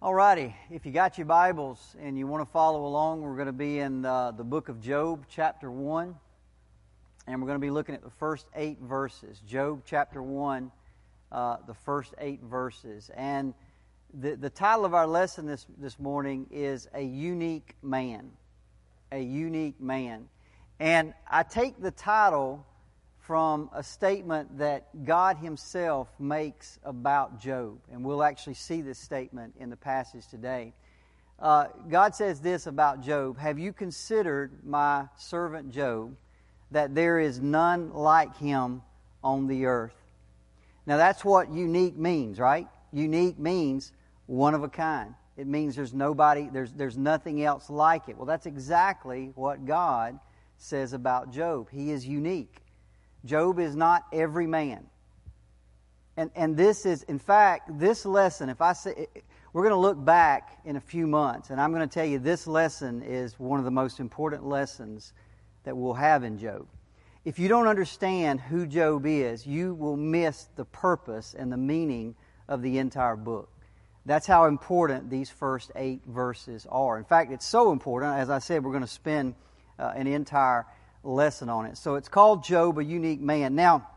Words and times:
Alrighty, 0.00 0.54
if 0.70 0.86
you 0.86 0.92
got 0.92 1.18
your 1.18 1.24
Bibles 1.24 1.96
and 2.00 2.16
you 2.16 2.28
want 2.28 2.46
to 2.46 2.52
follow 2.52 2.86
along, 2.86 3.22
we're 3.22 3.34
going 3.34 3.46
to 3.46 3.52
be 3.52 3.80
in 3.80 4.02
the 4.02 4.44
book 4.44 4.68
of 4.68 4.80
Job, 4.80 5.26
chapter 5.28 5.72
1, 5.72 6.14
and 7.26 7.42
we're 7.42 7.48
going 7.48 7.58
to 7.58 7.66
be 7.66 7.72
looking 7.72 7.96
at 7.96 8.04
the 8.04 8.10
first 8.10 8.46
eight 8.54 8.78
verses. 8.80 9.40
Job, 9.40 9.82
chapter 9.84 10.22
1, 10.22 10.70
uh, 11.32 11.56
the 11.66 11.74
first 11.74 12.14
eight 12.18 12.40
verses. 12.44 13.10
And 13.16 13.54
the, 14.14 14.36
the 14.36 14.50
title 14.50 14.84
of 14.84 14.94
our 14.94 15.08
lesson 15.08 15.46
this, 15.46 15.66
this 15.78 15.98
morning 15.98 16.46
is 16.52 16.86
A 16.94 17.02
Unique 17.02 17.74
Man. 17.82 18.30
A 19.10 19.20
Unique 19.20 19.80
Man. 19.80 20.28
And 20.78 21.12
I 21.28 21.42
take 21.42 21.82
the 21.82 21.90
title 21.90 22.64
from 23.28 23.68
a 23.74 23.82
statement 23.82 24.56
that 24.56 25.04
God 25.04 25.36
Himself 25.36 26.08
makes 26.18 26.78
about 26.82 27.38
Job. 27.38 27.78
And 27.92 28.02
we'll 28.02 28.22
actually 28.22 28.54
see 28.54 28.80
this 28.80 28.98
statement 28.98 29.52
in 29.60 29.68
the 29.68 29.76
passage 29.76 30.26
today. 30.28 30.72
Uh, 31.38 31.66
God 31.90 32.14
says 32.14 32.40
this 32.40 32.66
about 32.66 33.02
Job 33.02 33.36
Have 33.36 33.58
you 33.58 33.74
considered 33.74 34.64
my 34.64 35.08
servant 35.18 35.70
Job, 35.72 36.16
that 36.70 36.94
there 36.94 37.20
is 37.20 37.38
none 37.38 37.92
like 37.92 38.34
him 38.38 38.80
on 39.22 39.46
the 39.46 39.66
earth? 39.66 39.92
Now, 40.86 40.96
that's 40.96 41.22
what 41.22 41.52
unique 41.52 41.98
means, 41.98 42.38
right? 42.38 42.66
Unique 42.94 43.38
means 43.38 43.92
one 44.24 44.54
of 44.54 44.62
a 44.62 44.70
kind. 44.70 45.12
It 45.36 45.46
means 45.46 45.76
there's 45.76 45.92
nobody, 45.92 46.48
there's, 46.50 46.72
there's 46.72 46.96
nothing 46.96 47.44
else 47.44 47.68
like 47.68 48.08
it. 48.08 48.16
Well, 48.16 48.24
that's 48.24 48.46
exactly 48.46 49.32
what 49.34 49.66
God 49.66 50.18
says 50.56 50.94
about 50.94 51.30
Job. 51.30 51.68
He 51.70 51.90
is 51.90 52.06
unique. 52.06 52.62
Job 53.28 53.60
is 53.60 53.76
not 53.76 54.04
every 54.12 54.46
man. 54.46 54.86
And, 56.16 56.30
and 56.34 56.56
this 56.56 56.84
is, 56.86 57.04
in 57.04 57.18
fact, 57.18 57.78
this 57.78 58.04
lesson, 58.04 58.48
if 58.48 58.60
I 58.60 58.72
say, 58.72 59.06
we're 59.52 59.62
going 59.62 59.74
to 59.74 59.80
look 59.80 60.02
back 60.04 60.58
in 60.64 60.76
a 60.76 60.80
few 60.80 61.06
months, 61.06 61.50
and 61.50 61.60
I'm 61.60 61.72
going 61.72 61.86
to 61.86 61.92
tell 61.92 62.06
you 62.06 62.18
this 62.18 62.46
lesson 62.46 63.02
is 63.02 63.38
one 63.38 63.60
of 63.60 63.64
the 63.64 63.70
most 63.70 64.00
important 64.00 64.44
lessons 64.44 65.12
that 65.62 65.76
we'll 65.76 65.94
have 65.94 66.24
in 66.24 66.38
Job. 66.38 66.66
If 67.24 67.38
you 67.38 67.48
don't 67.48 67.66
understand 67.66 68.40
who 68.40 68.66
Job 68.66 69.04
is, 69.06 69.46
you 69.46 69.74
will 69.74 69.96
miss 69.96 70.48
the 70.56 70.64
purpose 70.64 71.34
and 71.38 71.52
the 71.52 71.56
meaning 71.58 72.14
of 72.48 72.62
the 72.62 72.78
entire 72.78 73.16
book. 73.16 73.50
That's 74.06 74.26
how 74.26 74.46
important 74.46 75.10
these 75.10 75.28
first 75.28 75.70
eight 75.76 76.00
verses 76.06 76.66
are. 76.70 76.96
In 76.96 77.04
fact, 77.04 77.30
it's 77.30 77.46
so 77.46 77.72
important, 77.72 78.14
as 78.14 78.30
I 78.30 78.38
said, 78.38 78.64
we're 78.64 78.72
going 78.72 78.82
to 78.82 78.88
spend 78.88 79.34
uh, 79.78 79.92
an 79.94 80.06
entire 80.06 80.66
lesson 81.02 81.48
on 81.48 81.66
it. 81.66 81.76
So 81.76 81.94
it's 81.94 82.08
called 82.08 82.44
Job, 82.44 82.78
a 82.78 82.84
unique 82.84 83.20
man. 83.20 83.54
Now, 83.54 83.88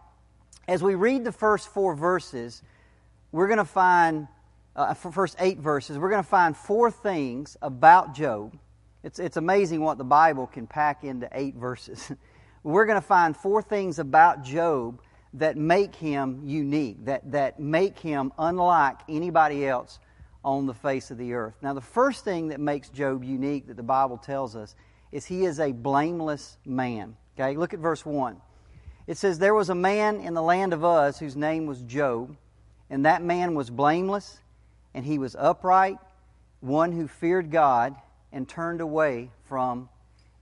as 0.67 0.83
we 0.83 0.95
read 0.95 1.23
the 1.23 1.31
first 1.31 1.69
four 1.69 1.95
verses, 1.95 2.61
we're 3.31 3.47
going 3.47 3.57
to 3.57 3.65
find, 3.65 4.27
uh, 4.75 4.93
first 4.93 5.35
eight 5.39 5.59
verses, 5.59 5.97
we're 5.97 6.09
going 6.09 6.23
to 6.23 6.29
find 6.29 6.55
four 6.55 6.91
things 6.91 7.57
about 7.61 8.13
Job. 8.13 8.57
It's, 9.03 9.19
it's 9.19 9.37
amazing 9.37 9.81
what 9.81 9.97
the 9.97 10.03
Bible 10.03 10.47
can 10.47 10.67
pack 10.67 11.03
into 11.03 11.27
eight 11.33 11.55
verses. 11.55 12.11
we're 12.63 12.85
going 12.85 12.99
to 13.01 13.05
find 13.05 13.35
four 13.35 13.61
things 13.61 13.99
about 13.99 14.43
Job 14.43 15.01
that 15.33 15.57
make 15.57 15.95
him 15.95 16.41
unique, 16.43 17.05
that, 17.05 17.31
that 17.31 17.59
make 17.59 17.97
him 17.97 18.31
unlike 18.37 18.97
anybody 19.07 19.65
else 19.65 19.99
on 20.43 20.65
the 20.65 20.73
face 20.73 21.11
of 21.11 21.17
the 21.17 21.33
earth. 21.33 21.55
Now, 21.61 21.73
the 21.73 21.81
first 21.81 22.23
thing 22.23 22.49
that 22.49 22.59
makes 22.59 22.89
Job 22.89 23.23
unique 23.23 23.67
that 23.67 23.77
the 23.77 23.83
Bible 23.83 24.17
tells 24.17 24.55
us 24.55 24.75
is 25.11 25.25
he 25.25 25.45
is 25.45 25.59
a 25.59 25.71
blameless 25.71 26.57
man. 26.65 27.15
Okay, 27.37 27.57
look 27.57 27.73
at 27.73 27.79
verse 27.79 28.05
1. 28.05 28.37
It 29.07 29.17
says, 29.17 29.39
There 29.39 29.53
was 29.53 29.69
a 29.69 29.75
man 29.75 30.19
in 30.19 30.33
the 30.33 30.41
land 30.41 30.73
of 30.73 30.83
Uz 30.83 31.19
whose 31.19 31.35
name 31.35 31.65
was 31.65 31.81
Job, 31.81 32.35
and 32.89 33.05
that 33.05 33.23
man 33.23 33.55
was 33.55 33.69
blameless, 33.69 34.39
and 34.93 35.05
he 35.05 35.17
was 35.17 35.35
upright, 35.37 35.97
one 36.59 36.91
who 36.91 37.07
feared 37.07 37.51
God 37.51 37.95
and 38.31 38.47
turned 38.47 38.81
away 38.81 39.31
from 39.45 39.89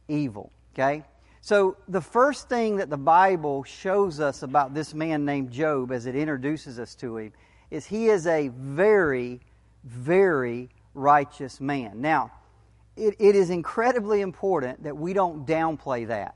evil. 0.07 0.51
Okay? 0.73 1.03
So, 1.41 1.77
the 1.87 2.01
first 2.01 2.49
thing 2.49 2.77
that 2.77 2.89
the 2.89 2.97
Bible 2.97 3.63
shows 3.63 4.19
us 4.19 4.43
about 4.43 4.73
this 4.73 4.93
man 4.93 5.23
named 5.23 5.51
Job 5.51 5.91
as 5.91 6.05
it 6.05 6.15
introduces 6.15 6.79
us 6.79 6.95
to 6.95 7.17
him 7.17 7.33
is 7.71 7.85
he 7.85 8.07
is 8.07 8.27
a 8.27 8.49
very, 8.49 9.39
very 9.83 10.69
righteous 10.93 11.61
man. 11.61 12.01
Now, 12.01 12.31
it, 12.99 13.15
it 13.19 13.35
is 13.35 13.49
incredibly 13.49 14.21
important 14.21 14.83
that 14.83 14.97
we 14.97 15.13
don't 15.13 15.47
downplay 15.47 16.07
that. 16.07 16.35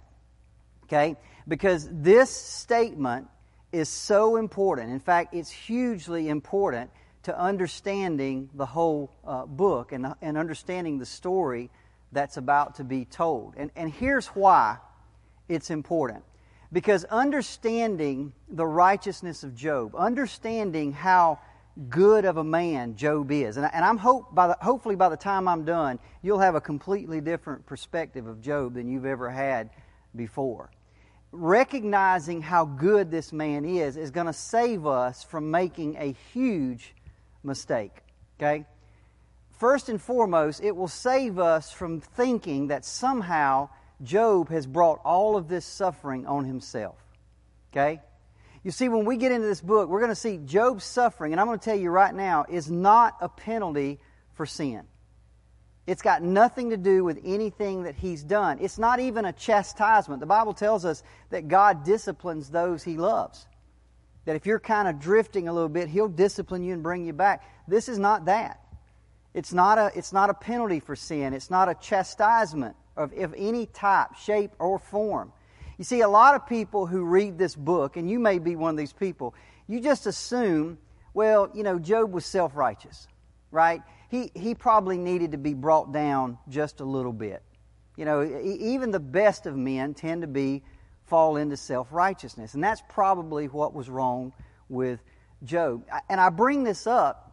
Okay? 0.86 1.16
Because 1.48 1.88
this 1.92 2.30
statement 2.30 3.28
is 3.72 3.90
so 3.90 4.38
important. 4.38 4.92
In 4.92 5.00
fact, 5.00 5.34
it's 5.34 5.50
hugely 5.50 6.30
important 6.30 6.90
to 7.24 7.38
understanding 7.40 8.50
the 8.54 8.66
whole 8.66 9.12
uh, 9.26 9.46
book 9.46 9.92
and, 9.92 10.14
and 10.22 10.38
understanding 10.38 11.00
the 11.00 11.06
story 11.06 11.70
that's 12.12 12.38
about 12.38 12.76
to 12.76 12.84
be 12.84 13.06
told. 13.06 13.56
And, 13.58 13.72
and 13.76 13.92
here's 13.92 14.28
why 14.28 14.78
it's 15.50 15.70
important. 15.70 16.24
Because 16.72 17.06
understanding 17.06 18.34
the 18.50 18.66
righteousness 18.66 19.44
of 19.44 19.56
Job, 19.56 19.96
understanding 19.96 20.92
how 20.92 21.40
good 21.90 22.26
of 22.26 22.38
a 22.38 22.44
man 22.44 22.96
Job 22.96 23.32
is. 23.32 23.58
And, 23.58 23.70
and 23.74 23.84
I'm 23.84 23.98
hope 23.98 24.34
by 24.34 24.48
the, 24.48 24.58
hopefully 24.62 24.96
by 24.96 25.10
the 25.10 25.18
time 25.18 25.48
I'm 25.48 25.66
done, 25.66 26.00
you'll 26.22 26.40
have 26.40 26.56
a 26.56 26.62
completely 26.62 27.22
different 27.22 27.66
perspective 27.66 28.28
of 28.28 28.42
Job 28.42 28.76
than 28.76 28.88
you've 28.88 29.06
ever 29.06 29.30
had 29.30 29.72
before. 30.16 30.70
Recognizing 31.32 32.42
how 32.42 32.66
good 32.66 33.10
this 33.10 33.34
man 33.34 33.66
is 33.66 33.98
is 33.98 34.12
going 34.12 34.28
to 34.28 34.34
save 34.34 34.86
us 34.86 35.24
from 35.24 35.50
making 35.50 35.96
a 35.98 36.16
huge 36.34 36.94
mistake. 37.44 38.04
Okay? 38.40 38.66
First 39.58 39.90
and 39.90 40.02
foremost, 40.02 40.62
it 40.64 40.76
will 40.76 40.88
save 40.88 41.40
us 41.40 41.72
from 41.72 42.02
thinking 42.02 42.68
that 42.68 42.86
somehow 42.86 43.70
Job 44.04 44.50
has 44.50 44.68
brought 44.68 45.00
all 45.04 45.38
of 45.38 45.48
this 45.48 45.66
suffering 45.66 46.28
on 46.28 46.46
himself. 46.46 46.98
Okay? 47.72 48.02
You 48.64 48.72
see, 48.72 48.88
when 48.88 49.06
we 49.06 49.18
get 49.18 49.32
into 49.32 49.48
this 49.48 49.62
book, 49.62 49.90
we're 49.90 50.00
going 50.00 50.12
to 50.12 50.16
see 50.16 50.38
Job's 50.38 50.86
suffering, 50.86 51.34
and 51.34 51.42
I'm 51.42 51.48
going 51.48 51.60
to 51.60 51.66
tell 51.66 51.78
you 51.78 51.90
right 51.90 52.14
now, 52.14 52.46
is 52.50 52.72
not 52.72 53.18
a 53.20 53.28
penalty 53.28 54.00
for 54.34 54.46
sin. 54.46 54.84
It's 55.86 56.02
got 56.02 56.24
nothing 56.24 56.70
to 56.70 56.78
do 56.78 57.04
with 57.04 57.20
anything 57.26 57.84
that 57.84 57.96
he's 57.96 58.24
done. 58.24 58.60
It's 58.62 58.80
not 58.80 59.02
even 59.02 59.26
a 59.26 59.34
chastisement. 59.34 60.22
The 60.22 60.26
Bible 60.26 60.54
tells 60.54 60.86
us 60.86 61.04
that 61.30 61.50
God 61.50 61.84
disciplines 61.84 62.50
those 62.50 62.84
he 62.84 62.96
loves. 62.96 63.46
That 64.24 64.38
if 64.38 64.46
you're 64.46 64.62
kind 64.62 64.88
of 64.88 65.00
drifting 65.00 65.50
a 65.50 65.54
little 65.54 65.68
bit, 65.68 65.90
he'll 65.90 66.08
discipline 66.08 66.64
you 66.64 66.74
and 66.74 66.82
bring 66.82 67.06
you 67.06 67.12
back. 67.12 67.44
This 67.68 67.90
is 67.90 68.00
not 68.00 68.26
that. 68.26 68.62
It's 69.34 69.52
not 69.52 69.78
a, 69.78 69.92
it's 69.94 70.14
not 70.14 70.30
a 70.30 70.34
penalty 70.34 70.80
for 70.80 70.96
sin. 70.96 71.34
It's 71.34 71.50
not 71.50 71.68
a 71.68 71.76
chastisement 71.76 72.78
of, 72.96 73.12
of 73.18 73.34
any 73.38 73.66
type, 73.66 74.16
shape, 74.16 74.52
or 74.60 74.80
form. 74.80 75.34
You 75.78 75.84
see, 75.84 76.02
a 76.02 76.08
lot 76.08 76.36
of 76.36 76.48
people 76.48 76.86
who 76.86 77.04
read 77.04 77.38
this 77.38 77.56
book, 77.56 77.98
and 77.98 78.10
you 78.10 78.20
may 78.20 78.40
be 78.40 78.56
one 78.56 78.72
of 78.72 78.78
these 78.78 78.94
people, 78.94 79.34
you 79.68 79.80
just 79.80 80.06
assume, 80.06 80.78
well, 81.14 81.50
you 81.54 81.64
know, 81.64 81.80
Job 81.80 82.12
was 82.12 82.26
self 82.26 82.56
righteous, 82.56 83.08
right? 83.52 83.82
He, 84.10 84.32
he 84.36 84.54
probably 84.54 84.98
needed 84.98 85.32
to 85.32 85.38
be 85.38 85.54
brought 85.54 85.92
down 85.92 86.38
just 86.50 86.80
a 86.80 86.86
little 86.86 87.14
bit. 87.14 87.42
You 87.96 88.06
know, 88.06 88.24
even 88.44 88.92
the 88.92 89.00
best 89.00 89.46
of 89.46 89.56
men 89.56 89.94
tend 89.94 90.22
to 90.22 90.28
be 90.28 90.64
fall 91.06 91.38
into 91.38 91.58
self 91.58 91.88
righteousness. 91.92 92.54
And 92.54 92.64
that's 92.64 92.82
probably 92.90 93.48
what 93.48 93.74
was 93.74 93.90
wrong 93.90 94.34
with 94.70 95.00
Job. 95.44 95.86
And 96.10 96.20
I 96.20 96.30
bring 96.30 96.64
this 96.64 96.88
up 96.88 97.32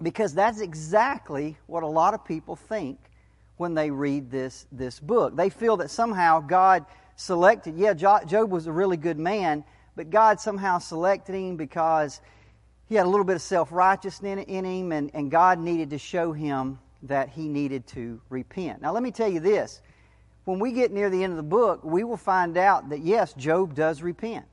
because 0.00 0.34
that's 0.34 0.60
exactly 0.60 1.56
what 1.66 1.82
a 1.82 1.86
lot 1.86 2.14
of 2.14 2.24
people 2.24 2.56
think 2.56 2.98
when 3.56 3.74
they 3.74 3.90
read 3.90 4.30
this, 4.30 4.66
this 4.72 4.98
book. 4.98 5.36
They 5.36 5.50
feel 5.50 5.76
that 5.78 5.90
somehow 5.90 6.40
God 6.40 6.86
selected. 7.22 7.76
Yeah, 7.76 7.94
Job 7.94 8.50
was 8.50 8.66
a 8.66 8.72
really 8.72 8.96
good 8.96 9.18
man, 9.18 9.64
but 9.96 10.10
God 10.10 10.40
somehow 10.40 10.78
selected 10.78 11.34
him 11.34 11.56
because 11.56 12.20
he 12.88 12.96
had 12.96 13.06
a 13.06 13.08
little 13.08 13.24
bit 13.24 13.36
of 13.36 13.42
self 13.42 13.72
righteousness 13.72 14.44
in 14.46 14.64
him, 14.64 14.92
and, 14.92 15.10
and 15.14 15.30
God 15.30 15.58
needed 15.58 15.90
to 15.90 15.98
show 15.98 16.32
him 16.32 16.78
that 17.04 17.30
he 17.30 17.48
needed 17.48 17.86
to 17.88 18.20
repent. 18.28 18.82
Now, 18.82 18.92
let 18.92 19.02
me 19.02 19.10
tell 19.10 19.28
you 19.28 19.40
this. 19.40 19.80
When 20.44 20.58
we 20.58 20.72
get 20.72 20.92
near 20.92 21.08
the 21.08 21.22
end 21.22 21.32
of 21.32 21.36
the 21.36 21.42
book, 21.44 21.84
we 21.84 22.02
will 22.02 22.16
find 22.16 22.56
out 22.56 22.90
that 22.90 23.00
yes, 23.00 23.32
Job 23.34 23.74
does 23.74 24.02
repent. 24.02 24.44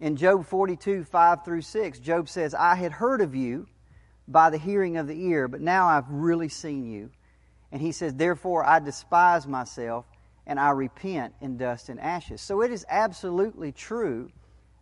In 0.00 0.16
Job 0.16 0.44
42, 0.46 1.04
5 1.04 1.44
through 1.44 1.62
6, 1.62 2.00
Job 2.00 2.28
says, 2.28 2.54
I 2.54 2.74
had 2.74 2.90
heard 2.90 3.20
of 3.20 3.36
you 3.36 3.68
by 4.26 4.50
the 4.50 4.58
hearing 4.58 4.96
of 4.96 5.06
the 5.06 5.26
ear, 5.26 5.46
but 5.46 5.60
now 5.60 5.86
I've 5.86 6.08
really 6.08 6.48
seen 6.48 6.90
you. 6.90 7.10
And 7.70 7.80
he 7.80 7.92
says, 7.92 8.14
Therefore 8.14 8.64
I 8.64 8.80
despise 8.80 9.46
myself 9.46 10.04
and 10.46 10.58
I 10.58 10.70
repent 10.70 11.34
in 11.40 11.56
dust 11.56 11.88
and 11.88 12.00
ashes. 12.00 12.40
So 12.40 12.62
it 12.62 12.70
is 12.72 12.84
absolutely 12.88 13.72
true 13.72 14.30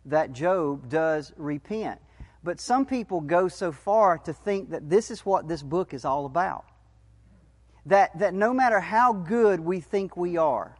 that 0.05 0.33
Job 0.33 0.89
does 0.89 1.33
repent. 1.37 1.99
But 2.43 2.59
some 2.59 2.85
people 2.85 3.21
go 3.21 3.47
so 3.47 3.71
far 3.71 4.17
to 4.19 4.33
think 4.33 4.71
that 4.71 4.89
this 4.89 5.11
is 5.11 5.25
what 5.25 5.47
this 5.47 5.61
book 5.61 5.93
is 5.93 6.05
all 6.05 6.25
about. 6.25 6.65
That, 7.85 8.17
that 8.19 8.33
no 8.33 8.53
matter 8.53 8.79
how 8.79 9.13
good 9.13 9.59
we 9.59 9.79
think 9.79 10.17
we 10.17 10.37
are, 10.37 10.75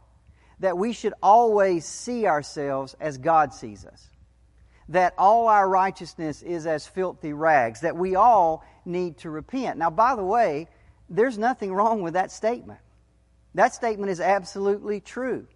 that 0.58 0.76
we 0.78 0.92
should 0.92 1.14
always 1.22 1.84
see 1.84 2.26
ourselves 2.26 2.96
as 3.00 3.18
God 3.18 3.52
sees 3.54 3.84
us. 3.84 4.08
that 4.88 5.14
all 5.16 5.48
our 5.48 5.68
righteousness 5.68 6.42
is 6.42 6.66
as 6.66 6.86
filthy 6.86 7.32
rags, 7.32 7.80
that 7.80 7.96
we 7.96 8.14
all 8.14 8.64
need 8.84 9.16
to 9.18 9.30
repent. 9.30 9.78
Now, 9.78 9.90
by 9.90 10.14
the 10.14 10.24
way, 10.24 10.68
there's 11.08 11.38
nothing 11.38 11.72
wrong 11.72 12.02
with 12.02 12.14
that 12.14 12.30
statement. 12.30 12.80
That 13.54 13.74
statement 13.74 14.10
is 14.10 14.20
absolutely 14.20 15.00
true. 15.00 15.46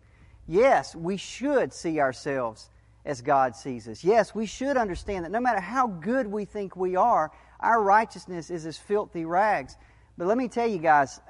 Yes, 0.46 0.94
we 0.94 1.16
should 1.16 1.72
see 1.72 2.00
ourselves 2.00 2.68
as 3.04 3.22
God 3.22 3.56
sees 3.56 3.88
us. 3.88 4.04
Yes, 4.04 4.34
we 4.34 4.46
should 4.46 4.76
understand 4.76 5.24
that 5.24 5.30
no 5.30 5.40
matter 5.40 5.60
how 5.60 5.86
good 5.86 6.26
we 6.26 6.44
think 6.44 6.76
we 6.76 6.96
are, 6.96 7.30
our 7.60 7.82
righteousness 7.82 8.50
is 8.50 8.66
as 8.66 8.76
filthy 8.76 9.24
rags. 9.24 9.76
But 10.18 10.26
let 10.26 10.36
me 10.36 10.48
tell 10.48 10.66
you 10.66 10.78
guys, 10.78 11.20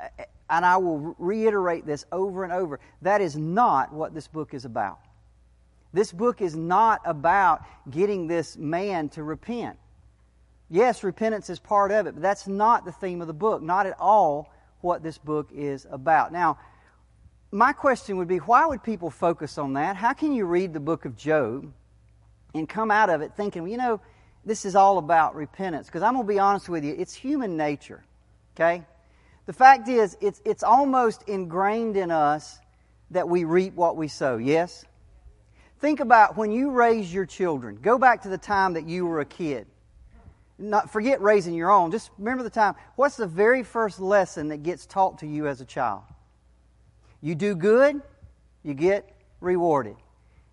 and 0.49 0.65
I 0.65 0.77
will 0.79 1.15
reiterate 1.19 1.87
this 1.87 2.05
over 2.11 2.45
and 2.45 2.53
over, 2.53 2.81
that 3.03 3.21
is 3.21 3.37
not 3.37 3.93
what 3.93 4.15
this 4.15 4.27
book 4.27 4.55
is 4.55 4.65
about. 4.65 4.99
This 5.93 6.13
book 6.13 6.41
is 6.43 6.57
not 6.57 7.01
about 7.05 7.63
getting 7.89 8.27
this 8.27 8.57
man 8.57 9.09
to 9.11 9.23
repent. 9.23 9.79
Yes, 10.69 11.05
repentance 11.05 11.49
is 11.49 11.59
part 11.59 11.93
of 11.93 12.07
it, 12.07 12.15
but 12.15 12.23
that's 12.23 12.49
not 12.49 12.85
the 12.85 12.93
theme 12.93 13.21
of 13.21 13.29
the 13.29 13.33
book, 13.33 13.63
not 13.63 13.87
at 13.87 13.97
all 14.01 14.53
what 14.87 15.03
this 15.03 15.19
book 15.19 15.51
is 15.53 15.87
about. 15.91 16.33
Now, 16.33 16.59
my 17.51 17.73
question 17.73 18.17
would 18.17 18.29
be 18.29 18.39
why 18.39 18.65
would 18.65 18.83
people 18.83 19.11
focus 19.11 19.59
on 19.59 19.75
that? 19.75 19.97
How 19.97 20.13
can 20.13 20.33
you 20.33 20.47
read 20.47 20.73
the 20.73 20.81
book 20.81 21.05
of 21.05 21.17
Job 21.17 21.73
and 22.55 22.69
come 22.69 22.91
out 22.91 23.11
of 23.11 23.21
it 23.21 23.33
thinking, 23.37 23.63
well, 23.63 23.71
you 23.71 23.77
know, 23.77 24.01
this 24.45 24.65
is 24.65 24.77
all 24.77 24.99
about 24.99 25.35
repentance? 25.35 25.87
Because 25.87 26.03
I'm 26.03 26.15
going 26.15 26.27
to 26.27 26.33
be 26.33 26.39
honest 26.39 26.69
with 26.69 26.85
you, 26.85 26.95
it's 26.97 27.13
human 27.13 27.57
nature, 27.57 28.05
okay? 28.55 28.85
The 29.47 29.53
fact 29.53 29.89
is, 29.89 30.17
it's, 30.21 30.41
it's 30.45 30.63
almost 30.63 31.23
ingrained 31.27 31.97
in 31.97 32.11
us 32.11 32.59
that 33.11 33.29
we 33.29 33.45
reap 33.45 33.75
what 33.75 33.97
we 33.97 34.09
sow, 34.09 34.37
yes? 34.37 34.85
Think 35.81 36.01
about 36.01 36.37
when 36.37 36.53
you 36.53 36.71
raise 36.71 37.13
your 37.13 37.27
children. 37.27 37.79
Go 37.83 37.99
back 37.99 38.23
to 38.23 38.29
the 38.29 38.39
time 38.39 38.75
that 38.75 38.89
you 38.89 39.07
were 39.07 39.21
a 39.21 39.27
kid. 39.27 39.67
Not 40.59 40.91
forget 40.91 41.21
raising 41.21 41.55
your 41.55 41.71
own. 41.71 41.91
Just 41.91 42.11
remember 42.19 42.43
the 42.43 42.51
time. 42.51 42.75
What's 42.95 43.17
the 43.17 43.27
very 43.27 43.63
first 43.63 44.01
lesson 44.01 44.49
that 44.49 44.63
gets 44.63 44.87
taught 44.87 45.19
to 45.19 45.27
you 45.27 45.47
as 45.49 45.61
a 45.61 45.65
child? 45.67 46.03
You 47.21 47.35
do 47.35 47.55
good, 47.55 48.01
you 48.63 48.75
get 48.75 49.11
rewarded. 49.41 49.97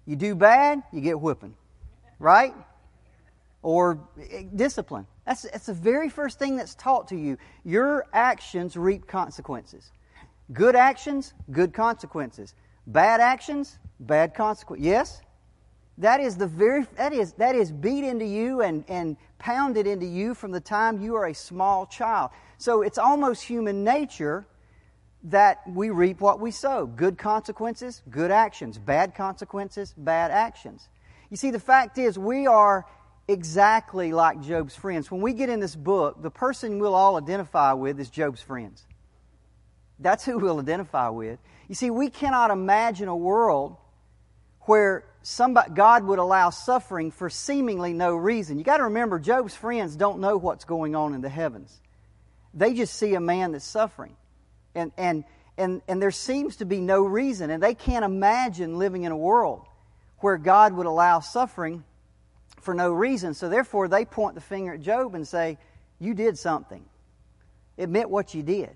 You 0.05 0.15
do 0.15 0.35
bad, 0.35 0.83
you 0.91 1.01
get 1.01 1.19
whipping. 1.19 1.55
Right? 2.19 2.53
Or 3.61 3.99
eh, 4.19 4.43
discipline. 4.53 5.07
That's, 5.25 5.43
that's 5.43 5.67
the 5.67 5.73
very 5.73 6.09
first 6.09 6.37
thing 6.37 6.57
that's 6.57 6.75
taught 6.75 7.07
to 7.09 7.15
you. 7.15 7.37
Your 7.63 8.05
actions 8.11 8.75
reap 8.75 9.07
consequences. 9.07 9.91
Good 10.51 10.75
actions, 10.75 11.33
good 11.51 11.73
consequences. 11.73 12.53
Bad 12.87 13.21
actions, 13.21 13.79
bad 14.01 14.35
consequences. 14.35 14.85
Yes? 14.85 15.21
That 15.97 16.19
is 16.19 16.35
the 16.35 16.47
very 16.47 16.85
that 16.97 17.13
is 17.13 17.33
that 17.33 17.55
is 17.55 17.71
beat 17.71 18.03
into 18.03 18.25
you 18.25 18.61
and, 18.61 18.83
and 18.87 19.15
pounded 19.43 19.85
into 19.85 20.05
you 20.05 20.33
from 20.33 20.51
the 20.51 20.61
time 20.61 21.01
you 21.01 21.15
are 21.15 21.27
a 21.27 21.33
small 21.33 21.85
child. 21.85 22.31
So 22.57 22.81
it's 22.81 22.97
almost 22.97 23.43
human 23.43 23.83
nature 23.83 24.47
that 25.25 25.59
we 25.67 25.89
reap 25.89 26.21
what 26.21 26.39
we 26.39 26.49
sow. 26.49 26.85
Good 26.85 27.17
consequences, 27.17 28.01
good 28.09 28.31
actions. 28.31 28.77
Bad 28.77 29.15
consequences, 29.15 29.93
bad 29.97 30.31
actions. 30.31 30.87
You 31.29 31.35
see, 31.35 31.51
the 31.51 31.59
fact 31.59 31.97
is 31.97 32.17
we 32.17 32.47
are 32.47 32.85
exactly 33.27 34.13
like 34.13 34.41
Job's 34.41 34.77
friends. 34.77 35.11
When 35.11 35.19
we 35.19 35.33
get 35.33 35.49
in 35.49 35.59
this 35.59 35.75
book, 35.75 36.21
the 36.21 36.31
person 36.31 36.79
we'll 36.79 36.95
all 36.95 37.17
identify 37.17 37.73
with 37.73 37.99
is 37.99 38.09
Job's 38.09 38.41
friends. 38.41 38.87
That's 39.99 40.23
who 40.23 40.37
we'll 40.37 40.59
identify 40.59 41.09
with. 41.09 41.39
You 41.67 41.75
see, 41.75 41.89
we 41.89 42.09
cannot 42.09 42.49
imagine 42.49 43.09
a 43.09 43.15
world 43.15 43.75
where 44.61 45.03
somebody, 45.23 45.71
God 45.73 46.03
would 46.03 46.19
allow 46.19 46.51
suffering 46.51 47.09
for 47.09 47.29
seemingly 47.29 47.93
no 47.93 48.15
reason. 48.15 48.59
You 48.59 48.63
got 48.63 48.77
to 48.77 48.83
remember, 48.83 49.19
Job's 49.19 49.55
friends 49.55 49.95
don't 49.95 50.19
know 50.19 50.37
what's 50.37 50.65
going 50.65 50.95
on 50.95 51.13
in 51.13 51.21
the 51.21 51.29
heavens. 51.29 51.81
They 52.53 52.73
just 52.73 52.93
see 52.93 53.15
a 53.15 53.19
man 53.19 53.53
that's 53.53 53.65
suffering. 53.65 54.15
And, 54.75 54.91
and, 54.97 55.23
and, 55.57 55.81
and 55.87 56.01
there 56.01 56.11
seems 56.11 56.57
to 56.57 56.65
be 56.65 56.79
no 56.79 57.03
reason. 57.03 57.49
And 57.49 57.63
they 57.63 57.73
can't 57.73 58.05
imagine 58.05 58.77
living 58.77 59.03
in 59.03 59.11
a 59.11 59.17
world 59.17 59.65
where 60.19 60.37
God 60.37 60.73
would 60.73 60.85
allow 60.85 61.19
suffering 61.19 61.83
for 62.61 62.73
no 62.73 62.91
reason. 62.91 63.33
So 63.33 63.49
therefore, 63.49 63.87
they 63.87 64.05
point 64.05 64.35
the 64.35 64.41
finger 64.41 64.73
at 64.73 64.81
Job 64.81 65.15
and 65.15 65.27
say, 65.27 65.57
You 65.99 66.13
did 66.13 66.37
something. 66.37 66.83
Admit 67.77 68.09
what 68.09 68.33
you 68.35 68.43
did. 68.43 68.69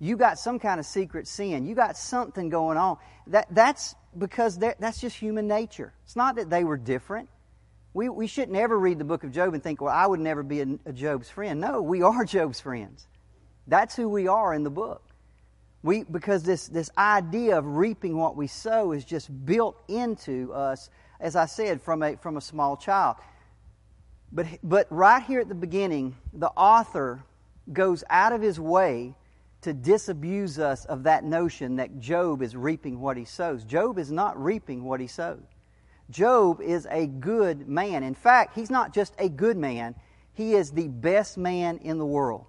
You 0.00 0.16
got 0.16 0.38
some 0.38 0.58
kind 0.58 0.80
of 0.80 0.86
secret 0.86 1.28
sin. 1.28 1.66
You 1.66 1.74
got 1.74 1.96
something 1.96 2.48
going 2.48 2.76
on. 2.76 2.98
That, 3.28 3.46
that's 3.50 3.94
because 4.18 4.58
that's 4.58 5.00
just 5.00 5.16
human 5.16 5.46
nature. 5.46 5.92
It's 6.04 6.16
not 6.16 6.36
that 6.36 6.50
they 6.50 6.64
were 6.64 6.76
different. 6.76 7.28
We, 7.92 8.08
we 8.08 8.26
shouldn't 8.26 8.56
ever 8.56 8.78
read 8.78 8.98
the 8.98 9.04
book 9.04 9.22
of 9.24 9.32
Job 9.32 9.54
and 9.54 9.62
think, 9.62 9.80
well, 9.80 9.94
I 9.94 10.06
would 10.06 10.20
never 10.20 10.42
be 10.42 10.60
a, 10.60 10.66
a 10.86 10.92
Job's 10.92 11.30
friend. 11.30 11.60
No, 11.60 11.80
we 11.80 12.02
are 12.02 12.24
Job's 12.24 12.60
friends. 12.60 13.06
That's 13.66 13.94
who 13.96 14.08
we 14.08 14.26
are 14.26 14.52
in 14.52 14.64
the 14.64 14.70
book. 14.70 15.02
We, 15.82 16.02
because 16.02 16.42
this, 16.42 16.66
this 16.68 16.90
idea 16.96 17.58
of 17.58 17.66
reaping 17.66 18.16
what 18.16 18.36
we 18.36 18.46
sow 18.46 18.92
is 18.92 19.04
just 19.04 19.28
built 19.44 19.76
into 19.86 20.52
us, 20.52 20.88
as 21.20 21.36
I 21.36 21.46
said, 21.46 21.82
from 21.82 22.02
a, 22.02 22.16
from 22.16 22.36
a 22.36 22.40
small 22.40 22.76
child. 22.76 23.16
But, 24.32 24.46
but 24.62 24.86
right 24.90 25.22
here 25.22 25.40
at 25.40 25.48
the 25.48 25.54
beginning, 25.54 26.16
the 26.32 26.48
author 26.48 27.22
goes 27.72 28.02
out 28.10 28.32
of 28.32 28.42
his 28.42 28.58
way 28.58 29.14
to 29.64 29.72
disabuse 29.72 30.58
us 30.58 30.84
of 30.86 31.02
that 31.02 31.24
notion 31.24 31.76
that 31.76 31.98
Job 31.98 32.42
is 32.42 32.56
reaping 32.56 33.00
what 33.00 33.16
he 33.16 33.24
sows. 33.24 33.64
Job 33.64 33.98
is 33.98 34.10
not 34.10 34.42
reaping 34.42 34.84
what 34.84 35.00
he 35.00 35.06
sowed. 35.06 35.44
Job 36.10 36.60
is 36.60 36.86
a 36.90 37.06
good 37.06 37.68
man. 37.68 38.02
In 38.02 38.14
fact, 38.14 38.54
he's 38.54 38.70
not 38.70 38.92
just 38.92 39.14
a 39.18 39.28
good 39.28 39.56
man, 39.56 39.94
he 40.34 40.54
is 40.54 40.70
the 40.70 40.88
best 40.88 41.38
man 41.38 41.78
in 41.78 41.98
the 41.98 42.06
world. 42.06 42.46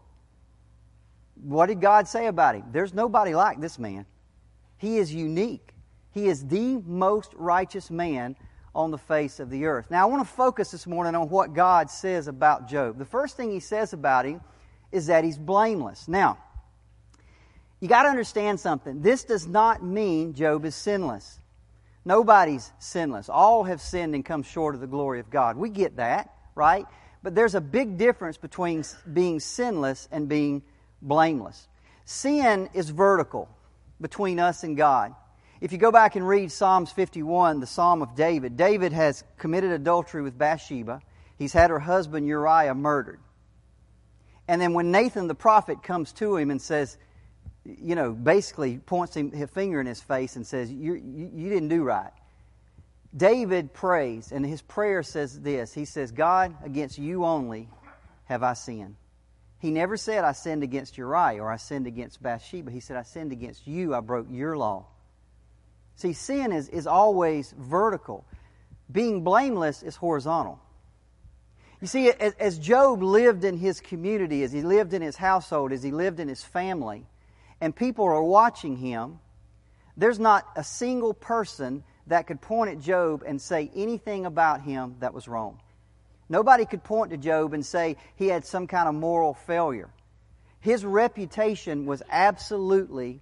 What 1.42 1.68
did 1.68 1.82
God 1.82 2.08
say 2.08 2.28
about 2.28 2.56
him? 2.56 2.66
There's 2.72 2.94
nobody 2.94 3.34
like 3.34 3.62
this 3.62 3.78
man. 3.80 4.06
He 4.78 4.98
is 4.98 5.14
unique. 5.14 5.74
He 6.12 6.28
is 6.28 6.46
the 6.46 6.82
most 6.86 7.34
righteous 7.36 7.92
man 7.92 8.36
on 8.74 8.92
the 8.92 8.98
face 8.98 9.40
of 9.40 9.50
the 9.50 9.66
earth. 9.66 9.90
Now, 9.90 10.04
I 10.04 10.06
want 10.06 10.28
to 10.28 10.34
focus 10.34 10.72
this 10.72 10.86
morning 10.86 11.16
on 11.16 11.30
what 11.30 11.54
God 11.54 11.90
says 11.90 12.28
about 12.28 12.68
Job. 12.68 12.98
The 12.98 13.06
first 13.06 13.38
thing 13.38 13.52
he 13.52 13.60
says 13.60 13.94
about 13.94 14.26
him 14.26 14.42
is 14.92 15.08
that 15.08 15.24
he's 15.24 15.38
blameless. 15.38 16.08
Now, 16.08 16.38
you 17.80 17.88
got 17.88 18.04
to 18.04 18.10
understand 18.10 18.60
something. 18.60 19.02
This 19.02 19.24
does 19.24 19.48
not 19.48 19.84
mean 19.84 20.34
Job 20.34 20.66
is 20.66 20.76
sinless. 20.76 21.40
Nobody's 22.06 22.72
sinless. 22.80 23.30
All 23.30 23.64
have 23.64 23.82
sinned 23.82 24.16
and 24.16 24.24
come 24.24 24.44
short 24.44 24.76
of 24.76 24.82
the 24.82 24.88
glory 24.88 25.20
of 25.20 25.30
God. 25.30 25.58
We 25.58 25.70
get 25.70 25.98
that, 25.98 26.30
right? 26.54 26.86
But 27.24 27.34
there's 27.34 27.56
a 27.56 27.62
big 27.62 27.98
difference 27.98 28.38
between 28.38 28.84
being 29.12 29.40
sinless 29.40 30.08
and 30.12 30.30
being 30.30 30.62
blameless. 31.02 31.68
Sin 32.06 32.70
is 32.74 32.92
vertical 32.92 33.50
between 34.00 34.40
us 34.40 34.64
and 34.64 34.78
God. 34.78 35.16
If 35.62 35.72
you 35.72 35.80
go 35.80 35.92
back 35.92 36.16
and 36.16 36.28
read 36.28 36.52
Psalms 36.52 36.92
51, 36.92 37.60
the 37.60 37.66
Psalm 37.66 38.02
of 38.04 38.16
David, 38.16 38.56
David 38.56 38.94
has 38.94 39.24
committed 39.38 39.72
adultery 39.72 40.22
with 40.22 40.38
Bathsheba. 40.38 41.02
He's 41.38 41.54
had 41.54 41.72
her 41.72 41.80
husband 41.80 42.28
Uriah 42.28 42.76
murdered. 42.76 43.20
And 44.48 44.62
then 44.62 44.74
when 44.74 44.92
Nathan 44.92 45.28
the 45.28 45.34
prophet 45.34 45.82
comes 45.82 46.14
to 46.14 46.38
him 46.38 46.52
and 46.52 46.62
says, 46.62 46.98
you 47.66 47.96
know, 47.96 48.12
basically 48.12 48.78
points 48.78 49.16
him, 49.16 49.32
his 49.32 49.50
finger 49.50 49.80
in 49.82 49.88
his 49.88 50.02
face 50.02 50.36
and 50.36 50.46
says, 50.46 50.72
you, 50.72 50.94
you, 50.94 51.32
you 51.34 51.50
didn't 51.50 51.70
do 51.70 51.84
right. 51.84 52.12
David 53.16 53.74
prays, 53.74 54.32
and 54.32 54.46
his 54.46 54.62
prayer 54.62 55.02
says 55.02 55.40
this 55.40 55.74
He 55.74 55.86
says, 55.86 56.12
God, 56.12 56.54
against 56.64 56.98
you 56.98 57.24
only 57.24 57.70
have 58.26 58.44
I 58.44 58.54
sinned. 58.54 58.96
He 59.60 59.72
never 59.72 59.98
said, 59.98 60.24
I 60.24 60.34
sinned 60.34 60.64
against 60.64 60.98
Uriah 60.98 61.42
or 61.42 61.52
I 61.52 61.58
sinned 61.58 61.88
against 61.88 62.22
Bathsheba. 62.22 62.70
He 62.70 62.82
said, 62.82 62.98
I 62.98 63.04
sinned 63.04 63.32
against 63.32 63.66
you. 63.66 63.96
I 63.96 64.02
broke 64.02 64.28
your 64.30 64.58
law. 64.58 64.86
See, 65.96 66.14
sin 66.14 66.52
is, 66.52 66.68
is 66.70 66.86
always 66.86 67.54
vertical, 67.58 68.26
being 68.92 69.24
blameless 69.24 69.82
is 69.82 69.96
horizontal. 69.96 70.60
You 71.82 71.88
see, 71.88 72.10
as, 72.10 72.34
as 72.34 72.60
Job 72.60 73.02
lived 73.02 73.44
in 73.44 73.58
his 73.58 73.80
community, 73.80 74.44
as 74.44 74.52
he 74.52 74.62
lived 74.62 74.94
in 74.94 75.02
his 75.02 75.16
household, 75.16 75.72
as 75.72 75.84
he 75.84 75.92
lived 75.92 76.20
in 76.20 76.28
his 76.28 76.44
family, 76.44 77.06
and 77.66 77.76
people 77.76 78.06
are 78.06 78.22
watching 78.22 78.78
him, 78.78 79.20
there's 79.98 80.20
not 80.20 80.48
a 80.56 80.64
single 80.64 81.16
person 81.16 81.84
that 82.06 82.28
could 82.28 82.40
point 82.40 82.70
at 82.70 82.80
Job 82.80 83.24
and 83.26 83.42
say 83.42 83.72
anything 83.76 84.28
about 84.28 84.62
him 84.62 84.98
that 85.00 85.16
was 85.16 85.28
wrong. 85.28 85.60
Nobody 86.30 86.66
could 86.66 86.84
point 86.84 87.10
to 87.10 87.18
Job 87.18 87.56
and 87.56 87.66
say 87.66 87.98
he 88.18 88.28
had 88.28 88.46
some 88.46 88.68
kind 88.68 88.88
of 88.88 88.94
moral 88.94 89.34
failure. 89.34 89.90
His 90.60 90.86
reputation 90.86 91.88
was 91.88 92.04
absolutely 92.08 93.20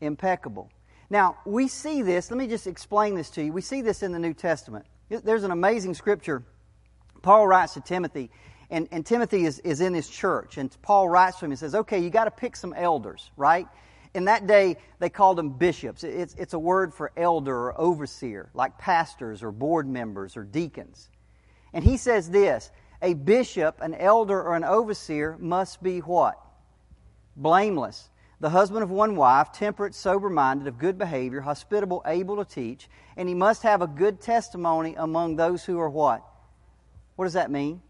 impeccable. 0.00 0.72
Now, 1.08 1.36
we 1.44 1.68
see 1.68 2.02
this, 2.02 2.32
let 2.32 2.36
me 2.36 2.48
just 2.48 2.66
explain 2.66 3.14
this 3.14 3.30
to 3.30 3.44
you. 3.44 3.52
We 3.52 3.62
see 3.62 3.80
this 3.80 4.02
in 4.02 4.10
the 4.10 4.18
New 4.18 4.34
Testament. 4.34 4.86
There's 5.08 5.44
an 5.44 5.52
amazing 5.52 5.94
scripture. 5.94 6.42
Paul 7.22 7.46
writes 7.46 7.74
to 7.74 7.80
Timothy, 7.80 8.32
and, 8.70 8.88
and 8.90 9.06
Timothy 9.06 9.44
is, 9.44 9.60
is 9.60 9.80
in 9.80 9.94
his 9.94 10.08
church, 10.08 10.58
and 10.58 10.76
Paul 10.82 11.08
writes 11.08 11.38
to 11.38 11.44
him 11.44 11.52
and 11.52 11.60
says, 11.60 11.76
Okay, 11.76 12.00
you 12.00 12.10
got 12.10 12.24
to 12.24 12.32
pick 12.32 12.56
some 12.56 12.74
elders, 12.76 13.30
right? 13.36 13.68
In 14.14 14.26
that 14.26 14.46
day, 14.46 14.76
they 15.00 15.10
called 15.10 15.38
them 15.38 15.50
bishops. 15.50 16.04
It's, 16.04 16.34
it's 16.34 16.54
a 16.54 16.58
word 16.58 16.94
for 16.94 17.10
elder 17.16 17.54
or 17.54 17.80
overseer, 17.80 18.50
like 18.54 18.78
pastors 18.78 19.42
or 19.42 19.50
board 19.50 19.88
members 19.88 20.36
or 20.36 20.44
deacons. 20.44 21.10
And 21.72 21.82
he 21.82 21.96
says 21.96 22.30
this 22.30 22.70
a 23.02 23.14
bishop, 23.14 23.80
an 23.80 23.94
elder, 23.94 24.40
or 24.40 24.54
an 24.54 24.64
overseer 24.64 25.36
must 25.38 25.82
be 25.82 25.98
what? 25.98 26.40
Blameless. 27.36 28.08
The 28.40 28.50
husband 28.50 28.82
of 28.82 28.90
one 28.90 29.16
wife, 29.16 29.52
temperate, 29.52 29.94
sober 29.94 30.30
minded, 30.30 30.68
of 30.68 30.78
good 30.78 30.96
behavior, 30.96 31.40
hospitable, 31.40 32.02
able 32.06 32.36
to 32.36 32.44
teach, 32.44 32.88
and 33.16 33.28
he 33.28 33.34
must 33.34 33.62
have 33.62 33.82
a 33.82 33.86
good 33.86 34.20
testimony 34.20 34.94
among 34.96 35.36
those 35.36 35.64
who 35.64 35.78
are 35.80 35.90
what? 35.90 36.24
What 37.16 37.26
does 37.26 37.34
that 37.34 37.50
mean? 37.50 37.82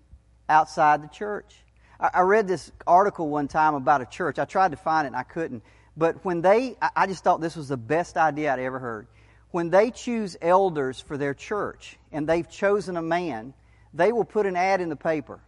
Outside 0.48 1.02
the 1.02 1.08
church. 1.08 1.54
I 2.00 2.20
read 2.20 2.48
this 2.48 2.72
article 2.86 3.28
one 3.28 3.48
time 3.48 3.74
about 3.74 4.00
a 4.00 4.06
church. 4.06 4.38
I 4.38 4.44
tried 4.44 4.72
to 4.72 4.76
find 4.76 5.06
it 5.06 5.08
and 5.08 5.16
I 5.16 5.22
couldn't. 5.22 5.62
But 5.96 6.24
when 6.24 6.40
they, 6.40 6.76
I 6.96 7.06
just 7.06 7.22
thought 7.22 7.40
this 7.40 7.56
was 7.56 7.68
the 7.68 7.76
best 7.76 8.16
idea 8.16 8.52
I'd 8.52 8.58
ever 8.58 8.78
heard. 8.78 9.06
When 9.50 9.70
they 9.70 9.90
choose 9.90 10.36
elders 10.42 11.00
for 11.00 11.16
their 11.16 11.34
church 11.34 11.96
and 12.10 12.28
they've 12.28 12.48
chosen 12.48 12.96
a 12.96 13.02
man, 13.02 13.54
they 13.92 14.10
will 14.10 14.24
put 14.24 14.46
an 14.46 14.56
ad 14.56 14.80
in 14.80 14.88
the 14.88 14.96
paper. 14.96 15.40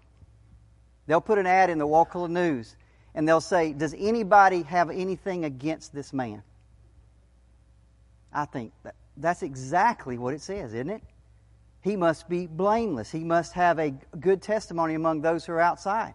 They'll 1.07 1.21
put 1.21 1.39
an 1.39 1.47
ad 1.47 1.71
in 1.71 1.79
the 1.79 1.87
Wakulla 1.87 2.29
News 2.29 2.77
and 3.15 3.29
they'll 3.29 3.41
say, 3.41 3.73
Does 3.73 3.95
anybody 3.99 4.63
have 4.63 4.91
anything 4.91 5.45
against 5.45 5.93
this 5.93 6.13
man? 6.13 6.43
I 8.33 8.45
think 8.45 8.73
that, 8.85 8.95
that's 9.17 9.43
exactly 9.43 10.19
what 10.19 10.35
it 10.35 10.43
says, 10.43 10.75
isn't 10.75 10.91
it? 10.91 11.03
He 11.81 11.97
must 11.97 12.29
be 12.29 12.47
blameless. 12.47 13.11
He 13.11 13.25
must 13.25 13.55
have 13.55 13.79
a 13.79 13.95
good 14.21 14.43
testimony 14.43 14.95
among 14.95 15.23
those 15.23 15.45
who 15.47 15.53
are 15.53 15.61
outside. 15.61 16.15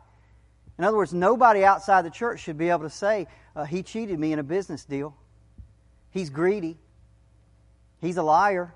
In 0.81 0.85
other 0.85 0.97
words, 0.97 1.13
nobody 1.13 1.63
outside 1.63 2.05
the 2.05 2.09
church 2.09 2.39
should 2.39 2.57
be 2.57 2.69
able 2.69 2.85
to 2.85 2.89
say, 2.89 3.27
uh, 3.55 3.65
He 3.65 3.83
cheated 3.83 4.19
me 4.19 4.33
in 4.33 4.39
a 4.39 4.43
business 4.43 4.83
deal. 4.83 5.15
He's 6.09 6.31
greedy. 6.31 6.75
He's 7.99 8.17
a 8.17 8.23
liar. 8.23 8.73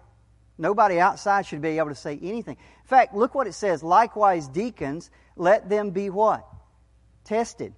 Nobody 0.55 0.99
outside 0.99 1.47
should 1.47 1.63
be 1.63 1.79
able 1.79 1.89
to 1.89 1.95
say 1.95 2.19
anything. 2.21 2.57
In 2.57 2.87
fact, 2.87 3.15
look 3.15 3.33
what 3.33 3.47
it 3.47 3.53
says. 3.53 3.81
Likewise, 3.81 4.47
deacons, 4.47 5.09
let 5.35 5.67
them 5.67 5.89
be 5.89 6.11
what? 6.11 6.45
Tested. 7.23 7.73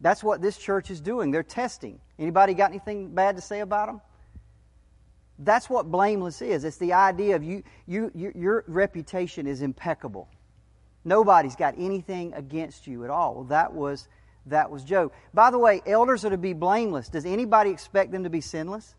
That's 0.00 0.22
what 0.22 0.40
this 0.40 0.56
church 0.56 0.88
is 0.88 1.00
doing. 1.00 1.32
They're 1.32 1.42
testing. 1.42 1.98
Anybody 2.20 2.54
got 2.54 2.70
anything 2.70 3.16
bad 3.16 3.34
to 3.34 3.42
say 3.42 3.58
about 3.58 3.88
them? 3.88 4.00
That's 5.40 5.68
what 5.68 5.90
blameless 5.90 6.40
is. 6.40 6.62
It's 6.62 6.76
the 6.76 6.92
idea 6.92 7.34
of 7.34 7.42
you, 7.42 7.64
you, 7.84 8.12
you 8.14 8.30
your 8.36 8.62
reputation 8.68 9.48
is 9.48 9.60
impeccable. 9.60 10.28
Nobody's 11.08 11.56
got 11.56 11.74
anything 11.78 12.34
against 12.34 12.86
you 12.86 13.04
at 13.04 13.10
all. 13.10 13.34
Well, 13.34 13.44
that 13.44 13.72
was 13.72 14.06
that 14.46 14.70
was 14.70 14.84
Job. 14.84 15.12
By 15.34 15.50
the 15.50 15.58
way, 15.58 15.82
elders 15.86 16.24
are 16.24 16.30
to 16.30 16.38
be 16.38 16.52
blameless. 16.52 17.08
Does 17.08 17.26
anybody 17.26 17.70
expect 17.70 18.12
them 18.12 18.24
to 18.24 18.30
be 18.30 18.40
sinless? 18.40 18.94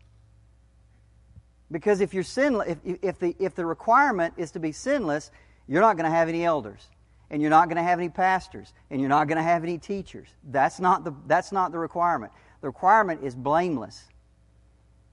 Because 1.70 2.00
if 2.00 2.14
you're 2.14 2.24
sinless, 2.24 2.76
if, 2.84 2.98
if, 3.02 3.18
the, 3.18 3.36
if 3.38 3.54
the 3.54 3.64
requirement 3.64 4.34
is 4.36 4.52
to 4.52 4.60
be 4.60 4.72
sinless, 4.72 5.30
you're 5.68 5.80
not 5.80 5.96
going 5.96 6.04
to 6.04 6.16
have 6.16 6.28
any 6.28 6.44
elders. 6.44 6.88
And 7.30 7.40
you're 7.40 7.50
not 7.50 7.68
going 7.68 7.76
to 7.76 7.82
have 7.82 7.98
any 8.00 8.08
pastors. 8.08 8.72
And 8.90 9.00
you're 9.00 9.08
not 9.08 9.28
going 9.28 9.36
to 9.36 9.42
have 9.42 9.62
any 9.62 9.78
teachers. 9.78 10.28
That's 10.42 10.80
not, 10.80 11.04
the, 11.04 11.12
that's 11.26 11.52
not 11.52 11.70
the 11.70 11.78
requirement. 11.78 12.32
The 12.60 12.66
requirement 12.66 13.22
is 13.22 13.36
blameless. 13.36 14.04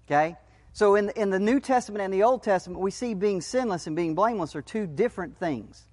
Okay? 0.08 0.36
So 0.74 0.96
in, 0.96 1.10
in 1.16 1.30
the 1.30 1.40
New 1.40 1.60
Testament 1.60 2.04
and 2.04 2.14
the 2.14 2.24
Old 2.24 2.42
Testament, 2.42 2.80
we 2.80 2.92
see 2.92 3.14
being 3.14 3.42
sinless 3.42 3.86
and 3.86 3.96
being 3.96 4.16
blameless 4.16 4.56
are 4.56 4.62
two 4.62 4.88
different 4.88 5.38
things. 5.38 5.87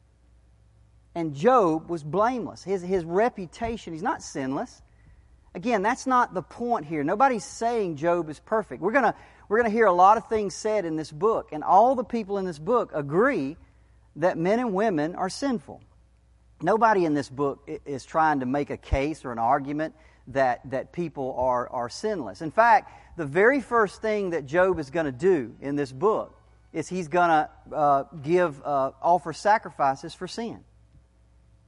And 1.15 1.35
Job 1.35 1.89
was 1.89 2.03
blameless. 2.03 2.65
His, 2.65 2.83
his 2.83 3.05
reputation, 3.05 3.93
he's 3.93 4.03
not 4.03 4.23
sinless. 4.23 4.83
Again, 5.55 5.83
that's 5.83 6.07
not 6.07 6.35
the 6.35 6.43
point 6.43 6.87
here. 6.87 7.05
Nobody's 7.05 7.45
saying 7.45 7.97
Job 7.97 8.29
is 8.29 8.41
perfect. 8.41 8.83
We're 8.83 8.93
going 8.93 9.13
we're 9.49 9.59
going 9.59 9.71
to 9.71 9.77
hear 9.77 9.87
a 9.87 9.93
lot 9.93 10.17
of 10.17 10.29
things 10.29 10.55
said 10.55 10.85
in 10.85 10.97
this 10.97 11.13
book, 11.13 11.51
and 11.53 11.63
all 11.63 11.95
the 11.95 12.05
people 12.05 12.39
in 12.39 12.45
this 12.45 12.59
book 12.59 12.91
agree 12.95 13.57
that 14.17 14.39
men 14.39 14.59
and 14.59 14.73
women 14.73 15.15
are 15.15 15.29
sinful. 15.29 15.83
Nobody 16.63 17.05
in 17.05 17.15
this 17.15 17.29
book 17.29 17.69
is 17.85 18.05
trying 18.05 18.41
to 18.41 18.47
make 18.47 18.71
a 18.71 18.77
case 18.77 19.25
or 19.25 19.33
an 19.33 19.39
argument 19.39 19.95
that, 20.29 20.61
that 20.71 20.93
people 20.93 21.35
are, 21.37 21.69
are 21.69 21.89
sinless. 21.91 22.41
In 22.41 22.51
fact, 22.51 22.91
the 23.19 23.27
very 23.27 23.61
first 23.61 24.01
thing 24.01 24.31
that 24.31 24.47
Job 24.47 24.79
is 24.79 24.91
going 24.91 25.07
to 25.07 25.13
do 25.13 25.55
in 25.61 25.77
this 25.77 25.93
book 25.93 26.41
is 26.73 26.89
he's 26.89 27.09
going 27.09 27.29
to 27.29 27.77
uh, 27.77 28.05
give 28.23 28.63
uh, 28.65 28.93
offer 29.03 29.33
sacrifices 29.33 30.15
for 30.15 30.27
sin 30.27 30.65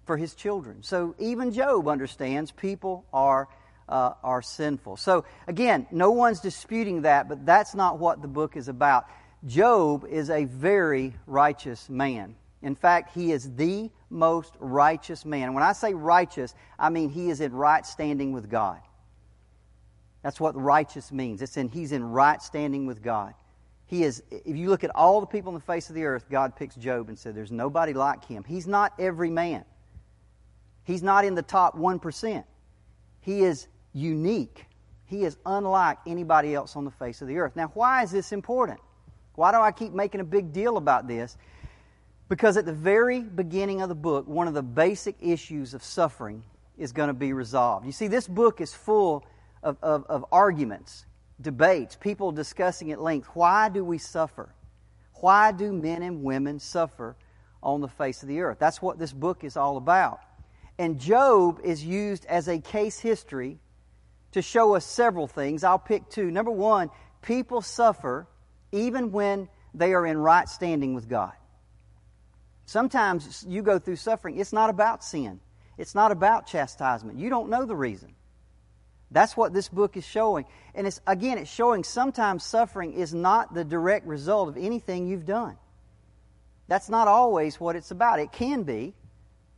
for 0.07 0.17
his 0.17 0.35
children. 0.35 0.83
So 0.83 1.15
even 1.19 1.53
Job 1.53 1.87
understands 1.89 2.51
people 2.51 3.05
are 3.13 3.49
uh, 3.89 4.13
are 4.23 4.43
sinful. 4.43 4.97
So, 4.97 5.25
again, 5.47 5.87
no 5.91 6.11
one's 6.11 6.41
disputing 6.41 7.03
that, 7.03 7.29
but 7.29 7.47
that's 7.47 7.75
not 7.75 7.99
what 7.99 8.21
the 8.21 8.29
book 8.29 8.57
is 8.57 8.69
about. 8.69 9.07
Job 9.47 10.07
is 10.09 10.31
a 10.31 10.45
very 10.45 11.15
righteous 11.27 11.89
man. 11.89 12.35
In 12.63 12.75
fact, 12.75 13.15
he 13.15 13.31
is 13.31 13.55
the 13.55 13.91
most 14.11 14.55
righteous 14.59 15.25
man. 15.25 15.55
When 15.55 15.63
I 15.63 15.73
say 15.73 15.95
righteous, 15.95 16.55
I 16.79 16.91
mean 16.91 17.11
he 17.11 17.31
is 17.31 17.41
in 17.41 17.53
right 17.53 17.85
standing 17.87 18.33
with 18.33 18.51
God. 18.51 18.81
That's 20.23 20.41
what 20.41 20.61
righteous 20.61 21.13
means. 21.13 21.43
It's 21.43 21.57
in 21.57 21.69
he's 21.69 21.93
in 21.93 22.03
right 22.03 22.43
standing 22.43 22.87
with 22.87 23.03
God. 23.03 23.35
He 23.87 24.03
is 24.03 24.23
if 24.31 24.57
you 24.57 24.69
look 24.69 24.83
at 24.83 24.91
all 24.97 25.21
the 25.21 25.27
people 25.27 25.51
on 25.51 25.55
the 25.55 25.61
face 25.61 25.89
of 25.91 25.95
the 25.95 26.05
earth, 26.05 26.29
God 26.29 26.57
picks 26.57 26.75
Job 26.75 27.09
and 27.09 27.17
said 27.17 27.37
there's 27.37 27.53
nobody 27.53 27.93
like 27.93 28.25
him. 28.25 28.43
He's 28.43 28.67
not 28.67 28.95
every 28.99 29.31
man. 29.31 29.65
He's 30.87 31.03
not 31.03 31.25
in 31.25 31.35
the 31.35 31.43
top 31.43 31.77
1%. 31.77 32.45
He 33.21 33.43
is 33.43 33.67
unique. 33.93 34.67
He 35.07 35.25
is 35.25 35.37
unlike 35.45 35.99
anybody 36.07 36.55
else 36.55 36.77
on 36.77 36.85
the 36.85 36.93
face 36.93 37.21
of 37.21 37.29
the 37.29 37.39
earth. 37.39 37.57
Now, 37.57 37.73
why 37.75 38.05
is 38.05 38.13
this 38.13 38.31
important? 38.31 38.79
Why 39.35 39.51
do 39.51 39.59
I 39.59 39.73
keep 39.73 39.93
making 39.93 40.21
a 40.21 40.25
big 40.25 40.53
deal 40.53 40.77
about 40.77 41.09
this? 41.09 41.37
Because 42.29 42.57
at 42.57 42.67
the 42.67 42.73
very 42.73 43.21
beginning 43.21 43.83
of 43.83 43.89
the 43.89 43.97
book, 43.97 44.29
one 44.29 44.47
of 44.47 44.55
the 44.55 44.63
basic 44.63 45.17
issues 45.21 45.75
of 45.75 45.83
suffering 45.83 46.45
is 46.79 46.93
going 46.93 47.09
to 47.09 47.15
be 47.15 47.33
resolved. 47.33 47.85
You 47.85 47.93
see, 47.93 48.07
this 48.07 48.29
book 48.29 48.61
is 48.61 48.73
full 48.73 49.27
of, 49.65 49.79
of, 49.83 50.05
of 50.09 50.25
arguments, 50.31 51.05
debates, 51.41 51.97
people 51.97 52.31
discussing 52.31 52.93
at 52.93 53.01
length 53.01 53.29
why 53.35 53.69
do 53.69 53.85
we 53.85 53.99
suffer? 53.99 54.55
Why 55.15 55.51
do 55.51 55.73
men 55.73 56.03
and 56.03 56.23
women 56.23 56.61
suffer 56.61 57.17
on 57.61 57.81
the 57.81 57.89
face 57.89 58.23
of 58.23 58.29
the 58.29 58.41
earth? 58.41 58.59
That's 58.61 58.81
what 58.81 59.01
this 59.01 59.13
book 59.13 59.43
is 59.43 59.57
all 59.57 59.77
about. 59.77 60.21
And 60.79 60.99
Job 60.99 61.61
is 61.65 61.85
used 61.85 62.27
as 62.27 62.49
a 62.49 62.59
case 62.59 62.99
history 62.99 63.59
to 64.33 64.43
show 64.43 64.75
us 64.75 64.85
several 64.85 65.27
things. 65.27 65.65
I'll 65.65 65.79
pick 65.79 66.09
two. 66.11 66.31
Number 66.31 66.51
one, 66.51 66.91
people 67.23 67.63
suffer 67.63 68.27
even 68.73 69.13
when 69.13 69.49
they 69.75 69.95
are 69.95 70.07
in 70.07 70.19
right 70.19 70.49
standing 70.49 70.95
with 70.95 71.09
God. 71.09 71.33
Sometimes 72.67 73.45
you 73.49 73.63
go 73.63 73.79
through 73.79 73.97
suffering, 73.97 74.39
it's 74.39 74.53
not 74.53 74.71
about 74.71 75.05
sin, 75.05 75.41
it's 75.79 75.95
not 75.95 76.13
about 76.13 76.47
chastisement. 76.47 77.19
You 77.19 77.31
don't 77.31 77.49
know 77.49 77.65
the 77.65 77.77
reason. 77.77 78.15
That's 79.11 79.37
what 79.37 79.55
this 79.55 79.69
book 79.69 79.97
is 79.97 80.05
showing. 80.05 80.47
And 80.75 80.87
it's 80.87 81.01
again, 81.07 81.39
it's 81.39 81.51
showing 81.51 81.85
sometimes 81.85 82.45
suffering 82.45 82.93
is 82.93 83.15
not 83.15 83.55
the 83.55 83.65
direct 83.65 84.07
result 84.07 84.49
of 84.49 84.57
anything 84.57 85.07
you've 85.07 85.27
done. 85.27 85.57
That's 86.67 86.89
not 86.89 87.07
always 87.07 87.61
what 87.61 87.77
it's 87.77 87.93
about. 87.93 88.19
It 88.19 88.33
can 88.33 88.65
be, 88.65 88.95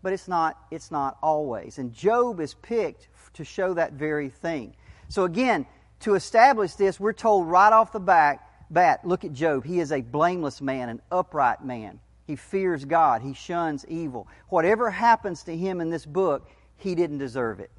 but 0.03 0.13
it's 0.13 0.29
not 0.29 0.57
it's 0.71 0.91
not 0.91 1.19
always. 1.23 1.79
And 1.79 1.93
Job 1.93 2.41
is 2.41 2.55
picked 2.55 3.09
to 3.35 3.45
show 3.45 3.75
that 3.75 3.93
very 3.93 4.29
thing. 4.29 4.75
So 5.09 5.25
again, 5.25 5.67
to 6.01 6.15
establish 6.15 6.75
this, 6.75 7.01
we're 7.01 7.13
told 7.13 7.49
right 7.49 7.73
off 7.73 7.93
the 7.93 8.01
back, 8.01 8.71
bat, 8.71 9.07
look 9.07 9.25
at 9.25 9.33
Job. 9.33 9.65
He 9.65 9.81
is 9.81 9.93
a 9.93 10.01
blameless 10.01 10.61
man, 10.61 10.89
an 10.89 11.03
upright 11.11 11.65
man. 11.65 12.01
He 12.27 12.37
fears 12.37 12.85
God. 12.85 13.23
He 13.23 13.33
shuns 13.33 13.87
evil. 13.89 14.29
Whatever 14.49 14.91
happens 14.91 15.45
to 15.45 15.57
him 15.57 15.81
in 15.81 15.91
this 15.91 16.05
book, 16.05 16.49
he 16.77 16.95
didn't 16.95 17.19
deserve 17.19 17.59
it. 17.59 17.71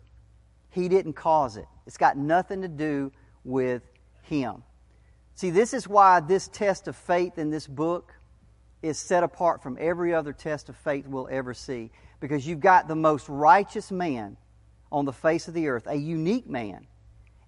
He 0.72 0.90
didn't 0.90 1.14
cause 1.14 1.56
it. 1.56 1.66
It's 1.86 1.98
got 1.98 2.18
nothing 2.18 2.64
to 2.64 2.68
do 2.68 3.12
with 3.44 3.84
him. 4.24 4.64
See, 5.36 5.52
this 5.52 5.74
is 5.74 5.88
why 5.88 6.20
this 6.20 6.48
test 6.48 6.88
of 6.88 6.96
faith 6.96 7.38
in 7.38 7.50
this 7.50 7.68
book 7.68 8.14
is 8.82 8.98
set 8.98 9.24
apart 9.24 9.62
from 9.62 9.78
every 9.80 10.14
other 10.14 10.34
test 10.34 10.70
of 10.70 10.76
faith 10.78 11.08
we'll 11.08 11.30
ever 11.32 11.54
see. 11.54 11.92
Because 12.20 12.46
you've 12.46 12.60
got 12.60 12.88
the 12.88 12.96
most 12.96 13.30
righteous 13.30 13.92
man 13.92 14.38
on 14.92 15.06
the 15.06 15.14
face 15.14 15.48
of 15.48 15.54
the 15.54 15.68
earth, 15.68 15.84
a 15.88 15.96
unique 15.96 16.48
man, 16.48 16.88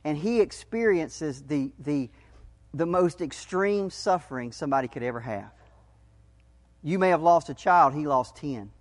and 0.04 0.18
he 0.18 0.42
experiences 0.42 1.42
the, 1.44 1.72
the, 1.80 2.10
the 2.74 2.86
most 2.86 3.22
extreme 3.22 3.90
suffering 3.90 4.52
somebody 4.52 4.88
could 4.88 5.04
ever 5.04 5.20
have. 5.20 5.52
You 6.84 7.00
may 7.00 7.10
have 7.10 7.22
lost 7.22 7.50
a 7.50 7.54
child, 7.54 7.94
he 7.94 8.08
lost 8.08 8.36
10. 8.38 8.72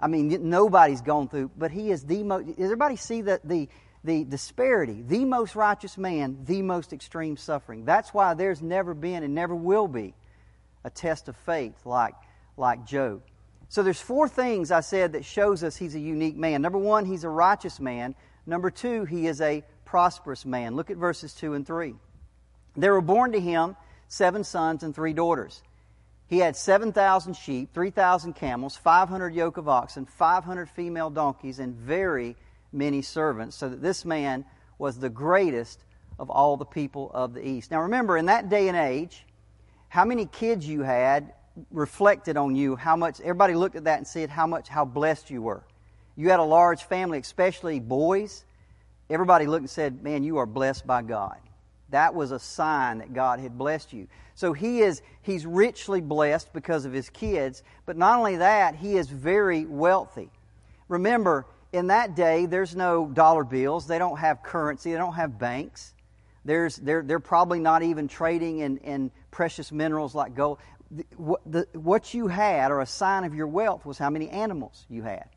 I 0.00 0.06
mean, 0.06 0.48
nobody's 0.48 1.02
gone 1.02 1.28
through, 1.28 1.50
but 1.56 1.70
he 1.70 1.90
is 1.90 2.04
the 2.04 2.22
most. 2.22 2.46
Does 2.46 2.64
everybody 2.64 2.96
see 2.96 3.20
the, 3.20 3.40
the, 3.44 3.68
the 4.02 4.24
disparity? 4.24 5.02
The 5.06 5.24
most 5.24 5.54
righteous 5.54 5.98
man, 5.98 6.38
the 6.44 6.62
most 6.62 6.92
extreme 6.92 7.36
suffering. 7.36 7.84
That's 7.84 8.14
why 8.14 8.34
there's 8.34 8.62
never 8.62 8.94
been 8.94 9.22
and 9.22 9.34
never 9.34 9.54
will 9.54 9.88
be 9.88 10.14
a 10.84 10.90
test 10.90 11.28
of 11.28 11.36
faith 11.36 11.84
like, 11.84 12.14
like 12.56 12.86
Job. 12.86 13.22
So 13.70 13.84
there's 13.84 14.00
four 14.00 14.28
things 14.28 14.72
I 14.72 14.80
said 14.80 15.12
that 15.12 15.24
shows 15.24 15.62
us 15.62 15.76
he's 15.76 15.94
a 15.94 16.00
unique 16.00 16.36
man. 16.36 16.60
Number 16.60 16.76
one, 16.76 17.04
he's 17.06 17.22
a 17.22 17.28
righteous 17.28 17.78
man. 17.78 18.16
Number 18.44 18.68
two, 18.68 19.04
he 19.04 19.28
is 19.28 19.40
a 19.40 19.62
prosperous 19.84 20.44
man. 20.44 20.74
Look 20.74 20.90
at 20.90 20.96
verses 20.96 21.32
2 21.34 21.54
and 21.54 21.64
3. 21.64 21.94
There 22.76 22.92
were 22.92 23.00
born 23.00 23.30
to 23.30 23.40
him 23.40 23.76
seven 24.08 24.42
sons 24.42 24.82
and 24.82 24.92
three 24.92 25.12
daughters. 25.12 25.62
He 26.26 26.38
had 26.38 26.56
7,000 26.56 27.34
sheep, 27.34 27.72
3,000 27.72 28.32
camels, 28.32 28.76
500 28.76 29.32
yoke 29.32 29.56
of 29.56 29.68
oxen, 29.68 30.04
500 30.04 30.68
female 30.68 31.10
donkeys, 31.10 31.60
and 31.60 31.76
very 31.76 32.34
many 32.72 33.02
servants, 33.02 33.54
so 33.54 33.68
that 33.68 33.80
this 33.80 34.04
man 34.04 34.44
was 34.78 34.98
the 34.98 35.10
greatest 35.10 35.84
of 36.18 36.28
all 36.28 36.56
the 36.56 36.64
people 36.64 37.08
of 37.14 37.34
the 37.34 37.46
East. 37.46 37.70
Now 37.70 37.82
remember, 37.82 38.16
in 38.16 38.26
that 38.26 38.48
day 38.48 38.66
and 38.66 38.76
age, 38.76 39.24
how 39.88 40.04
many 40.04 40.26
kids 40.26 40.66
you 40.66 40.82
had 40.82 41.32
reflected 41.70 42.36
on 42.36 42.54
you, 42.54 42.76
how 42.76 42.96
much, 42.96 43.20
everybody 43.20 43.54
looked 43.54 43.76
at 43.76 43.84
that 43.84 43.98
and 43.98 44.06
said 44.06 44.30
how 44.30 44.46
much, 44.46 44.68
how 44.68 44.84
blessed 44.84 45.30
you 45.30 45.42
were. 45.42 45.64
You 46.16 46.30
had 46.30 46.40
a 46.40 46.44
large 46.44 46.84
family, 46.84 47.18
especially 47.18 47.80
boys. 47.80 48.44
Everybody 49.08 49.46
looked 49.46 49.62
and 49.62 49.70
said, 49.70 50.02
man, 50.02 50.22
you 50.22 50.38
are 50.38 50.46
blessed 50.46 50.86
by 50.86 51.02
God. 51.02 51.38
That 51.90 52.14
was 52.14 52.30
a 52.30 52.38
sign 52.38 52.98
that 52.98 53.12
God 53.12 53.40
had 53.40 53.58
blessed 53.58 53.92
you. 53.92 54.06
So 54.34 54.52
he 54.52 54.80
is 54.80 55.02
he's 55.22 55.44
richly 55.44 56.00
blessed 56.00 56.52
because 56.52 56.84
of 56.84 56.92
his 56.92 57.10
kids, 57.10 57.62
but 57.84 57.96
not 57.96 58.18
only 58.18 58.36
that, 58.36 58.76
he 58.76 58.96
is 58.96 59.08
very 59.08 59.66
wealthy. 59.66 60.30
Remember, 60.88 61.46
in 61.72 61.88
that 61.88 62.14
day 62.14 62.46
there's 62.46 62.74
no 62.74 63.06
dollar 63.06 63.44
bills, 63.44 63.86
they 63.86 63.98
don't 63.98 64.18
have 64.18 64.42
currency, 64.42 64.92
they 64.92 64.98
don't 64.98 65.14
have 65.14 65.38
banks. 65.38 65.94
There's 66.44 66.76
they're 66.76 67.02
they're 67.02 67.20
probably 67.20 67.58
not 67.58 67.82
even 67.82 68.08
trading 68.08 68.60
in, 68.60 68.78
in 68.78 69.10
precious 69.30 69.70
minerals 69.70 70.14
like 70.14 70.34
gold. 70.34 70.58
What, 71.16 71.40
the, 71.46 71.66
what 71.72 72.14
you 72.14 72.26
had, 72.26 72.70
or 72.70 72.80
a 72.80 72.86
sign 72.86 73.24
of 73.24 73.34
your 73.34 73.46
wealth, 73.46 73.86
was 73.86 73.98
how 73.98 74.10
many 74.10 74.28
animals 74.28 74.86
you 74.88 75.02
had. 75.02 75.28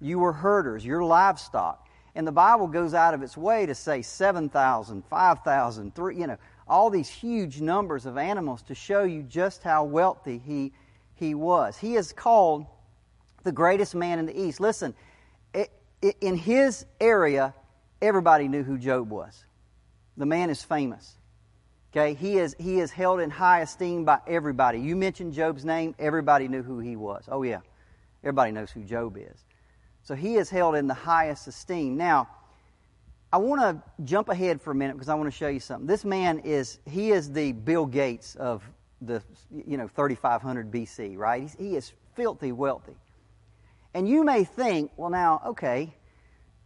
You 0.00 0.18
were 0.18 0.32
herders, 0.32 0.84
your 0.84 1.02
livestock. 1.02 1.88
And 2.14 2.26
the 2.26 2.32
Bible 2.32 2.66
goes 2.66 2.94
out 2.94 3.14
of 3.14 3.22
its 3.22 3.36
way 3.36 3.66
to 3.66 3.74
say 3.74 4.02
7,000, 4.02 5.04
5,000, 5.04 5.94
3, 5.94 6.16
you 6.16 6.26
know, 6.26 6.38
all 6.68 6.90
these 6.90 7.08
huge 7.08 7.60
numbers 7.60 8.06
of 8.06 8.16
animals 8.16 8.62
to 8.62 8.74
show 8.74 9.04
you 9.04 9.22
just 9.22 9.62
how 9.62 9.84
wealthy 9.84 10.38
he, 10.44 10.72
he 11.14 11.34
was. 11.34 11.76
He 11.76 11.94
is 11.94 12.12
called 12.12 12.66
the 13.44 13.52
greatest 13.52 13.94
man 13.94 14.18
in 14.18 14.26
the 14.26 14.38
East. 14.38 14.60
Listen, 14.60 14.94
it, 15.54 15.70
it, 16.02 16.16
in 16.20 16.36
his 16.36 16.84
area, 17.00 17.54
everybody 18.02 18.48
knew 18.48 18.62
who 18.62 18.78
Job 18.78 19.10
was. 19.10 19.44
The 20.16 20.26
man 20.26 20.50
is 20.50 20.62
famous. 20.62 21.15
Okay, 21.96 22.12
he 22.12 22.36
is 22.36 22.54
he 22.58 22.80
is 22.80 22.90
held 22.90 23.20
in 23.20 23.30
high 23.30 23.60
esteem 23.60 24.04
by 24.04 24.18
everybody. 24.26 24.78
You 24.78 24.94
mentioned 24.96 25.32
Job's 25.32 25.64
name, 25.64 25.94
everybody 25.98 26.46
knew 26.46 26.62
who 26.62 26.78
he 26.78 26.94
was. 26.94 27.24
Oh 27.30 27.42
yeah, 27.42 27.60
everybody 28.22 28.52
knows 28.52 28.70
who 28.70 28.82
Job 28.82 29.16
is. 29.16 29.46
So 30.02 30.14
he 30.14 30.34
is 30.34 30.50
held 30.50 30.74
in 30.74 30.88
the 30.88 30.94
highest 30.94 31.48
esteem. 31.48 31.96
Now, 31.96 32.28
I 33.32 33.38
want 33.38 33.62
to 33.62 34.04
jump 34.04 34.28
ahead 34.28 34.60
for 34.60 34.72
a 34.72 34.74
minute 34.74 34.92
because 34.92 35.08
I 35.08 35.14
want 35.14 35.28
to 35.28 35.36
show 35.36 35.48
you 35.48 35.58
something. 35.58 35.86
This 35.86 36.04
man 36.04 36.40
is, 36.40 36.80
he 36.84 37.12
is 37.12 37.32
the 37.32 37.52
Bill 37.52 37.86
Gates 37.86 38.34
of 38.34 38.62
the, 39.00 39.22
you 39.50 39.78
know, 39.78 39.88
3500 39.88 40.70
BC, 40.70 41.16
right? 41.16 41.40
He's, 41.40 41.54
he 41.54 41.76
is 41.76 41.92
filthy 42.14 42.52
wealthy. 42.52 42.94
And 43.94 44.06
you 44.06 44.22
may 44.22 44.44
think, 44.44 44.92
well, 44.98 45.10
now, 45.10 45.40
okay, 45.46 45.94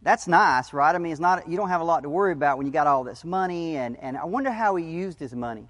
that's 0.03 0.27
nice, 0.27 0.73
right? 0.73 0.95
I 0.95 0.97
mean, 0.97 1.11
it's 1.11 1.21
not, 1.21 1.47
you 1.47 1.57
don't 1.57 1.69
have 1.69 1.81
a 1.81 1.83
lot 1.83 2.03
to 2.03 2.09
worry 2.09 2.33
about 2.33 2.57
when 2.57 2.65
you 2.65 2.73
got 2.73 2.87
all 2.87 3.03
this 3.03 3.23
money, 3.23 3.77
and, 3.77 3.97
and 3.99 4.17
I 4.17 4.25
wonder 4.25 4.51
how 4.51 4.75
he 4.75 4.85
used 4.85 5.19
his 5.19 5.33
money. 5.33 5.69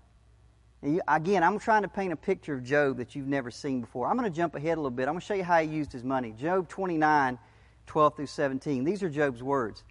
Again, 1.08 1.44
I'm 1.44 1.60
trying 1.60 1.84
to 1.84 1.88
paint 1.88 2.14
a 2.14 2.16
picture 2.16 2.54
of 2.54 2.64
Job 2.64 2.98
that 2.98 3.14
you've 3.14 3.28
never 3.28 3.52
seen 3.52 3.82
before. 3.82 4.08
I'm 4.08 4.18
going 4.18 4.32
to 4.32 4.36
jump 4.36 4.56
ahead 4.56 4.78
a 4.78 4.82
little 4.82 4.90
bit. 4.90 5.04
I'm 5.04 5.14
going 5.14 5.20
to 5.20 5.26
show 5.26 5.34
you 5.34 5.44
how 5.44 5.62
he 5.62 5.68
used 5.68 5.92
his 5.92 6.04
money. 6.04 6.34
Job 6.40 6.70
29, 6.70 7.38
12 7.86 8.16
through 8.16 8.26
17. 8.26 8.84
These 8.84 9.04
are 9.04 9.10
Job's 9.10 9.44
words. 9.44 9.84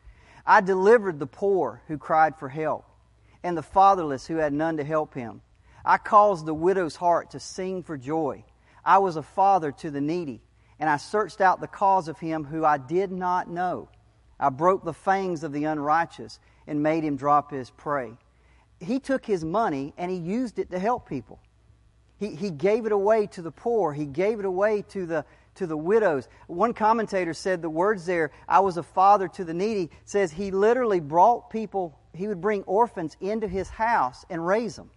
I 0.47 0.62
delivered 0.62 1.18
the 1.18 1.26
poor 1.26 1.82
who 1.87 1.99
cried 1.99 2.37
for 2.38 2.49
help, 2.49 2.87
and 3.42 3.56
the 3.56 3.62
fatherless 3.62 4.26
who 4.26 4.37
had 4.37 4.52
none 4.52 4.78
to 4.78 4.85
help 4.85 5.14
him. 5.14 5.42
I 5.85 5.99
caused 5.99 6.47
the 6.47 6.54
widow's 6.54 6.97
heart 6.97 7.32
to 7.32 7.40
sing 7.40 7.82
for 7.82 7.97
joy. 7.97 8.44
I 8.85 8.99
was 8.99 9.16
a 9.16 9.23
father 9.23 9.70
to 9.73 9.90
the 9.90 10.00
needy, 10.00 10.40
and 10.78 10.88
I 10.88 10.97
searched 10.97 11.42
out 11.42 11.61
the 11.61 11.66
cause 11.66 12.09
of 12.09 12.18
him 12.18 12.44
who 12.44 12.64
I 12.64 12.78
did 12.78 13.12
not 13.12 13.49
know. 13.49 13.88
I 14.40 14.49
broke 14.49 14.85
the 14.85 14.94
fangs 14.94 15.44
of 15.44 15.52
the 15.52 15.64
unrighteous 15.64 16.40
and 16.66 16.82
made 16.82 17.04
him 17.04 17.16
drop 17.16 17.50
his 17.50 17.70
prey. 17.70 18.14
He 18.80 18.99
took 18.99 19.26
his 19.26 19.45
money 19.45 19.93
and 19.99 20.10
he 20.10 20.17
used 20.17 20.58
it 20.58 20.71
to 20.71 20.78
help 20.78 21.06
people. 21.06 21.38
He, 22.19 22.34
he 22.34 22.50
gave 22.50 22.86
it 22.86 22.93
away 22.93 23.26
to 23.28 23.43
the 23.43 23.50
poor. 23.50 23.93
He 23.93 24.06
gave 24.06 24.38
it 24.38 24.47
away 24.47 24.82
to 24.88 25.04
the, 25.04 25.25
to 25.56 25.67
the 25.67 25.76
widows. 25.76 26.28
One 26.47 26.73
commentator 26.73 27.34
said 27.34 27.60
the 27.60 27.71
words 27.71 28.06
there, 28.06 28.30
I 28.49 28.60
was 28.60 28.78
a 28.78 28.82
father 28.82 29.28
to 29.28 29.45
the 29.45 29.54
needy, 29.54 29.91
says 30.06 30.32
he 30.32 30.50
literally 30.50 31.00
brought 31.00 31.50
people, 31.50 31.99
he 32.14 32.26
would 32.26 32.41
bring 32.41 32.62
orphans 32.62 33.17
into 33.21 33.47
his 33.47 33.69
house 33.69 34.25
and 34.30 34.47
raise 34.47 34.76
them 34.76 34.91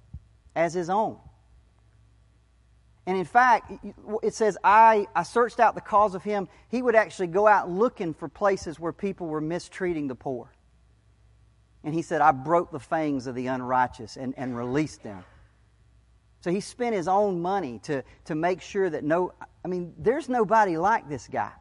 as 0.55 0.73
his 0.73 0.89
own. 0.89 1.17
And 3.05 3.17
in 3.17 3.25
fact, 3.25 3.71
it 4.21 4.33
says, 4.33 4.57
I, 4.63 5.07
I 5.13 5.23
searched 5.23 5.59
out 5.59 5.75
the 5.75 5.81
cause 5.81 6.15
of 6.15 6.23
him. 6.23 6.47
He 6.69 6.81
would 6.81 6.95
actually 6.95 7.27
go 7.27 7.47
out 7.47 7.69
looking 7.69 8.13
for 8.13 8.29
places 8.29 8.79
where 8.79 8.93
people 8.93 9.27
were 9.27 9.41
mistreating 9.41 10.07
the 10.07 10.15
poor. 10.15 10.49
And 11.83 11.93
he 11.93 12.01
said, 12.01 12.21
I 12.21 12.31
broke 12.31 12.71
the 12.71 12.79
fangs 12.79 13.27
of 13.27 13.35
the 13.35 13.47
unrighteous 13.47 14.15
and, 14.15 14.33
and 14.37 14.55
released 14.55 15.03
them. 15.03 15.25
So 16.39 16.51
he 16.51 16.61
spent 16.61 16.95
his 16.95 17.07
own 17.07 17.41
money 17.41 17.79
to, 17.83 18.03
to 18.25 18.35
make 18.35 18.61
sure 18.61 18.89
that 18.89 19.03
no, 19.03 19.33
I 19.63 19.67
mean, 19.67 19.93
there's 19.97 20.29
nobody 20.29 20.77
like 20.77 21.09
this 21.09 21.27
guy. 21.27 21.51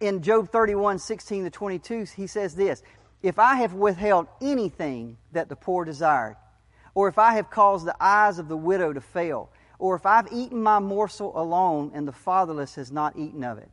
In 0.00 0.22
Job 0.22 0.50
31, 0.50 0.98
16 0.98 1.44
to 1.44 1.50
22, 1.50 2.06
he 2.16 2.26
says 2.26 2.54
this 2.54 2.82
If 3.22 3.38
I 3.38 3.56
have 3.56 3.74
withheld 3.74 4.26
anything 4.40 5.16
that 5.32 5.48
the 5.48 5.56
poor 5.56 5.84
desired, 5.84 6.36
or 6.94 7.08
if 7.08 7.18
I 7.18 7.34
have 7.34 7.50
caused 7.50 7.86
the 7.86 7.96
eyes 8.00 8.38
of 8.38 8.48
the 8.48 8.56
widow 8.56 8.92
to 8.92 9.00
fail, 9.00 9.50
or 9.78 9.96
if 9.96 10.06
I've 10.06 10.32
eaten 10.32 10.62
my 10.62 10.78
morsel 10.78 11.38
alone 11.40 11.92
and 11.94 12.06
the 12.06 12.12
fatherless 12.12 12.74
has 12.76 12.90
not 12.90 13.16
eaten 13.16 13.44
of 13.44 13.58
it, 13.58 13.70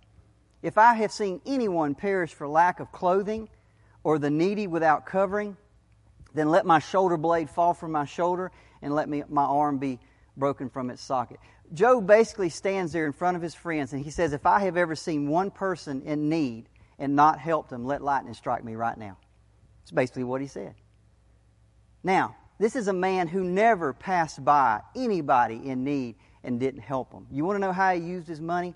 if 0.62 0.78
I 0.78 0.94
have 0.96 1.12
seen 1.12 1.42
anyone 1.46 1.96
perish 1.96 2.34
for 2.34 2.48
lack 2.48 2.80
of 2.80 2.92
clothing, 2.92 3.50
or 4.04 4.20
the 4.20 4.30
needy 4.30 4.68
without 4.68 5.06
covering, 5.06 5.56
then 6.34 6.50
let 6.50 6.66
my 6.66 6.80
shoulder 6.80 7.18
blade 7.18 7.50
fall 7.50 7.74
from 7.74 7.92
my 7.92 8.06
shoulder, 8.06 8.52
and 8.82 8.94
let 8.94 9.08
me, 9.08 9.24
my 9.30 9.44
arm 9.44 9.78
be 9.78 10.00
broken 10.36 10.70
from 10.70 10.90
its 10.90 11.02
socket. 11.02 11.40
Job 11.74 12.06
basically 12.06 12.50
stands 12.50 12.92
there 12.92 13.06
in 13.06 13.14
front 13.14 13.38
of 13.38 13.42
his 13.42 13.56
friends 13.56 13.94
and 13.94 14.04
he 14.04 14.12
says, 14.12 14.34
If 14.34 14.46
I 14.46 14.60
have 14.60 14.78
ever 14.78 14.96
seen 14.96 15.28
one 15.28 15.52
person 15.52 16.02
in 16.04 16.30
need 16.30 16.68
and 17.00 17.16
not 17.16 17.40
helped 17.40 17.70
them, 17.70 17.86
let 17.86 18.02
lightning 18.02 18.34
strike 18.34 18.64
me 18.64 18.76
right 18.76 18.98
now. 18.98 19.18
That's 19.82 19.92
basically 19.92 20.24
what 20.24 20.42
he 20.42 20.48
said. 20.48 20.76
Now, 22.04 22.36
this 22.60 22.76
is 22.76 22.88
a 22.88 22.94
man 22.94 23.28
who 23.28 23.44
never 23.44 23.94
passed 23.94 24.44
by 24.44 24.82
anybody 24.96 25.62
in 25.66 25.84
need 25.84 26.16
and 26.44 26.60
didn't 26.60 26.82
help 26.82 27.12
them. 27.12 27.28
You 27.32 27.46
want 27.46 27.56
to 27.56 27.60
know 27.60 27.72
how 27.72 27.94
he 27.94 28.02
used 28.02 28.28
his 28.28 28.42
money? 28.42 28.76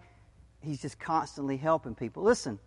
He's 0.61 0.81
just 0.81 0.99
constantly 0.99 1.57
helping 1.57 1.95
people. 1.95 2.23
Listen, 2.23 2.59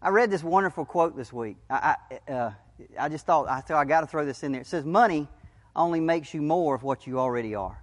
I 0.00 0.10
read 0.10 0.30
this 0.30 0.44
wonderful 0.44 0.84
quote 0.84 1.16
this 1.16 1.32
week. 1.32 1.56
I, 1.68 1.96
I, 2.28 2.32
uh, 2.32 2.52
I 2.98 3.08
just 3.08 3.26
thought 3.26 3.48
I 3.48 3.60
thought 3.60 3.78
I 3.78 3.84
got 3.84 4.02
to 4.02 4.06
throw 4.06 4.24
this 4.24 4.42
in 4.42 4.52
there. 4.52 4.60
It 4.60 4.66
says, 4.66 4.84
"Money 4.84 5.28
only 5.74 6.00
makes 6.00 6.34
you 6.34 6.42
more 6.42 6.74
of 6.74 6.82
what 6.82 7.06
you 7.06 7.18
already 7.18 7.54
are." 7.54 7.82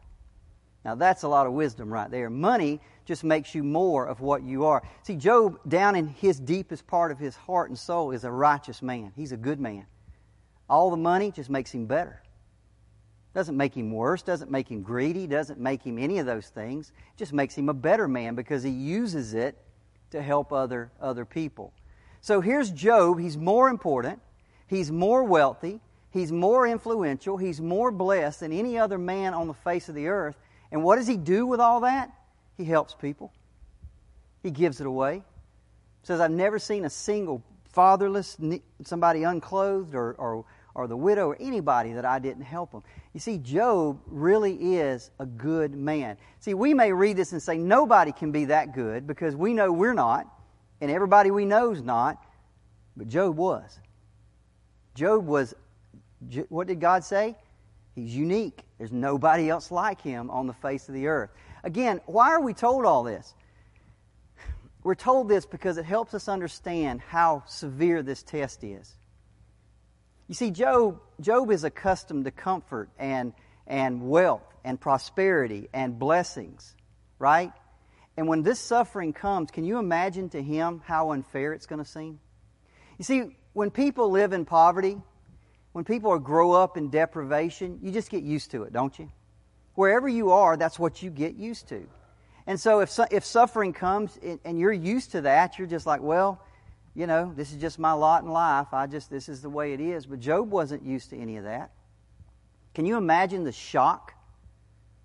Now, 0.83 0.95
that's 0.95 1.23
a 1.23 1.27
lot 1.27 1.45
of 1.45 1.53
wisdom 1.53 1.93
right 1.93 2.09
there. 2.09 2.29
Money 2.29 2.79
just 3.05 3.23
makes 3.23 3.53
you 3.53 3.63
more 3.63 4.07
of 4.07 4.21
what 4.21 4.41
you 4.43 4.65
are. 4.65 4.81
See, 5.03 5.15
Job, 5.15 5.59
down 5.67 5.95
in 5.95 6.07
his 6.07 6.39
deepest 6.39 6.87
part 6.87 7.11
of 7.11 7.19
his 7.19 7.35
heart 7.35 7.69
and 7.69 7.77
soul, 7.77 8.11
is 8.11 8.23
a 8.23 8.31
righteous 8.31 8.81
man. 8.81 9.11
He's 9.15 9.31
a 9.31 9.37
good 9.37 9.59
man. 9.59 9.85
All 10.69 10.89
the 10.89 10.97
money 10.97 11.31
just 11.31 11.49
makes 11.49 11.71
him 11.71 11.85
better. 11.85 12.23
Doesn't 13.33 13.55
make 13.55 13.75
him 13.75 13.91
worse, 13.91 14.21
doesn't 14.21 14.51
make 14.51 14.69
him 14.69 14.81
greedy, 14.81 15.25
doesn't 15.25 15.59
make 15.59 15.83
him 15.83 15.97
any 15.97 16.19
of 16.19 16.25
those 16.25 16.49
things. 16.49 16.91
Just 17.17 17.31
makes 17.31 17.55
him 17.55 17.69
a 17.69 17.73
better 17.73 18.07
man 18.07 18.35
because 18.35 18.61
he 18.63 18.69
uses 18.69 19.33
it 19.33 19.57
to 20.11 20.21
help 20.21 20.51
other, 20.51 20.91
other 20.99 21.23
people. 21.23 21.71
So 22.19 22.41
here's 22.41 22.69
Job. 22.71 23.19
He's 23.19 23.37
more 23.37 23.69
important, 23.69 24.19
he's 24.67 24.91
more 24.91 25.23
wealthy, 25.23 25.79
he's 26.11 26.31
more 26.31 26.67
influential, 26.67 27.37
he's 27.37 27.61
more 27.61 27.89
blessed 27.89 28.41
than 28.41 28.51
any 28.51 28.77
other 28.77 28.97
man 28.97 29.33
on 29.33 29.47
the 29.47 29.53
face 29.53 29.87
of 29.87 29.95
the 29.95 30.07
earth. 30.07 30.35
And 30.71 30.83
what 30.83 30.97
does 30.97 31.07
he 31.07 31.17
do 31.17 31.45
with 31.45 31.59
all 31.59 31.81
that? 31.81 32.11
He 32.57 32.65
helps 32.65 32.93
people. 32.93 33.31
He 34.43 34.51
gives 34.51 34.81
it 34.81 34.87
away. 34.87 35.23
Says, 36.03 36.19
I've 36.19 36.31
never 36.31 36.59
seen 36.59 36.85
a 36.85 36.89
single 36.89 37.43
fatherless, 37.71 38.37
somebody 38.83 39.23
unclothed, 39.23 39.95
or, 39.95 40.13
or, 40.13 40.45
or 40.73 40.87
the 40.87 40.97
widow, 40.97 41.27
or 41.27 41.37
anybody 41.39 41.93
that 41.93 42.05
I 42.05 42.19
didn't 42.19 42.43
help 42.43 42.71
them. 42.71 42.83
You 43.13 43.19
see, 43.19 43.37
Job 43.37 43.99
really 44.07 44.75
is 44.75 45.11
a 45.19 45.25
good 45.25 45.75
man. 45.75 46.17
See, 46.39 46.53
we 46.53 46.73
may 46.73 46.93
read 46.93 47.17
this 47.17 47.33
and 47.33 47.41
say, 47.41 47.57
nobody 47.57 48.11
can 48.11 48.31
be 48.31 48.45
that 48.45 48.73
good 48.73 49.05
because 49.05 49.35
we 49.35 49.53
know 49.53 49.71
we're 49.71 49.93
not, 49.93 50.27
and 50.79 50.89
everybody 50.89 51.29
we 51.29 51.45
know's 51.45 51.81
not, 51.81 52.23
but 52.95 53.07
Job 53.07 53.35
was. 53.35 53.79
Job 54.95 55.25
was, 55.25 55.53
what 56.49 56.67
did 56.67 56.79
God 56.79 57.03
say? 57.03 57.35
He's 57.95 58.15
unique. 58.15 58.63
There's 58.77 58.91
nobody 58.91 59.49
else 59.49 59.71
like 59.71 60.01
him 60.01 60.29
on 60.29 60.47
the 60.47 60.53
face 60.53 60.87
of 60.87 60.95
the 60.95 61.07
earth. 61.07 61.29
Again, 61.63 62.01
why 62.05 62.29
are 62.29 62.41
we 62.41 62.53
told 62.53 62.85
all 62.85 63.03
this? 63.03 63.33
We're 64.83 64.95
told 64.95 65.29
this 65.29 65.45
because 65.45 65.77
it 65.77 65.85
helps 65.85 66.13
us 66.13 66.27
understand 66.27 67.01
how 67.01 67.43
severe 67.45 68.01
this 68.01 68.23
test 68.23 68.63
is. 68.63 68.95
You 70.31 70.35
see, 70.35 70.51
Job, 70.51 71.01
Job 71.19 71.51
is 71.51 71.65
accustomed 71.65 72.23
to 72.23 72.31
comfort 72.31 72.87
and, 72.97 73.33
and 73.67 74.07
wealth 74.07 74.45
and 74.63 74.79
prosperity 74.79 75.67
and 75.73 75.99
blessings, 75.99 76.73
right? 77.19 77.51
And 78.15 78.29
when 78.29 78.41
this 78.41 78.57
suffering 78.57 79.11
comes, 79.11 79.51
can 79.51 79.65
you 79.65 79.77
imagine 79.77 80.29
to 80.29 80.41
him 80.41 80.83
how 80.85 81.11
unfair 81.11 81.51
it's 81.51 81.65
going 81.65 81.83
to 81.83 81.89
seem? 81.89 82.21
You 82.97 83.03
see, 83.03 83.35
when 83.51 83.71
people 83.71 84.09
live 84.09 84.31
in 84.31 84.45
poverty, 84.45 85.01
when 85.73 85.83
people 85.83 86.17
grow 86.17 86.53
up 86.53 86.77
in 86.77 86.89
deprivation, 86.89 87.79
you 87.81 87.91
just 87.91 88.09
get 88.09 88.23
used 88.23 88.51
to 88.51 88.63
it, 88.63 88.71
don't 88.71 88.97
you? 88.97 89.11
Wherever 89.75 90.07
you 90.07 90.31
are, 90.31 90.55
that's 90.55 90.79
what 90.79 91.03
you 91.03 91.09
get 91.09 91.35
used 91.35 91.67
to. 91.67 91.85
And 92.47 92.57
so 92.57 92.79
if, 92.79 92.97
if 93.11 93.25
suffering 93.25 93.73
comes 93.73 94.17
and 94.45 94.57
you're 94.57 94.71
used 94.71 95.11
to 95.11 95.21
that, 95.23 95.59
you're 95.59 95.67
just 95.67 95.85
like, 95.85 96.01
well, 96.01 96.41
you 96.93 97.07
know, 97.07 97.31
this 97.35 97.51
is 97.51 97.61
just 97.61 97.79
my 97.79 97.93
lot 97.93 98.23
in 98.23 98.29
life. 98.29 98.67
I 98.73 98.87
just, 98.87 99.09
this 99.09 99.29
is 99.29 99.41
the 99.41 99.49
way 99.49 99.73
it 99.73 99.79
is. 99.79 100.05
But 100.05 100.19
Job 100.19 100.49
wasn't 100.51 100.83
used 100.83 101.09
to 101.11 101.17
any 101.17 101.37
of 101.37 101.45
that. 101.45 101.71
Can 102.73 102.85
you 102.85 102.97
imagine 102.97 103.43
the 103.43 103.51
shock? 103.51 104.13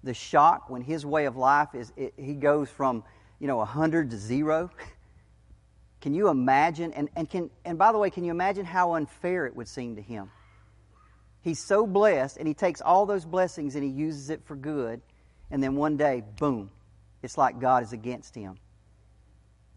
The 0.02 0.14
shock 0.14 0.68
when 0.68 0.82
his 0.82 1.06
way 1.06 1.26
of 1.26 1.36
life 1.36 1.74
is, 1.74 1.92
it, 1.96 2.14
he 2.16 2.34
goes 2.34 2.68
from, 2.68 3.04
you 3.38 3.46
know, 3.46 3.56
100 3.58 4.10
to 4.10 4.16
zero. 4.16 4.70
Can 6.00 6.14
you 6.14 6.28
imagine? 6.28 6.92
And, 6.92 7.08
and, 7.16 7.28
can, 7.28 7.50
and 7.64 7.78
by 7.78 7.90
the 7.90 7.98
way, 7.98 8.10
can 8.10 8.22
you 8.22 8.30
imagine 8.30 8.64
how 8.64 8.94
unfair 8.94 9.46
it 9.46 9.56
would 9.56 9.66
seem 9.66 9.96
to 9.96 10.02
him? 10.02 10.30
He's 11.40 11.58
so 11.58 11.84
blessed, 11.84 12.36
and 12.36 12.46
he 12.46 12.54
takes 12.54 12.80
all 12.80 13.06
those 13.06 13.24
blessings 13.24 13.74
and 13.74 13.82
he 13.82 13.90
uses 13.90 14.30
it 14.30 14.44
for 14.44 14.54
good. 14.54 15.00
And 15.50 15.60
then 15.60 15.74
one 15.74 15.96
day, 15.96 16.22
boom, 16.38 16.70
it's 17.22 17.36
like 17.36 17.58
God 17.58 17.82
is 17.82 17.92
against 17.92 18.36
him. 18.36 18.56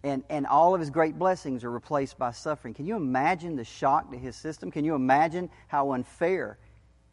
And, 0.03 0.23
and 0.29 0.47
all 0.47 0.73
of 0.73 0.79
his 0.79 0.89
great 0.89 1.19
blessings 1.19 1.63
are 1.63 1.71
replaced 1.71 2.17
by 2.17 2.31
suffering. 2.31 2.73
Can 2.73 2.85
you 2.85 2.95
imagine 2.95 3.55
the 3.55 3.65
shock 3.65 4.11
to 4.11 4.17
his 4.17 4.35
system? 4.35 4.71
Can 4.71 4.85
you 4.85 4.95
imagine 4.95 5.49
how 5.67 5.91
unfair 5.91 6.57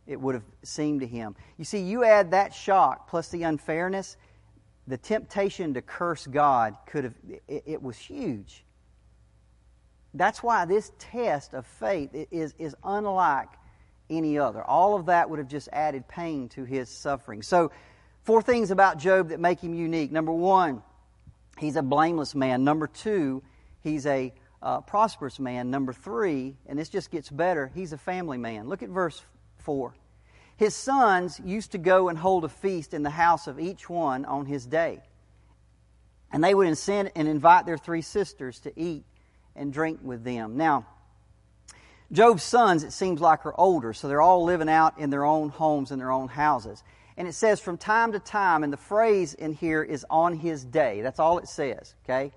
it 0.06 0.20
would 0.20 0.36
have 0.36 0.44
seemed 0.62 1.00
to 1.00 1.06
him? 1.06 1.34
You 1.58 1.64
see, 1.64 1.80
you 1.80 2.04
add 2.04 2.30
that 2.30 2.54
shock 2.54 3.08
plus 3.08 3.28
the 3.28 3.42
unfairness, 3.42 4.16
the 4.86 4.96
temptation 4.96 5.74
to 5.74 5.82
curse 5.82 6.28
God 6.28 6.76
could 6.86 7.04
have, 7.04 7.14
it, 7.48 7.64
it 7.66 7.82
was 7.82 7.96
huge. 7.96 8.64
That's 10.14 10.42
why 10.42 10.64
this 10.64 10.92
test 10.98 11.54
of 11.54 11.66
faith 11.66 12.10
is, 12.30 12.54
is 12.58 12.74
unlike 12.84 13.48
any 14.08 14.38
other. 14.38 14.62
All 14.62 14.94
of 14.94 15.06
that 15.06 15.28
would 15.28 15.38
have 15.38 15.48
just 15.48 15.68
added 15.72 16.06
pain 16.08 16.48
to 16.50 16.64
his 16.64 16.88
suffering. 16.88 17.42
So, 17.42 17.72
four 18.22 18.42
things 18.42 18.70
about 18.70 18.98
Job 18.98 19.28
that 19.28 19.40
make 19.40 19.60
him 19.60 19.74
unique. 19.74 20.10
Number 20.12 20.32
one, 20.32 20.82
he's 21.58 21.76
a 21.76 21.82
blameless 21.82 22.34
man. 22.34 22.64
Number 22.64 22.86
two, 22.86 23.42
he's 23.82 24.06
a 24.06 24.32
uh, 24.62 24.80
prosperous 24.80 25.38
man. 25.38 25.70
Number 25.70 25.92
three, 25.92 26.56
and 26.66 26.78
this 26.78 26.88
just 26.88 27.10
gets 27.10 27.30
better, 27.30 27.70
he's 27.74 27.92
a 27.92 27.98
family 27.98 28.38
man. 28.38 28.68
Look 28.68 28.82
at 28.82 28.88
verse 28.88 29.22
4. 29.58 29.94
His 30.56 30.74
sons 30.74 31.40
used 31.44 31.72
to 31.72 31.78
go 31.78 32.08
and 32.08 32.16
hold 32.18 32.44
a 32.44 32.48
feast 32.48 32.94
in 32.94 33.02
the 33.02 33.10
house 33.10 33.46
of 33.46 33.60
each 33.60 33.90
one 33.90 34.24
on 34.24 34.46
his 34.46 34.64
day. 34.64 35.02
And 36.32 36.42
they 36.42 36.54
would 36.54 36.76
send 36.78 37.12
and 37.14 37.28
invite 37.28 37.66
their 37.66 37.78
three 37.78 38.02
sisters 38.02 38.58
to 38.60 38.72
eat 38.80 39.04
and 39.54 39.72
drink 39.72 40.00
with 40.02 40.24
them. 40.24 40.56
Now, 40.56 40.86
Job's 42.12 42.42
sons, 42.42 42.84
it 42.84 42.92
seems 42.92 43.20
like, 43.20 43.44
are 43.46 43.58
older, 43.58 43.92
so 43.92 44.08
they're 44.08 44.22
all 44.22 44.44
living 44.44 44.68
out 44.68 44.98
in 44.98 45.10
their 45.10 45.24
own 45.24 45.48
homes 45.48 45.90
and 45.90 46.00
their 46.00 46.12
own 46.12 46.28
houses. 46.28 46.82
And 47.16 47.26
it 47.26 47.32
says 47.32 47.60
from 47.60 47.78
time 47.78 48.12
to 48.12 48.18
time, 48.18 48.62
and 48.62 48.72
the 48.72 48.78
phrase 48.78 49.34
in 49.34 49.52
here 49.52 49.82
is 49.82 50.04
on 50.10 50.34
his 50.34 50.64
day. 50.64 51.00
That's 51.00 51.18
all 51.18 51.38
it 51.38 51.48
says, 51.48 51.94
okay? 52.04 52.32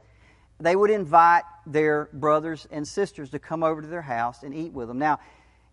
They 0.60 0.76
would 0.76 0.90
invite 0.90 1.44
their 1.66 2.10
brothers 2.14 2.68
and 2.72 2.88
sisters 2.88 3.30
to 3.32 3.40
come 3.40 3.64
over 3.64 3.82
to 3.82 3.88
their 3.88 4.02
house 4.02 4.44
and 4.44 4.54
eat 4.54 4.72
with 4.72 4.88
them. 4.88 5.00
Now, 5.00 5.20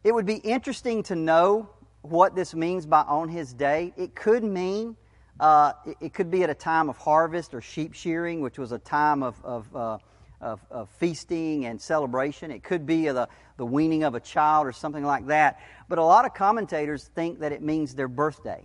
it 0.02 0.12
would 0.12 0.26
be 0.26 0.36
interesting 0.36 1.02
to 1.04 1.16
know 1.16 1.70
what 2.02 2.34
this 2.34 2.54
means 2.54 2.86
by 2.86 3.02
on 3.02 3.28
his 3.28 3.52
day. 3.52 3.92
It 3.96 4.14
could 4.14 4.44
mean, 4.44 4.96
uh, 5.38 5.72
it, 5.84 5.96
it, 6.00 6.14
could 6.14 6.30
be 6.30 6.42
at 6.42 6.50
a 6.50 6.54
time 6.54 6.88
of 6.88 6.96
harvest 6.96 7.54
or 7.54 7.60
sheep 7.60 7.94
shearing, 7.94 8.40
which 8.40 8.58
was 8.58 8.72
a 8.72 8.78
time 8.78 9.22
of, 9.22 9.44
of 9.44 9.76
uh, 9.76 9.98
of, 10.40 10.60
of 10.70 10.88
feasting 10.90 11.66
and 11.66 11.80
celebration. 11.80 12.50
It 12.50 12.62
could 12.62 12.86
be 12.86 13.08
the, 13.08 13.28
the 13.56 13.66
weaning 13.66 14.04
of 14.04 14.14
a 14.14 14.20
child 14.20 14.66
or 14.66 14.72
something 14.72 15.04
like 15.04 15.26
that. 15.26 15.60
But 15.88 15.98
a 15.98 16.04
lot 16.04 16.24
of 16.24 16.34
commentators 16.34 17.10
think 17.14 17.40
that 17.40 17.52
it 17.52 17.62
means 17.62 17.94
their 17.94 18.08
birthday. 18.08 18.64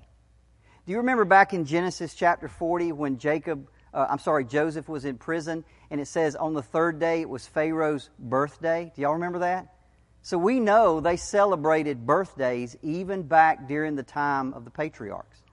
You 0.91 0.97
remember 0.97 1.23
back 1.23 1.53
in 1.53 1.63
Genesis 1.63 2.13
chapter 2.13 2.49
40 2.49 2.91
when 2.91 3.17
Jacob, 3.17 3.69
uh, 3.93 4.07
I'm 4.09 4.19
sorry, 4.19 4.43
Joseph 4.43 4.89
was 4.89 5.05
in 5.05 5.17
prison 5.17 5.63
and 5.89 6.01
it 6.01 6.05
says 6.05 6.35
on 6.35 6.53
the 6.53 6.61
third 6.61 6.99
day 6.99 7.21
it 7.21 7.29
was 7.29 7.47
Pharaoh's 7.47 8.09
birthday? 8.19 8.91
Do 8.93 9.01
y'all 9.01 9.13
remember 9.13 9.39
that? 9.39 9.73
So 10.21 10.37
we 10.37 10.59
know 10.59 10.99
they 10.99 11.15
celebrated 11.15 12.05
birthdays 12.05 12.75
even 12.81 13.23
back 13.23 13.69
during 13.69 13.95
the 13.95 14.03
time 14.03 14.53
of 14.53 14.65
the 14.65 14.69
patriarchs. 14.69 15.43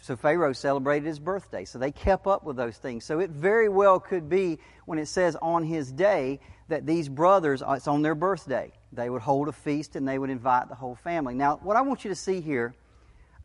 So 0.00 0.16
Pharaoh 0.16 0.54
celebrated 0.54 1.06
his 1.06 1.18
birthday. 1.18 1.66
So 1.66 1.78
they 1.78 1.92
kept 1.92 2.26
up 2.26 2.42
with 2.42 2.56
those 2.56 2.78
things. 2.78 3.04
So 3.04 3.18
it 3.20 3.28
very 3.28 3.68
well 3.68 4.00
could 4.00 4.30
be 4.30 4.60
when 4.86 4.98
it 4.98 5.08
says 5.08 5.36
on 5.42 5.62
his 5.62 5.92
day 5.92 6.40
that 6.68 6.86
these 6.86 7.10
brothers, 7.10 7.60
uh, 7.60 7.72
it's 7.72 7.86
on 7.86 8.00
their 8.00 8.14
birthday. 8.14 8.72
They 8.92 9.10
would 9.10 9.20
hold 9.20 9.48
a 9.48 9.52
feast 9.52 9.94
and 9.94 10.08
they 10.08 10.18
would 10.18 10.30
invite 10.30 10.70
the 10.70 10.74
whole 10.74 10.94
family. 10.94 11.34
Now, 11.34 11.60
what 11.62 11.76
I 11.76 11.82
want 11.82 12.02
you 12.02 12.08
to 12.08 12.16
see 12.16 12.40
here, 12.40 12.74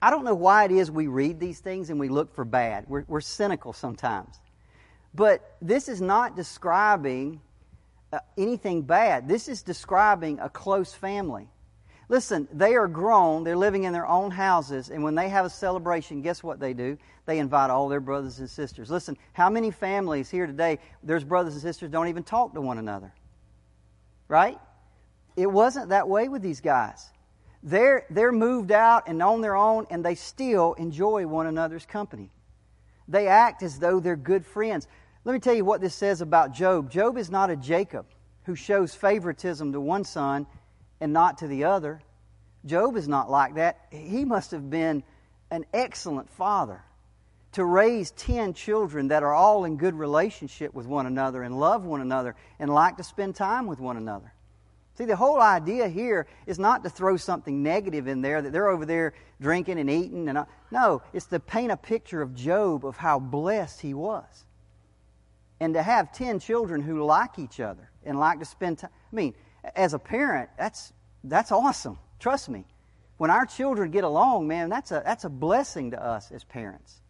I 0.02 0.10
don't 0.12 0.26
know 0.26 0.36
why 0.36 0.66
it 0.66 0.72
is 0.72 0.92
we 0.92 1.08
read 1.08 1.40
these 1.40 1.60
things 1.60 1.90
and 1.90 2.00
we 2.00 2.10
look 2.10 2.36
for 2.36 2.46
bad. 2.46 2.86
We're, 2.88 3.04
we're 3.08 3.22
cynical 3.22 3.74
sometimes. 3.74 4.40
But 5.14 5.58
this 5.62 5.90
is 5.90 6.02
not 6.02 6.36
describing 6.36 7.42
uh, 8.14 8.20
anything 8.38 8.84
bad. 8.84 9.28
This 9.28 9.48
is 9.48 9.64
describing 9.64 10.40
a 10.40 10.50
close 10.50 10.94
family. 10.94 11.50
Listen, 12.10 12.48
they 12.54 12.76
are 12.76 12.88
grown, 12.88 13.44
they're 13.44 13.58
living 13.58 13.84
in 13.84 13.92
their 13.92 14.08
own 14.08 14.32
houses, 14.32 14.90
and 14.90 15.04
when 15.04 15.16
they 15.16 15.28
have 15.28 15.46
a 15.46 15.50
celebration, 15.50 16.22
guess 16.22 16.42
what 16.42 16.58
they 16.58 16.74
do? 16.74 16.98
They 17.26 17.40
invite 17.40 17.70
all 17.70 17.90
their 17.90 18.00
brothers 18.00 18.40
and 18.40 18.50
sisters. 18.50 18.90
Listen, 18.90 19.18
how 19.34 19.50
many 19.50 19.72
families 19.72 20.30
here 20.30 20.48
today, 20.48 20.80
there's 21.04 21.26
brothers 21.26 21.54
and 21.54 21.62
sisters 21.62 21.90
don't 21.90 22.08
even 22.08 22.24
talk 22.24 22.54
to 22.54 22.62
one 22.62 22.78
another? 22.78 23.12
Right? 24.30 24.58
It 25.36 25.48
wasn't 25.48 25.90
that 25.90 26.08
way 26.08 26.30
with 26.30 26.42
these 26.42 26.62
guys. 26.62 27.10
They're, 27.68 28.06
they're 28.10 28.32
moved 28.32 28.72
out 28.72 29.10
and 29.10 29.22
on 29.22 29.42
their 29.42 29.58
own, 29.58 29.88
and 29.90 30.04
they 30.04 30.16
still 30.16 30.74
enjoy 30.76 31.28
one 31.28 31.48
another's 31.48 31.86
company. 31.86 32.32
They 33.10 33.28
act 33.28 33.62
as 33.62 33.78
though 33.78 34.00
they're 34.00 34.16
good 34.16 34.46
friends. 34.46 34.88
Let 35.26 35.34
me 35.34 35.40
tell 35.40 35.54
you 35.54 35.66
what 35.66 35.82
this 35.82 35.94
says 35.94 36.22
about 36.22 36.54
Job. 36.54 36.90
Job 36.90 37.18
is 37.18 37.30
not 37.30 37.50
a 37.50 37.58
Jacob 37.58 38.06
who 38.46 38.56
shows 38.56 38.96
favoritism 38.96 39.74
to 39.74 39.82
one 39.82 40.06
son 40.06 40.48
and 41.02 41.12
not 41.12 41.40
to 41.40 41.48
the 41.48 41.66
other. 41.66 42.02
Job 42.66 42.96
is 42.96 43.10
not 43.10 43.30
like 43.30 43.56
that. 43.56 43.88
He 43.92 44.24
must 44.24 44.52
have 44.52 44.70
been 44.70 45.04
an 45.52 45.66
excellent 45.74 46.30
father 46.30 46.82
to 47.52 47.66
raise 47.66 48.12
10 48.12 48.54
children 48.54 49.10
that 49.10 49.24
are 49.24 49.34
all 49.34 49.66
in 49.66 49.76
good 49.76 49.94
relationship 49.94 50.74
with 50.74 50.86
one 50.86 51.06
another 51.06 51.44
and 51.44 51.60
love 51.60 51.84
one 51.84 52.00
another 52.00 52.34
and 52.60 52.74
like 52.74 52.96
to 52.96 53.04
spend 53.04 53.36
time 53.36 53.68
with 53.68 53.82
one 53.82 53.98
another. 53.98 54.32
See, 54.98 55.06
the 55.06 55.16
whole 55.16 55.40
idea 55.40 55.88
here 55.88 56.26
is 56.48 56.58
not 56.58 56.84
to 56.84 56.90
throw 56.90 57.18
something 57.18 57.62
negative 57.62 58.08
in 58.08 58.22
there 58.22 58.42
that 58.42 58.52
they're 58.52 58.68
over 58.68 58.84
there 58.84 59.14
drinking 59.40 59.80
and 59.80 59.90
eating 59.92 60.28
and 60.28 60.40
uh, 60.40 60.46
no, 60.72 61.04
it's 61.14 61.28
to 61.28 61.40
paint 61.40 61.72
a 61.72 61.78
picture 61.78 62.22
of 62.22 62.34
Job 62.34 62.84
of 62.84 62.98
how 62.98 63.20
blessed 63.20 63.80
he 63.82 63.94
was. 63.94 64.46
And 65.60 65.76
to 65.76 65.84
have 65.84 66.12
10 66.14 66.40
children 66.40 66.82
who 66.82 67.04
like 67.04 67.38
each 67.38 67.60
other 67.60 67.90
and 68.04 68.20
like 68.20 68.40
to 68.40 68.46
spend 68.46 68.80
time. 68.80 68.90
I 69.12 69.16
mean, 69.16 69.36
as 69.76 69.94
a 69.94 70.00
parent, 70.00 70.50
that's, 70.58 70.94
that's 71.24 71.52
awesome. 71.52 72.00
Trust 72.20 72.50
me. 72.50 72.66
When 73.18 73.30
our 73.30 73.46
children 73.46 73.92
get 73.92 74.04
along, 74.04 74.48
man, 74.48 74.70
that's 74.70 74.92
a, 74.92 75.02
that's 75.06 75.26
a 75.26 75.30
blessing 75.30 75.92
to 75.92 76.04
us 76.04 76.32
as 76.32 76.44
parents. 76.44 77.02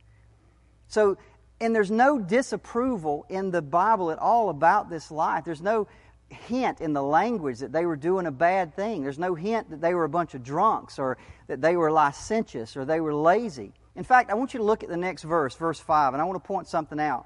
So, 0.87 1.17
and 1.59 1.75
there's 1.75 1.91
no 1.91 2.19
disapproval 2.19 3.25
in 3.29 3.51
the 3.51 3.61
Bible 3.61 4.11
at 4.11 4.19
all 4.19 4.49
about 4.49 4.89
this 4.89 5.09
life. 5.09 5.43
There's 5.43 5.61
no 5.61 5.87
hint 6.29 6.81
in 6.81 6.93
the 6.93 7.03
language 7.03 7.59
that 7.59 7.71
they 7.71 7.85
were 7.85 7.95
doing 7.95 8.25
a 8.25 8.31
bad 8.31 8.75
thing. 8.75 9.03
There's 9.03 9.19
no 9.19 9.35
hint 9.35 9.69
that 9.69 9.81
they 9.81 9.93
were 9.93 10.03
a 10.03 10.09
bunch 10.09 10.33
of 10.33 10.43
drunks 10.43 10.99
or 10.99 11.17
that 11.47 11.61
they 11.61 11.75
were 11.75 11.91
licentious 11.91 12.75
or 12.75 12.85
they 12.85 12.99
were 12.99 13.13
lazy. 13.13 13.73
In 13.95 14.03
fact, 14.03 14.29
I 14.29 14.35
want 14.35 14.53
you 14.53 14.59
to 14.59 14.65
look 14.65 14.83
at 14.83 14.89
the 14.89 14.97
next 14.97 15.23
verse, 15.23 15.55
verse 15.55 15.79
5, 15.79 16.13
and 16.13 16.21
I 16.21 16.25
want 16.25 16.41
to 16.41 16.47
point 16.47 16.67
something 16.67 16.99
out. 16.99 17.25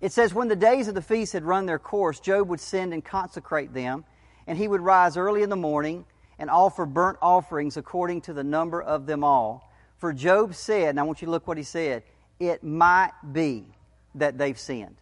It 0.00 0.12
says, 0.12 0.34
When 0.34 0.48
the 0.48 0.56
days 0.56 0.88
of 0.88 0.94
the 0.94 1.02
feast 1.02 1.32
had 1.32 1.44
run 1.44 1.66
their 1.66 1.78
course, 1.78 2.20
Job 2.20 2.48
would 2.48 2.60
send 2.60 2.92
and 2.92 3.04
consecrate 3.04 3.72
them, 3.72 4.04
and 4.46 4.58
he 4.58 4.68
would 4.68 4.80
rise 4.80 5.16
early 5.16 5.42
in 5.42 5.50
the 5.50 5.56
morning 5.56 6.04
and 6.38 6.50
offer 6.50 6.86
burnt 6.86 7.18
offerings 7.20 7.76
according 7.76 8.20
to 8.22 8.32
the 8.32 8.44
number 8.44 8.80
of 8.80 9.06
them 9.06 9.24
all. 9.24 9.72
For 9.96 10.12
Job 10.12 10.54
said, 10.54 10.90
and 10.90 11.00
I 11.00 11.02
want 11.02 11.20
you 11.20 11.26
to 11.26 11.32
look 11.32 11.48
what 11.48 11.56
he 11.56 11.64
said, 11.64 12.04
it 12.38 12.62
might 12.62 13.12
be 13.32 13.66
that 14.14 14.38
they've 14.38 14.58
sinned. 14.58 14.96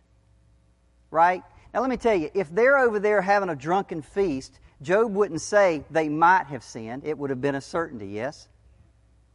Right? 1.11 1.43
Now 1.77 1.83
let 1.83 1.91
me 1.91 1.99
tell 1.99 2.15
you, 2.15 2.31
if 2.33 2.49
they're 2.49 2.79
over 2.79 2.99
there 2.99 3.21
having 3.21 3.51
a 3.51 3.55
drunken 3.55 4.01
feast, 4.01 4.61
Job 4.81 5.15
wouldn't 5.15 5.43
say 5.43 5.85
they 5.91 6.09
might 6.09 6.47
have 6.47 6.65
sinned. 6.65 7.05
It 7.05 7.19
would 7.19 7.29
have 7.29 7.43
been 7.43 7.55
a 7.55 7.61
certainty, 7.61 8.07
yes? 8.07 8.49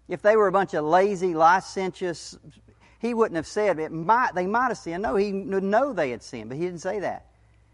If 0.08 0.24
they 0.24 0.36
were 0.36 0.48
a 0.48 0.52
bunch 0.52 0.74
of 0.74 0.84
lazy, 0.84 1.36
licentious 1.36 2.36
he 2.98 3.14
wouldn't 3.14 3.36
have 3.36 3.46
said 3.46 3.78
it 3.78 3.92
might 3.92 4.34
they 4.34 4.48
might 4.48 4.70
have 4.70 4.80
sinned. 4.80 5.04
No, 5.04 5.16
he 5.18 5.32
would 5.32 5.64
know 5.64 5.94
they 5.94 6.10
had 6.10 6.24
sinned, 6.24 6.50
but 6.50 6.58
he 6.58 6.66
didn't 6.66 6.82
say 6.82 7.02
that. 7.02 7.28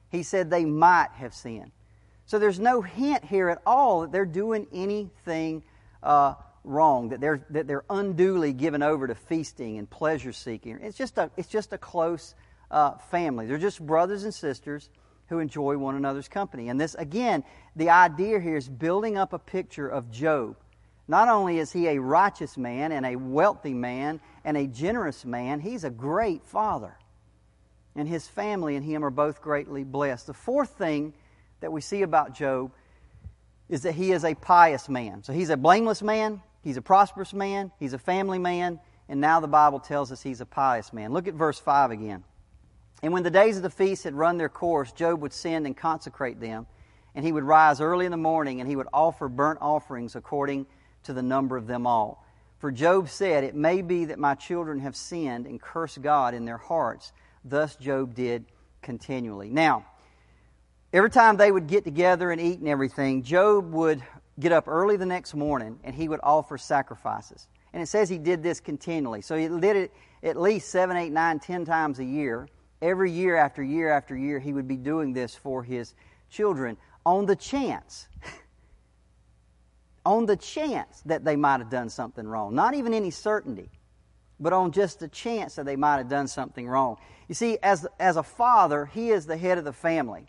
He 0.09 0.21
said 0.21 0.49
they 0.49 0.65
might 0.65 1.11
have 1.13 1.33
sinned. 1.33 1.71
So 2.25 2.37
there's 2.37 2.59
no 2.59 2.81
hint 2.81 3.23
here 3.23 3.47
at 3.47 3.61
all 3.65 4.01
that 4.01 4.11
they're 4.11 4.25
doing 4.25 4.67
anything 4.73 5.63
uh, 6.03 6.33
wrong, 6.65 7.07
that 7.09 7.21
they're, 7.21 7.45
that 7.51 7.67
they're 7.67 7.85
unduly 7.89 8.51
given 8.51 8.83
over 8.83 9.07
to 9.07 9.15
feasting 9.15 9.77
and 9.77 9.89
pleasure 9.89 10.33
seeking. 10.33 10.77
It's 10.81 10.97
just 10.97 11.17
a, 11.17 11.31
it's 11.37 11.47
just 11.47 11.71
a 11.71 11.77
close 11.77 12.35
uh, 12.71 12.97
family. 13.11 13.45
They're 13.45 13.57
just 13.57 13.85
brothers 13.85 14.23
and 14.23 14.33
sisters 14.33 14.89
who 15.27 15.39
enjoy 15.39 15.77
one 15.77 15.95
another's 15.95 16.27
company. 16.27 16.69
And 16.69 16.79
this, 16.79 16.95
again, 16.95 17.43
the 17.75 17.89
idea 17.89 18.39
here 18.39 18.57
is 18.57 18.69
building 18.69 19.17
up 19.17 19.33
a 19.33 19.39
picture 19.39 19.87
of 19.87 20.11
Job. 20.11 20.55
Not 21.07 21.29
only 21.29 21.59
is 21.59 21.71
he 21.71 21.87
a 21.87 21.99
righteous 21.99 22.57
man 22.57 22.91
and 22.91 23.05
a 23.05 23.15
wealthy 23.15 23.73
man 23.73 24.19
and 24.43 24.57
a 24.57 24.67
generous 24.67 25.25
man, 25.25 25.59
he's 25.59 25.83
a 25.83 25.89
great 25.89 26.45
father. 26.45 26.97
And 27.95 28.07
his 28.07 28.27
family 28.27 28.75
and 28.75 28.85
him 28.85 29.03
are 29.03 29.09
both 29.09 29.41
greatly 29.41 29.83
blessed. 29.83 30.27
The 30.27 30.33
fourth 30.33 30.71
thing 30.71 31.13
that 31.61 31.71
we 31.71 31.81
see 31.81 32.01
about 32.01 32.35
Job 32.35 32.71
is 33.69 33.81
that 33.83 33.93
he 33.93 34.11
is 34.11 34.23
a 34.23 34.35
pious 34.35 34.87
man. 34.87 35.23
So 35.23 35.33
he's 35.33 35.49
a 35.49 35.57
blameless 35.57 36.01
man, 36.01 36.41
he's 36.61 36.77
a 36.77 36.81
prosperous 36.81 37.33
man, 37.33 37.71
he's 37.79 37.93
a 37.93 37.97
family 37.97 38.39
man, 38.39 38.79
and 39.09 39.19
now 39.19 39.39
the 39.39 39.47
Bible 39.47 39.79
tells 39.79 40.11
us 40.11 40.21
he's 40.21 40.41
a 40.41 40.45
pious 40.45 40.93
man. 40.93 41.11
Look 41.11 41.27
at 41.27 41.33
verse 41.33 41.59
5 41.59 41.91
again. 41.91 42.23
And 43.03 43.13
when 43.13 43.23
the 43.23 43.31
days 43.31 43.57
of 43.57 43.63
the 43.63 43.69
feast 43.69 44.03
had 44.03 44.15
run 44.15 44.37
their 44.37 44.49
course, 44.49 44.91
Job 44.91 45.21
would 45.21 45.33
send 45.33 45.65
and 45.65 45.77
consecrate 45.77 46.39
them, 46.39 46.65
and 47.13 47.23
he 47.23 47.31
would 47.31 47.43
rise 47.43 47.79
early 47.79 48.05
in 48.05 48.11
the 48.11 48.17
morning, 48.17 48.59
and 48.59 48.69
he 48.69 48.75
would 48.75 48.87
offer 48.91 49.29
burnt 49.29 49.59
offerings 49.61 50.15
according 50.15 50.65
to 51.03 51.13
the 51.13 51.21
number 51.21 51.57
of 51.57 51.67
them 51.67 51.85
all. 51.85 52.23
For 52.59 52.71
Job 52.71 53.09
said, 53.09 53.43
It 53.43 53.55
may 53.55 53.81
be 53.81 54.05
that 54.05 54.17
my 54.17 54.33
children 54.33 54.79
have 54.79 54.95
sinned 54.95 55.45
and 55.45 55.61
cursed 55.61 56.01
God 56.01 56.33
in 56.33 56.45
their 56.45 56.57
hearts. 56.57 57.13
Thus 57.45 57.75
Job 57.75 58.15
did 58.15 58.45
continually. 58.81 59.49
Now, 59.49 59.85
every 60.91 61.11
time 61.11 61.37
they 61.37 61.51
would 61.51 61.67
get 61.67 61.83
together 61.83 62.31
and 62.31 62.41
eat 62.41 62.59
and 62.59 62.67
everything, 62.67 63.21
Job 63.21 63.71
would 63.73 64.01
get 64.39 64.51
up 64.51 64.67
early 64.67 64.97
the 64.97 65.05
next 65.05 65.33
morning 65.33 65.79
and 65.83 65.95
he 65.95 66.07
would 66.07 66.19
offer 66.23 66.57
sacrifices. 66.57 67.47
And 67.73 67.81
it 67.81 67.87
says 67.87 68.09
he 68.09 68.17
did 68.17 68.41
this 68.41 68.59
continually. 68.59 69.21
So 69.21 69.37
he 69.37 69.47
did 69.47 69.75
it 69.75 69.93
at 70.23 70.39
least 70.39 70.69
seven, 70.69 70.97
eight, 70.97 71.11
nine, 71.11 71.39
ten 71.39 71.63
times 71.63 71.99
a 71.99 72.05
year. 72.05 72.47
Every 72.81 73.11
year 73.11 73.35
after 73.35 73.63
year 73.63 73.89
after 73.89 74.15
year, 74.15 74.39
he 74.39 74.53
would 74.53 74.67
be 74.67 74.77
doing 74.77 75.13
this 75.13 75.35
for 75.35 75.63
his 75.63 75.93
children 76.29 76.77
on 77.05 77.25
the 77.25 77.35
chance, 77.35 78.07
on 80.05 80.25
the 80.25 80.35
chance 80.35 81.01
that 81.05 81.25
they 81.25 81.35
might 81.35 81.59
have 81.59 81.69
done 81.69 81.89
something 81.89 82.27
wrong. 82.27 82.53
Not 82.53 82.73
even 82.73 82.93
any 82.93 83.11
certainty, 83.11 83.69
but 84.39 84.53
on 84.53 84.71
just 84.71 84.99
the 84.99 85.07
chance 85.07 85.55
that 85.55 85.65
they 85.65 85.75
might 85.75 85.97
have 85.97 86.09
done 86.09 86.27
something 86.27 86.67
wrong. 86.67 86.97
You 87.27 87.35
see, 87.35 87.57
as, 87.63 87.87
as 87.99 88.17
a 88.17 88.23
father, 88.23 88.85
he 88.85 89.09
is 89.09 89.25
the 89.25 89.37
head 89.37 89.57
of 89.57 89.63
the 89.63 89.73
family 89.73 90.27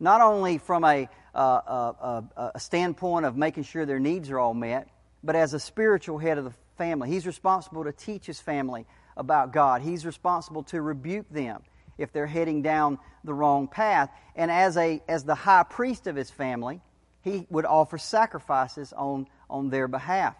not 0.00 0.20
only 0.20 0.58
from 0.58 0.84
a, 0.84 1.08
uh, 1.34 1.38
a, 1.38 2.50
a, 2.54 2.60
standpoint 2.60 3.24
of 3.24 3.36
making 3.36 3.62
sure 3.64 3.86
their 3.86 3.98
needs 3.98 4.30
are 4.30 4.38
all 4.38 4.54
met, 4.54 4.88
but 5.24 5.34
as 5.34 5.54
a 5.54 5.60
spiritual 5.60 6.18
head 6.18 6.38
of 6.38 6.44
the 6.44 6.52
family. 6.76 7.08
He's 7.08 7.26
responsible 7.26 7.84
to 7.84 7.92
teach 7.92 8.26
his 8.26 8.40
family 8.40 8.86
about 9.16 9.52
God. 9.52 9.82
He's 9.82 10.04
responsible 10.04 10.62
to 10.64 10.82
rebuke 10.82 11.28
them 11.30 11.62
if 11.98 12.12
they're 12.12 12.26
heading 12.26 12.62
down 12.62 12.98
the 13.24 13.34
wrong 13.34 13.68
path. 13.68 14.10
And 14.34 14.50
as, 14.50 14.76
a, 14.76 15.02
as 15.08 15.24
the 15.24 15.34
high 15.34 15.64
priest 15.64 16.06
of 16.06 16.16
his 16.16 16.30
family, 16.30 16.80
he 17.22 17.46
would 17.50 17.64
offer 17.64 17.98
sacrifices 17.98 18.92
on, 18.92 19.26
on 19.50 19.70
their 19.70 19.88
behalf. 19.88 20.36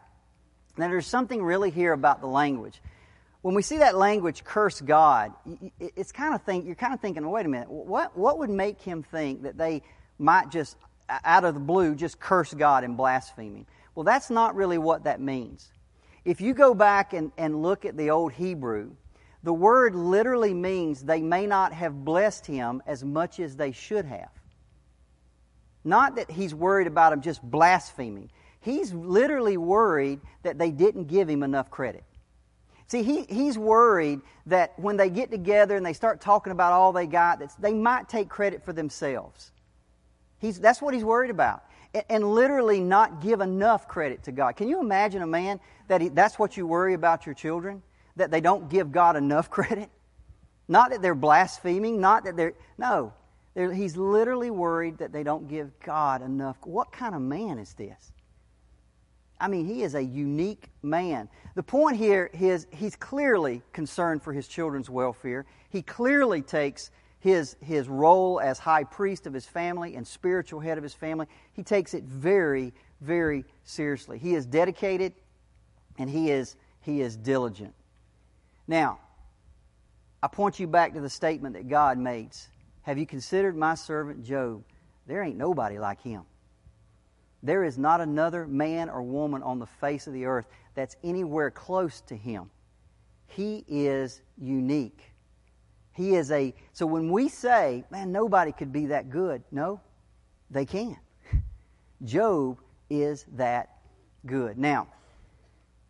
Now, 0.76 0.88
there's 0.88 1.06
something 1.06 1.42
really 1.42 1.70
here 1.70 1.92
about 1.92 2.20
the 2.20 2.26
language 2.26 2.80
when 3.46 3.54
we 3.54 3.62
see 3.62 3.78
that 3.78 3.96
language, 3.96 4.42
curse 4.42 4.80
God, 4.80 5.32
it's 5.78 6.10
kind 6.10 6.34
of 6.34 6.42
think, 6.42 6.66
you're 6.66 6.74
kind 6.74 6.92
of 6.92 6.98
thinking, 6.98 7.30
wait 7.30 7.46
a 7.46 7.48
minute, 7.48 7.70
what, 7.70 8.18
what 8.18 8.40
would 8.40 8.50
make 8.50 8.82
him 8.82 9.04
think 9.04 9.44
that 9.44 9.56
they 9.56 9.82
might 10.18 10.50
just, 10.50 10.76
out 11.08 11.44
of 11.44 11.54
the 11.54 11.60
blue, 11.60 11.94
just 11.94 12.18
curse 12.18 12.52
God 12.52 12.82
and 12.82 12.96
blaspheme 12.96 13.54
him? 13.54 13.66
Well, 13.94 14.02
that's 14.02 14.30
not 14.30 14.56
really 14.56 14.78
what 14.78 15.04
that 15.04 15.20
means. 15.20 15.70
If 16.24 16.40
you 16.40 16.54
go 16.54 16.74
back 16.74 17.12
and, 17.12 17.30
and 17.38 17.62
look 17.62 17.84
at 17.84 17.96
the 17.96 18.10
old 18.10 18.32
Hebrew, 18.32 18.90
the 19.42 19.52
word 19.52 19.94
literally 19.94 20.54
means 20.54 21.02
they 21.02 21.20
may 21.20 21.46
not 21.46 21.72
have 21.72 22.04
blessed 22.04 22.46
him 22.46 22.82
as 22.86 23.04
much 23.04 23.38
as 23.38 23.56
they 23.56 23.72
should 23.72 24.04
have. 24.04 24.30
Not 25.84 26.16
that 26.16 26.30
he's 26.30 26.54
worried 26.54 26.88
about 26.88 27.12
him 27.12 27.20
just 27.20 27.42
blaspheming. 27.42 28.30
He's 28.60 28.92
literally 28.92 29.56
worried 29.56 30.20
that 30.42 30.58
they 30.58 30.72
didn't 30.72 31.04
give 31.04 31.28
him 31.28 31.44
enough 31.44 31.70
credit. 31.70 32.02
See, 32.88 33.02
he, 33.02 33.22
he's 33.24 33.58
worried 33.58 34.20
that 34.46 34.78
when 34.78 34.96
they 34.96 35.10
get 35.10 35.30
together 35.30 35.76
and 35.76 35.84
they 35.84 35.92
start 35.92 36.20
talking 36.20 36.52
about 36.52 36.72
all 36.72 36.92
they 36.92 37.06
got, 37.06 37.38
that 37.40 37.52
they 37.60 37.72
might 37.72 38.08
take 38.08 38.28
credit 38.28 38.64
for 38.64 38.72
themselves. 38.72 39.52
He's, 40.38 40.60
that's 40.60 40.82
what 40.82 40.94
he's 40.94 41.04
worried 41.04 41.30
about. 41.30 41.64
And, 41.94 42.04
and 42.08 42.24
literally 42.34 42.80
not 42.80 43.20
give 43.20 43.40
enough 43.40 43.88
credit 43.88 44.24
to 44.24 44.32
God. 44.32 44.56
Can 44.56 44.68
you 44.68 44.80
imagine 44.80 45.22
a 45.22 45.26
man 45.26 45.60
that 45.88 46.00
he, 46.00 46.08
that's 46.08 46.38
what 46.38 46.56
you 46.56 46.66
worry 46.66 46.94
about 46.94 47.26
your 47.26 47.34
children? 47.34 47.82
That 48.16 48.30
they 48.30 48.40
don't 48.40 48.68
give 48.68 48.92
God 48.92 49.16
enough 49.16 49.50
credit? 49.50 49.90
Not 50.68 50.90
that 50.90 51.02
they're 51.02 51.14
blaspheming, 51.14 52.00
not 52.00 52.24
that 52.24 52.36
they're. 52.36 52.54
No. 52.78 53.12
They're, 53.54 53.72
he's 53.72 53.96
literally 53.96 54.50
worried 54.50 54.98
that 54.98 55.12
they 55.12 55.22
don't 55.22 55.48
give 55.48 55.78
God 55.80 56.20
enough. 56.20 56.56
What 56.64 56.92
kind 56.92 57.14
of 57.14 57.22
man 57.22 57.58
is 57.58 57.72
this? 57.74 58.12
I 59.40 59.48
mean, 59.48 59.66
he 59.66 59.82
is 59.82 59.94
a 59.94 60.02
unique 60.02 60.70
man. 60.82 61.28
The 61.54 61.62
point 61.62 61.96
here 61.96 62.30
is 62.32 62.66
he's 62.70 62.96
clearly 62.96 63.62
concerned 63.72 64.22
for 64.22 64.32
his 64.32 64.48
children's 64.48 64.90
welfare. 64.90 65.46
He 65.70 65.82
clearly 65.82 66.42
takes 66.42 66.90
his, 67.26 67.56
his 67.60 67.88
role 67.88 68.40
as 68.40 68.58
high 68.58 68.84
priest 68.84 69.26
of 69.26 69.32
his 69.32 69.46
family 69.46 69.96
and 69.96 70.06
spiritual 70.06 70.60
head 70.60 70.78
of 70.78 70.84
his 70.84 70.94
family, 70.94 71.26
he 71.54 71.62
takes 71.62 71.92
it 71.92 72.04
very, 72.04 72.72
very 73.00 73.44
seriously. 73.64 74.18
He 74.18 74.34
is 74.34 74.46
dedicated 74.46 75.12
and 75.98 76.08
he 76.08 76.30
is, 76.30 76.56
he 76.82 77.00
is 77.00 77.16
diligent. 77.16 77.74
Now, 78.68 78.98
I 80.22 80.28
point 80.28 80.58
you 80.58 80.66
back 80.66 80.94
to 80.94 81.00
the 81.00 81.10
statement 81.10 81.54
that 81.54 81.68
God 81.68 81.98
makes 81.98 82.48
Have 82.82 82.98
you 82.98 83.06
considered 83.06 83.56
my 83.56 83.74
servant 83.74 84.24
Job? 84.24 84.64
There 85.06 85.22
ain't 85.22 85.36
nobody 85.36 85.78
like 85.78 86.00
him. 86.00 86.22
There 87.42 87.62
is 87.62 87.78
not 87.78 88.00
another 88.00 88.46
man 88.46 88.88
or 88.88 89.02
woman 89.02 89.42
on 89.42 89.58
the 89.58 89.66
face 89.66 90.06
of 90.06 90.12
the 90.12 90.24
earth 90.24 90.46
that's 90.74 90.96
anywhere 91.04 91.50
close 91.50 92.00
to 92.02 92.16
him. 92.16 92.50
He 93.28 93.64
is 93.68 94.22
unique. 94.36 95.12
He 95.92 96.14
is 96.16 96.30
a. 96.30 96.54
So 96.72 96.86
when 96.86 97.10
we 97.10 97.28
say, 97.28 97.84
man, 97.90 98.12
nobody 98.12 98.52
could 98.52 98.72
be 98.72 98.86
that 98.86 99.10
good, 99.10 99.42
no, 99.50 99.80
they 100.50 100.66
can. 100.66 100.96
Job 102.04 102.58
is 102.90 103.26
that 103.32 103.78
good. 104.26 104.58
Now, 104.58 104.88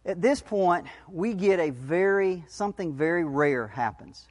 at 0.07 0.23
this 0.23 0.41
point, 0.41 0.87
we 1.11 1.35
get 1.35 1.59
a 1.59 1.71
very, 1.71 2.45
something 2.49 2.95
very 2.95 3.25
rare 3.25 3.67
happens. 3.67 4.25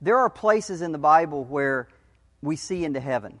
There 0.00 0.18
are 0.18 0.30
places 0.30 0.80
in 0.80 0.92
the 0.92 0.98
Bible 0.98 1.44
where 1.44 1.88
we 2.40 2.56
see 2.56 2.84
into 2.84 3.00
heaven. 3.00 3.40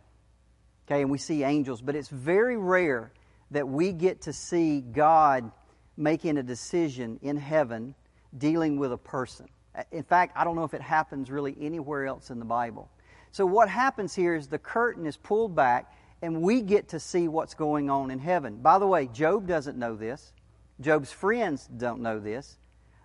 Okay, 0.86 1.02
and 1.02 1.10
we 1.10 1.18
see 1.18 1.44
angels, 1.44 1.80
but 1.80 1.94
it's 1.94 2.08
very 2.08 2.56
rare 2.56 3.12
that 3.52 3.68
we 3.68 3.92
get 3.92 4.22
to 4.22 4.32
see 4.32 4.80
God 4.80 5.52
making 5.96 6.36
a 6.36 6.42
decision 6.42 7.20
in 7.22 7.36
heaven 7.36 7.94
dealing 8.36 8.76
with 8.78 8.92
a 8.92 8.98
person. 8.98 9.48
In 9.92 10.02
fact, 10.02 10.36
I 10.36 10.42
don't 10.42 10.56
know 10.56 10.64
if 10.64 10.74
it 10.74 10.82
happens 10.82 11.30
really 11.30 11.56
anywhere 11.60 12.06
else 12.06 12.30
in 12.30 12.40
the 12.40 12.44
Bible. 12.44 12.90
So, 13.30 13.46
what 13.46 13.68
happens 13.68 14.14
here 14.14 14.34
is 14.34 14.48
the 14.48 14.58
curtain 14.58 15.06
is 15.06 15.16
pulled 15.16 15.54
back 15.54 15.94
and 16.22 16.42
we 16.42 16.60
get 16.60 16.88
to 16.88 16.98
see 16.98 17.28
what's 17.28 17.54
going 17.54 17.88
on 17.88 18.10
in 18.10 18.18
heaven. 18.18 18.56
By 18.56 18.80
the 18.80 18.86
way, 18.86 19.06
Job 19.06 19.46
doesn't 19.46 19.78
know 19.78 19.94
this, 19.94 20.32
Job's 20.80 21.12
friends 21.12 21.66
don't 21.66 22.00
know 22.00 22.18
this, 22.18 22.56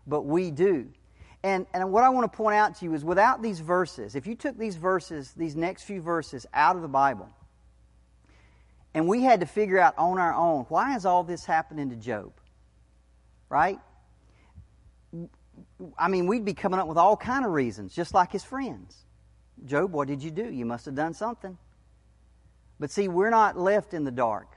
but 0.07 0.21
we 0.21 0.51
do. 0.51 0.87
And, 1.43 1.67
and 1.73 1.91
what 1.91 2.03
I 2.03 2.09
want 2.09 2.31
to 2.31 2.35
point 2.35 2.55
out 2.55 2.75
to 2.77 2.85
you 2.85 2.93
is 2.93 3.05
without 3.05 3.41
these 3.41 3.59
verses, 3.59 4.15
if 4.15 4.25
you 4.25 4.35
took 4.35 4.57
these 4.57 4.77
verses, 4.77 5.33
these 5.33 5.55
next 5.55 5.83
few 5.83 6.01
verses 6.01 6.45
out 6.53 6.75
of 6.75 6.81
the 6.81 6.87
Bible, 6.87 7.29
and 8.95 9.07
we 9.07 9.23
had 9.23 9.41
to 9.41 9.45
figure 9.45 9.77
out 9.77 9.93
on 9.97 10.17
our 10.17 10.33
own 10.33 10.65
why 10.69 10.95
is 10.95 11.05
all 11.05 11.23
this 11.23 11.45
happening 11.45 11.89
to 11.89 11.95
Job? 11.95 12.31
Right? 13.49 13.77
I 15.97 16.07
mean, 16.07 16.27
we'd 16.27 16.45
be 16.45 16.53
coming 16.53 16.79
up 16.79 16.87
with 16.87 16.97
all 16.97 17.15
kind 17.17 17.45
of 17.45 17.51
reasons, 17.51 17.93
just 17.93 18.13
like 18.13 18.31
his 18.31 18.43
friends. 18.43 19.05
Job, 19.65 19.91
what 19.91 20.07
did 20.07 20.23
you 20.23 20.31
do? 20.31 20.51
You 20.51 20.65
must 20.65 20.85
have 20.85 20.95
done 20.95 21.13
something. 21.13 21.57
But 22.79 22.89
see, 22.89 23.07
we're 23.07 23.29
not 23.29 23.57
left 23.57 23.93
in 23.93 24.03
the 24.03 24.11
dark. 24.11 24.54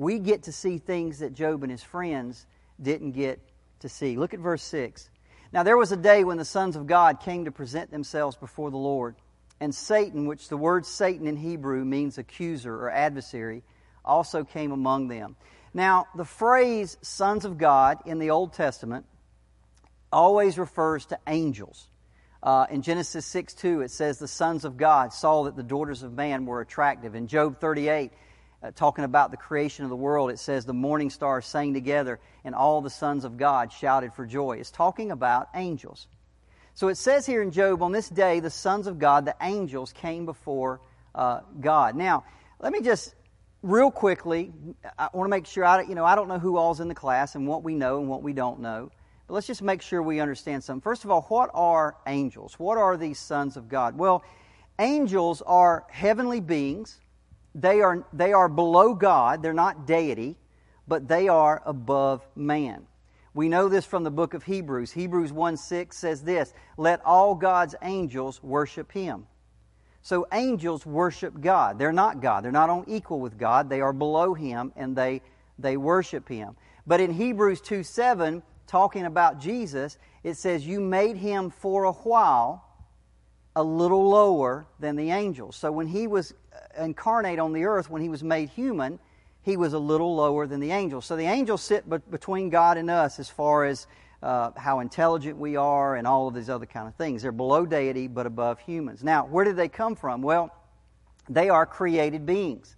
We 0.00 0.18
get 0.18 0.44
to 0.44 0.52
see 0.52 0.78
things 0.78 1.18
that 1.18 1.34
Job 1.34 1.62
and 1.62 1.70
his 1.70 1.82
friends 1.82 2.46
didn't 2.80 3.10
get 3.10 3.38
to 3.80 3.88
see. 3.90 4.16
Look 4.16 4.32
at 4.32 4.40
verse 4.40 4.62
6. 4.62 5.10
Now, 5.52 5.62
there 5.62 5.76
was 5.76 5.92
a 5.92 5.96
day 5.96 6.24
when 6.24 6.38
the 6.38 6.44
sons 6.46 6.74
of 6.74 6.86
God 6.86 7.20
came 7.20 7.44
to 7.44 7.50
present 7.50 7.90
themselves 7.90 8.34
before 8.34 8.70
the 8.70 8.78
Lord. 8.78 9.14
And 9.60 9.74
Satan, 9.74 10.24
which 10.24 10.48
the 10.48 10.56
word 10.56 10.86
Satan 10.86 11.26
in 11.26 11.36
Hebrew 11.36 11.84
means 11.84 12.16
accuser 12.16 12.74
or 12.74 12.90
adversary, 12.90 13.62
also 14.02 14.42
came 14.42 14.72
among 14.72 15.08
them. 15.08 15.36
Now, 15.74 16.06
the 16.14 16.24
phrase 16.24 16.96
sons 17.02 17.44
of 17.44 17.58
God 17.58 17.98
in 18.06 18.18
the 18.18 18.30
Old 18.30 18.54
Testament 18.54 19.04
always 20.10 20.58
refers 20.58 21.04
to 21.06 21.18
angels. 21.26 21.88
Uh, 22.42 22.64
in 22.70 22.80
Genesis 22.80 23.26
6 23.26 23.52
2, 23.52 23.82
it 23.82 23.90
says, 23.90 24.18
The 24.18 24.26
sons 24.26 24.64
of 24.64 24.78
God 24.78 25.12
saw 25.12 25.44
that 25.44 25.56
the 25.56 25.62
daughters 25.62 26.02
of 26.02 26.14
man 26.14 26.46
were 26.46 26.62
attractive. 26.62 27.14
In 27.14 27.26
Job 27.26 27.60
38, 27.60 28.12
uh, 28.62 28.70
talking 28.74 29.04
about 29.04 29.30
the 29.30 29.36
creation 29.36 29.84
of 29.84 29.90
the 29.90 29.96
world, 29.96 30.30
it 30.30 30.38
says 30.38 30.64
the 30.64 30.72
morning 30.74 31.10
stars 31.10 31.46
sang 31.46 31.74
together 31.74 32.20
and 32.44 32.54
all 32.54 32.80
the 32.80 32.90
sons 32.90 33.24
of 33.24 33.36
God 33.36 33.72
shouted 33.72 34.12
for 34.12 34.26
joy. 34.26 34.58
It's 34.58 34.70
talking 34.70 35.10
about 35.10 35.48
angels. 35.54 36.06
So 36.74 36.88
it 36.88 36.96
says 36.96 37.26
here 37.26 37.42
in 37.42 37.50
Job, 37.50 37.82
on 37.82 37.92
this 37.92 38.08
day, 38.08 38.40
the 38.40 38.50
sons 38.50 38.86
of 38.86 38.98
God, 38.98 39.24
the 39.24 39.36
angels, 39.40 39.92
came 39.92 40.24
before 40.24 40.80
uh, 41.14 41.40
God. 41.60 41.94
Now, 41.96 42.24
let 42.60 42.72
me 42.72 42.80
just 42.80 43.14
real 43.62 43.90
quickly, 43.90 44.52
I 44.98 45.08
want 45.12 45.26
to 45.26 45.30
make 45.30 45.46
sure 45.46 45.64
I, 45.64 45.82
you 45.82 45.94
know, 45.94 46.04
I 46.04 46.14
don't 46.14 46.28
know 46.28 46.38
who 46.38 46.56
all's 46.56 46.80
in 46.80 46.88
the 46.88 46.94
class 46.94 47.34
and 47.34 47.46
what 47.46 47.62
we 47.62 47.74
know 47.74 47.98
and 47.98 48.08
what 48.08 48.22
we 48.22 48.32
don't 48.32 48.60
know. 48.60 48.90
But 49.26 49.34
let's 49.34 49.46
just 49.46 49.62
make 49.62 49.82
sure 49.82 50.02
we 50.02 50.20
understand 50.20 50.64
something. 50.64 50.80
First 50.80 51.04
of 51.04 51.10
all, 51.10 51.22
what 51.22 51.50
are 51.54 51.96
angels? 52.06 52.54
What 52.58 52.78
are 52.78 52.96
these 52.96 53.18
sons 53.18 53.56
of 53.56 53.68
God? 53.68 53.96
Well, 53.96 54.24
angels 54.78 55.42
are 55.42 55.84
heavenly 55.90 56.40
beings. 56.40 57.00
They 57.54 57.80
are, 57.80 58.04
they 58.12 58.32
are 58.32 58.48
below 58.48 58.94
God. 58.94 59.42
They're 59.42 59.52
not 59.52 59.86
deity, 59.86 60.36
but 60.86 61.08
they 61.08 61.28
are 61.28 61.62
above 61.64 62.26
man. 62.36 62.86
We 63.32 63.48
know 63.48 63.68
this 63.68 63.84
from 63.84 64.02
the 64.02 64.10
book 64.10 64.34
of 64.34 64.44
Hebrews. 64.44 64.92
Hebrews 64.92 65.32
1 65.32 65.56
6 65.56 65.96
says 65.96 66.22
this 66.22 66.52
Let 66.76 67.04
all 67.04 67.34
God's 67.34 67.74
angels 67.82 68.42
worship 68.42 68.92
him. 68.92 69.26
So 70.02 70.26
angels 70.32 70.86
worship 70.86 71.40
God. 71.40 71.78
They're 71.78 71.92
not 71.92 72.20
God. 72.20 72.44
They're 72.44 72.52
not 72.52 72.70
on 72.70 72.84
equal 72.88 73.20
with 73.20 73.38
God. 73.38 73.68
They 73.68 73.80
are 73.80 73.92
below 73.92 74.34
him 74.34 74.72
and 74.76 74.96
they, 74.96 75.22
they 75.58 75.76
worship 75.76 76.28
him. 76.28 76.56
But 76.86 77.00
in 77.00 77.12
Hebrews 77.12 77.60
2 77.60 77.82
7, 77.82 78.42
talking 78.66 79.04
about 79.04 79.38
Jesus, 79.38 79.98
it 80.24 80.36
says, 80.36 80.66
You 80.66 80.80
made 80.80 81.16
him 81.16 81.50
for 81.50 81.84
a 81.84 81.92
while 81.92 82.64
a 83.54 83.62
little 83.62 84.08
lower 84.08 84.66
than 84.78 84.96
the 84.96 85.10
angels. 85.10 85.56
So 85.56 85.70
when 85.70 85.86
he 85.86 86.06
was 86.06 86.32
incarnate 86.80 87.38
on 87.38 87.52
the 87.52 87.64
earth, 87.64 87.90
when 87.90 88.02
he 88.02 88.08
was 88.08 88.22
made 88.22 88.50
human, 88.50 88.98
he 89.42 89.56
was 89.56 89.72
a 89.72 89.78
little 89.78 90.16
lower 90.16 90.46
than 90.46 90.60
the 90.60 90.72
angels. 90.72 91.06
So 91.06 91.16
the 91.16 91.24
angels 91.24 91.62
sit 91.62 91.88
between 92.10 92.50
God 92.50 92.76
and 92.76 92.90
us 92.90 93.18
as 93.18 93.28
far 93.28 93.64
as 93.64 93.86
uh, 94.22 94.50
how 94.56 94.80
intelligent 94.80 95.38
we 95.38 95.56
are 95.56 95.96
and 95.96 96.06
all 96.06 96.28
of 96.28 96.34
these 96.34 96.50
other 96.50 96.66
kind 96.66 96.86
of 96.86 96.94
things. 96.94 97.22
They're 97.22 97.32
below 97.32 97.64
deity 97.64 98.06
but 98.06 98.26
above 98.26 98.60
humans. 98.60 99.02
Now, 99.02 99.26
where 99.26 99.44
did 99.44 99.56
they 99.56 99.68
come 99.68 99.96
from? 99.96 100.20
Well, 100.22 100.54
they 101.28 101.48
are 101.48 101.64
created 101.64 102.26
beings. 102.26 102.76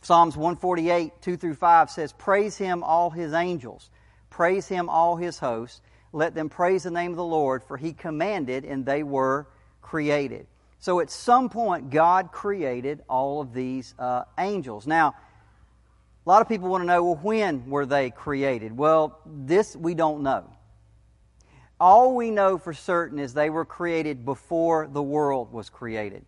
Psalms 0.00 0.36
148, 0.36 1.12
2 1.20 1.36
through 1.36 1.54
5 1.54 1.90
says, 1.90 2.12
Praise 2.12 2.56
him, 2.56 2.82
all 2.82 3.10
his 3.10 3.32
angels. 3.32 3.90
Praise 4.30 4.66
him, 4.66 4.88
all 4.88 5.16
his 5.16 5.38
hosts. 5.38 5.80
Let 6.12 6.34
them 6.34 6.48
praise 6.48 6.82
the 6.82 6.90
name 6.90 7.12
of 7.12 7.16
the 7.16 7.24
Lord, 7.24 7.62
for 7.62 7.76
he 7.76 7.92
commanded 7.92 8.64
and 8.64 8.84
they 8.84 9.02
were 9.02 9.46
created. 9.80 10.46
So 10.82 10.98
at 10.98 11.10
some 11.10 11.48
point, 11.48 11.90
God 11.90 12.32
created 12.32 13.02
all 13.08 13.40
of 13.40 13.54
these 13.54 13.94
uh, 14.00 14.24
angels. 14.36 14.84
Now, 14.84 15.14
a 16.26 16.28
lot 16.28 16.42
of 16.42 16.48
people 16.48 16.68
want 16.68 16.82
to 16.82 16.86
know, 16.86 17.04
well, 17.04 17.20
when 17.22 17.70
were 17.70 17.86
they 17.86 18.10
created? 18.10 18.76
Well, 18.76 19.20
this 19.24 19.76
we 19.76 19.94
don't 19.94 20.24
know. 20.24 20.50
All 21.78 22.16
we 22.16 22.32
know 22.32 22.58
for 22.58 22.74
certain 22.74 23.20
is 23.20 23.32
they 23.32 23.48
were 23.48 23.64
created 23.64 24.24
before 24.24 24.88
the 24.88 25.00
world 25.00 25.52
was 25.52 25.70
created. 25.70 26.24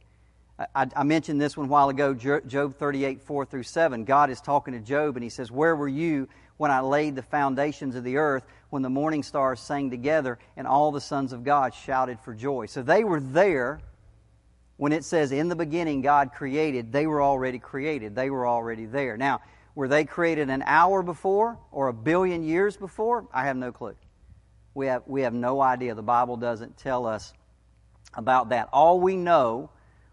I, 0.57 0.87
I, 0.95 1.03
mentioned 1.03 1.41
this 1.41 1.57
one 1.57 1.69
while 1.69 1.89
ago, 1.89 2.15
Job 2.15 2.77
38, 2.77 3.23
4 3.23 3.45
through 3.47 3.65
7. 3.65 4.05
God 4.05 4.31
is 4.31 4.41
talking 4.41 4.75
to 4.75 4.81
Job, 4.81 5.17
and 5.17 5.25
he 5.25 5.31
says, 5.31 5.51
Where 5.51 5.75
were 5.75 5.89
you 5.89 6.29
when 6.59 6.71
I 6.71 6.79
laid 6.79 7.17
the 7.17 7.23
foundations 7.23 7.97
of 7.97 8.05
the 8.05 8.19
earth, 8.19 8.45
when 8.71 8.83
the 8.83 8.91
morning 8.91 9.25
stars 9.25 9.59
sang 9.59 9.91
together, 9.91 10.39
and 10.57 10.69
all 10.69 10.93
the 10.93 11.01
sons 11.01 11.33
of 11.33 11.43
God 11.43 11.75
shouted 11.75 12.21
for 12.21 12.35
joy? 12.35 12.67
So 12.67 12.85
they 12.85 13.03
were 13.03 13.19
there 13.19 13.81
when 14.77 14.93
it 14.93 15.05
says, 15.05 15.33
In 15.33 15.49
the 15.49 15.57
beginning 15.57 16.01
God 16.03 16.33
created, 16.33 16.93
they 16.93 17.07
were 17.07 17.23
already 17.23 17.59
created. 17.59 18.15
They 18.15 18.31
were 18.31 18.47
already 18.47 18.87
there. 18.87 19.17
Now, 19.17 19.41
were 19.75 19.89
they 19.89 20.05
created 20.05 20.51
an 20.51 20.63
hour 20.65 21.03
before 21.03 21.59
or 21.73 21.89
a 21.89 21.93
billion 21.93 22.45
years 22.45 22.77
before? 22.77 23.27
I 23.33 23.47
have 23.47 23.57
no 23.57 23.73
clue. 23.73 23.97
We 24.75 24.87
have, 24.87 25.03
we 25.07 25.23
have 25.23 25.35
no 25.35 25.61
idea. 25.61 25.95
The 25.95 26.03
Bible 26.03 26.37
doesn't 26.37 26.77
tell 26.77 27.07
us 27.07 27.33
about 28.15 28.51
that. 28.51 28.69
All 28.73 29.01
we 29.01 29.17
know 29.17 29.71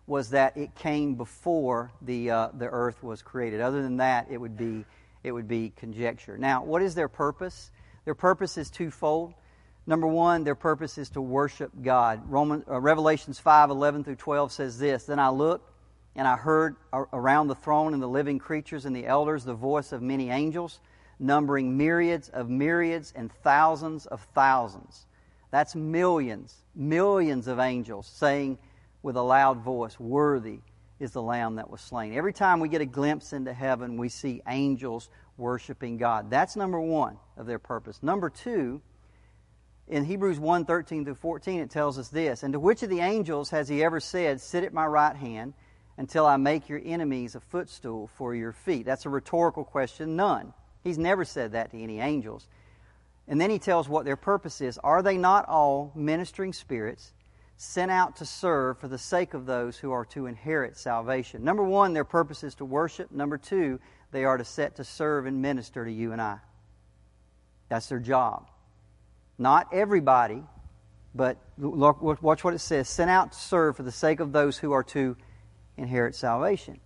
was 0.07 0.31
that 0.31 0.57
it 0.57 0.75
came 0.75 1.15
before 1.15 1.91
the, 2.01 2.31
uh, 2.31 2.49
the 2.53 2.67
earth 2.67 3.01
was 3.03 3.21
created. 3.21 3.61
Other 3.61 3.81
than 3.81 3.97
that, 3.97 4.27
it 4.29 4.37
would, 4.37 4.57
be, 4.57 4.85
it 5.23 5.31
would 5.31 5.47
be 5.47 5.71
conjecture. 5.75 6.37
Now, 6.37 6.63
what 6.63 6.81
is 6.81 6.95
their 6.95 7.07
purpose? 7.07 7.71
Their 8.05 8.15
purpose 8.15 8.57
is 8.57 8.69
twofold. 8.69 9.33
Number 9.91 10.07
one, 10.07 10.45
their 10.45 10.55
purpose 10.55 10.97
is 10.97 11.09
to 11.09 11.21
worship 11.21 11.69
God. 11.81 12.21
Roman, 12.31 12.63
uh, 12.65 12.79
Revelations 12.79 13.39
5 13.39 13.71
11 13.71 14.05
through 14.05 14.15
12 14.15 14.53
says 14.53 14.79
this 14.79 15.03
Then 15.03 15.19
I 15.19 15.27
looked, 15.27 15.69
and 16.15 16.25
I 16.25 16.37
heard 16.37 16.77
around 16.93 17.49
the 17.49 17.55
throne 17.55 17.93
and 17.93 18.01
the 18.01 18.07
living 18.07 18.39
creatures 18.39 18.85
and 18.85 18.95
the 18.95 19.05
elders 19.05 19.43
the 19.43 19.53
voice 19.53 19.91
of 19.91 20.01
many 20.01 20.29
angels 20.29 20.79
numbering 21.19 21.75
myriads 21.75 22.29
of 22.29 22.49
myriads 22.49 23.11
and 23.17 23.33
thousands 23.43 24.05
of 24.05 24.25
thousands. 24.33 25.07
That's 25.51 25.75
millions, 25.75 26.55
millions 26.73 27.47
of 27.47 27.59
angels 27.59 28.07
saying 28.07 28.59
with 29.03 29.17
a 29.17 29.21
loud 29.21 29.57
voice, 29.57 29.99
Worthy 29.99 30.59
is 31.01 31.11
the 31.11 31.21
Lamb 31.21 31.55
that 31.55 31.69
was 31.69 31.81
slain. 31.81 32.13
Every 32.13 32.31
time 32.31 32.61
we 32.61 32.69
get 32.69 32.79
a 32.79 32.85
glimpse 32.85 33.33
into 33.33 33.51
heaven, 33.51 33.97
we 33.97 34.07
see 34.07 34.41
angels 34.47 35.09
worshiping 35.35 35.97
God. 35.97 36.29
That's 36.29 36.55
number 36.55 36.79
one 36.79 37.17
of 37.35 37.45
their 37.45 37.59
purpose. 37.59 38.01
Number 38.01 38.29
two, 38.29 38.81
in 39.91 40.05
Hebrews 40.05 40.39
1 40.39 40.65
13 40.65 41.03
through 41.03 41.15
14, 41.15 41.59
it 41.59 41.69
tells 41.69 41.99
us 41.99 42.07
this 42.07 42.43
And 42.43 42.53
to 42.53 42.59
which 42.59 42.81
of 42.81 42.89
the 42.89 43.01
angels 43.01 43.49
has 43.49 43.67
he 43.67 43.83
ever 43.83 43.99
said, 43.99 44.41
Sit 44.41 44.63
at 44.63 44.73
my 44.73 44.85
right 44.85 45.15
hand 45.15 45.53
until 45.97 46.25
I 46.25 46.37
make 46.37 46.69
your 46.69 46.81
enemies 46.83 47.35
a 47.35 47.41
footstool 47.41 48.07
for 48.15 48.33
your 48.33 48.53
feet? 48.53 48.85
That's 48.85 49.05
a 49.05 49.09
rhetorical 49.09 49.65
question. 49.65 50.15
None. 50.15 50.53
He's 50.81 50.97
never 50.97 51.25
said 51.25 51.51
that 51.51 51.71
to 51.71 51.79
any 51.79 51.99
angels. 51.99 52.47
And 53.27 53.39
then 53.39 53.49
he 53.49 53.59
tells 53.59 53.87
what 53.87 54.05
their 54.05 54.15
purpose 54.15 54.61
is. 54.61 54.77
Are 54.79 55.03
they 55.03 55.17
not 55.17 55.47
all 55.47 55.91
ministering 55.93 56.53
spirits 56.53 57.13
sent 57.57 57.91
out 57.91 58.15
to 58.15 58.25
serve 58.25 58.79
for 58.79 58.87
the 58.87 58.97
sake 58.97 59.33
of 59.33 59.45
those 59.45 59.77
who 59.77 59.91
are 59.91 60.05
to 60.05 60.25
inherit 60.25 60.77
salvation? 60.77 61.43
Number 61.43 61.63
one, 61.63 61.93
their 61.93 62.05
purpose 62.05 62.43
is 62.43 62.55
to 62.55 62.65
worship. 62.65 63.11
Number 63.11 63.37
two, 63.37 63.79
they 64.11 64.23
are 64.23 64.37
to 64.37 64.45
set 64.45 64.77
to 64.77 64.85
serve 64.85 65.25
and 65.25 65.41
minister 65.41 65.83
to 65.83 65.91
you 65.91 66.13
and 66.13 66.21
I. 66.21 66.39
That's 67.69 67.87
their 67.87 67.99
job. 67.99 68.50
Not 69.37 69.69
everybody, 69.73 70.43
but 71.13 71.37
look, 71.57 72.01
watch 72.01 72.43
what 72.43 72.53
it 72.53 72.59
says 72.59 72.87
sent 72.87 73.09
out 73.09 73.33
to 73.33 73.37
serve 73.39 73.77
for 73.77 73.83
the 73.83 73.91
sake 73.91 74.19
of 74.19 74.31
those 74.31 74.57
who 74.57 74.71
are 74.71 74.83
to 74.83 75.17
inherit 75.77 76.15
salvation. 76.15 76.79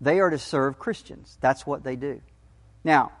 They 0.00 0.20
are 0.20 0.30
to 0.30 0.38
serve 0.38 0.78
Christians. 0.78 1.38
That's 1.40 1.66
what 1.66 1.82
they 1.82 1.96
do. 1.96 2.20
Now, 2.84 3.12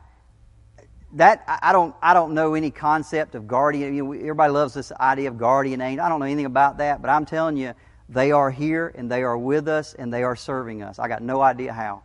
that 1.14 1.42
I 1.46 1.72
don't 1.72 1.94
I 2.02 2.12
don't 2.12 2.34
know 2.34 2.54
any 2.54 2.70
concept 2.70 3.34
of 3.34 3.48
guardian. 3.48 3.94
You 3.94 4.04
know, 4.04 4.12
everybody 4.12 4.52
loves 4.52 4.74
this 4.74 4.92
idea 4.92 5.28
of 5.28 5.38
guardian 5.38 5.80
angel. 5.80 6.04
I 6.04 6.08
don't 6.08 6.20
know 6.20 6.26
anything 6.26 6.44
about 6.44 6.78
that, 6.78 7.00
but 7.00 7.08
I'm 7.08 7.24
telling 7.24 7.56
you, 7.56 7.72
they 8.08 8.30
are 8.30 8.50
here 8.50 8.92
and 8.94 9.10
they 9.10 9.22
are 9.22 9.36
with 9.36 9.68
us 9.68 9.94
and 9.94 10.12
they 10.12 10.22
are 10.22 10.36
serving 10.36 10.82
us. 10.82 10.98
I 10.98 11.08
got 11.08 11.22
no 11.22 11.40
idea 11.40 11.72
how. 11.72 12.02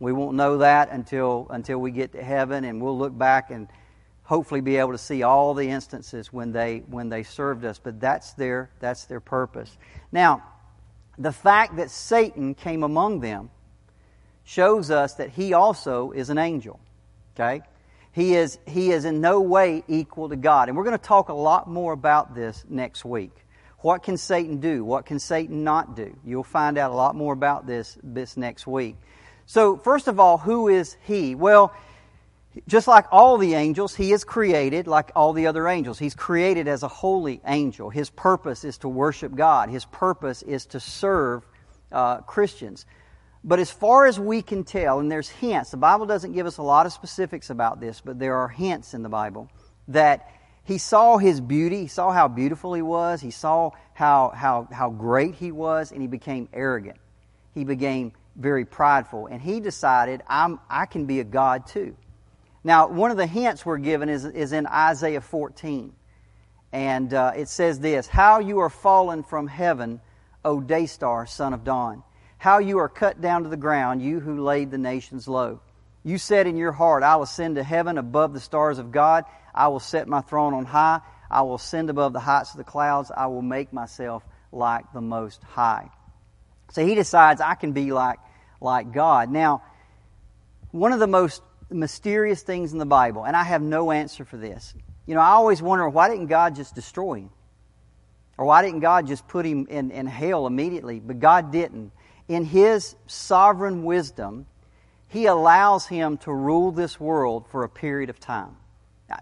We 0.00 0.12
won't 0.12 0.36
know 0.36 0.58
that 0.58 0.90
until 0.90 1.46
until 1.50 1.78
we 1.78 1.90
get 1.90 2.12
to 2.12 2.22
heaven, 2.22 2.64
and 2.64 2.80
we'll 2.80 2.98
look 2.98 3.16
back 3.16 3.50
and 3.50 3.68
hopefully 4.32 4.62
be 4.62 4.78
able 4.78 4.92
to 4.92 4.98
see 4.98 5.22
all 5.22 5.52
the 5.52 5.68
instances 5.68 6.32
when 6.32 6.52
they 6.52 6.78
when 6.88 7.10
they 7.10 7.22
served 7.22 7.66
us. 7.66 7.78
But 7.78 8.00
that's 8.00 8.32
their 8.32 8.70
that's 8.80 9.04
their 9.04 9.20
purpose. 9.20 9.76
Now, 10.10 10.42
the 11.18 11.32
fact 11.32 11.76
that 11.76 11.90
Satan 11.90 12.54
came 12.54 12.82
among 12.82 13.20
them 13.20 13.50
shows 14.42 14.90
us 14.90 15.16
that 15.16 15.28
he 15.28 15.52
also 15.52 16.12
is 16.12 16.30
an 16.30 16.38
angel. 16.38 16.80
Okay? 17.34 17.60
He 18.12 18.34
is, 18.34 18.58
he 18.66 18.90
is 18.90 19.04
in 19.04 19.20
no 19.20 19.42
way 19.42 19.84
equal 19.86 20.30
to 20.30 20.36
God. 20.36 20.68
And 20.68 20.78
we're 20.78 20.84
going 20.84 20.98
to 20.98 21.04
talk 21.04 21.28
a 21.28 21.34
lot 21.34 21.68
more 21.68 21.92
about 21.92 22.34
this 22.34 22.64
next 22.70 23.04
week. 23.04 23.32
What 23.80 24.02
can 24.02 24.16
Satan 24.16 24.60
do? 24.60 24.82
What 24.82 25.04
can 25.04 25.18
Satan 25.18 25.62
not 25.62 25.94
do? 25.94 26.16
You'll 26.24 26.42
find 26.42 26.78
out 26.78 26.90
a 26.90 26.94
lot 26.94 27.14
more 27.14 27.34
about 27.34 27.66
this 27.66 27.98
this 28.02 28.38
next 28.38 28.66
week. 28.66 28.96
So, 29.44 29.76
first 29.76 30.08
of 30.08 30.18
all, 30.18 30.38
who 30.38 30.68
is 30.68 30.96
he? 31.02 31.34
Well, 31.34 31.74
just 32.68 32.86
like 32.86 33.06
all 33.10 33.38
the 33.38 33.54
angels, 33.54 33.94
he 33.94 34.12
is 34.12 34.24
created 34.24 34.86
like 34.86 35.10
all 35.16 35.32
the 35.32 35.46
other 35.46 35.68
angels. 35.68 35.98
He's 35.98 36.14
created 36.14 36.68
as 36.68 36.82
a 36.82 36.88
holy 36.88 37.40
angel. 37.46 37.90
His 37.90 38.10
purpose 38.10 38.64
is 38.64 38.78
to 38.78 38.88
worship 38.88 39.34
God, 39.34 39.70
his 39.70 39.84
purpose 39.84 40.42
is 40.42 40.66
to 40.66 40.80
serve 40.80 41.46
uh, 41.90 42.18
Christians. 42.18 42.86
But 43.44 43.58
as 43.58 43.70
far 43.70 44.06
as 44.06 44.20
we 44.20 44.40
can 44.40 44.62
tell, 44.62 45.00
and 45.00 45.10
there's 45.10 45.28
hints, 45.28 45.72
the 45.72 45.76
Bible 45.76 46.06
doesn't 46.06 46.32
give 46.32 46.46
us 46.46 46.58
a 46.58 46.62
lot 46.62 46.86
of 46.86 46.92
specifics 46.92 47.50
about 47.50 47.80
this, 47.80 48.00
but 48.00 48.18
there 48.18 48.36
are 48.36 48.48
hints 48.48 48.94
in 48.94 49.02
the 49.02 49.08
Bible 49.08 49.50
that 49.88 50.30
he 50.64 50.78
saw 50.78 51.18
his 51.18 51.40
beauty, 51.40 51.80
he 51.82 51.86
saw 51.88 52.12
how 52.12 52.28
beautiful 52.28 52.72
he 52.72 52.82
was, 52.82 53.20
he 53.20 53.32
saw 53.32 53.70
how, 53.94 54.32
how, 54.34 54.68
how 54.70 54.90
great 54.90 55.34
he 55.34 55.50
was, 55.50 55.90
and 55.90 56.00
he 56.00 56.06
became 56.06 56.48
arrogant. 56.52 56.98
He 57.52 57.64
became 57.64 58.12
very 58.36 58.64
prideful, 58.64 59.26
and 59.26 59.42
he 59.42 59.58
decided, 59.58 60.22
I'm, 60.28 60.60
I 60.70 60.86
can 60.86 61.06
be 61.06 61.18
a 61.18 61.24
God 61.24 61.66
too. 61.66 61.96
Now, 62.64 62.88
one 62.88 63.10
of 63.10 63.16
the 63.16 63.26
hints 63.26 63.66
we're 63.66 63.78
given 63.78 64.08
is, 64.08 64.24
is 64.24 64.52
in 64.52 64.66
Isaiah 64.66 65.20
14. 65.20 65.92
And 66.72 67.12
uh, 67.12 67.32
it 67.36 67.48
says 67.48 67.80
this 67.80 68.06
How 68.06 68.38
you 68.38 68.60
are 68.60 68.70
fallen 68.70 69.22
from 69.22 69.46
heaven, 69.46 70.00
O 70.44 70.60
day 70.60 70.86
star, 70.86 71.26
son 71.26 71.52
of 71.52 71.64
dawn. 71.64 72.02
how 72.38 72.58
you 72.58 72.78
are 72.78 72.88
cut 72.88 73.20
down 73.20 73.42
to 73.44 73.48
the 73.48 73.56
ground, 73.56 74.02
you 74.02 74.20
who 74.20 74.42
laid 74.42 74.70
the 74.70 74.78
nations 74.78 75.28
low. 75.28 75.60
You 76.04 76.18
said 76.18 76.46
in 76.46 76.56
your 76.56 76.72
heart, 76.72 77.02
I 77.02 77.16
will 77.16 77.24
ascend 77.24 77.56
to 77.56 77.62
heaven 77.62 77.98
above 77.98 78.32
the 78.32 78.40
stars 78.40 78.78
of 78.78 78.90
God. 78.90 79.24
I 79.54 79.68
will 79.68 79.80
set 79.80 80.08
my 80.08 80.20
throne 80.20 80.54
on 80.54 80.64
high. 80.64 81.00
I 81.30 81.42
will 81.42 81.54
ascend 81.54 81.90
above 81.90 82.12
the 82.12 82.20
heights 82.20 82.50
of 82.52 82.58
the 82.58 82.64
clouds. 82.64 83.12
I 83.14 83.26
will 83.26 83.42
make 83.42 83.72
myself 83.72 84.24
like 84.50 84.84
the 84.92 85.00
Most 85.00 85.42
High. 85.44 85.90
So 86.72 86.84
he 86.84 86.94
decides 86.94 87.40
I 87.40 87.54
can 87.54 87.72
be 87.72 87.92
like, 87.92 88.18
like 88.60 88.92
God. 88.92 89.30
Now, 89.30 89.62
one 90.72 90.92
of 90.92 90.98
the 90.98 91.06
most 91.06 91.42
mysterious 91.72 92.42
things 92.42 92.72
in 92.72 92.78
the 92.78 92.86
Bible, 92.86 93.24
and 93.24 93.36
I 93.36 93.44
have 93.44 93.62
no 93.62 93.90
answer 93.90 94.24
for 94.24 94.36
this. 94.36 94.74
You 95.06 95.14
know, 95.14 95.20
I 95.20 95.30
always 95.30 95.60
wonder 95.60 95.88
why 95.88 96.08
didn't 96.08 96.26
God 96.26 96.54
just 96.54 96.74
destroy 96.74 97.14
him? 97.14 97.30
Or 98.38 98.46
why 98.46 98.62
didn't 98.62 98.80
God 98.80 99.06
just 99.06 99.28
put 99.28 99.44
him 99.44 99.66
in, 99.68 99.90
in 99.90 100.06
hell 100.06 100.46
immediately? 100.46 101.00
But 101.00 101.20
God 101.20 101.52
didn't. 101.52 101.92
In 102.28 102.44
His 102.44 102.96
sovereign 103.06 103.84
wisdom, 103.84 104.46
He 105.08 105.26
allows 105.26 105.86
him 105.86 106.16
to 106.18 106.32
rule 106.32 106.72
this 106.72 106.98
world 106.98 107.46
for 107.48 107.64
a 107.64 107.68
period 107.68 108.10
of 108.10 108.18
time. 108.18 108.56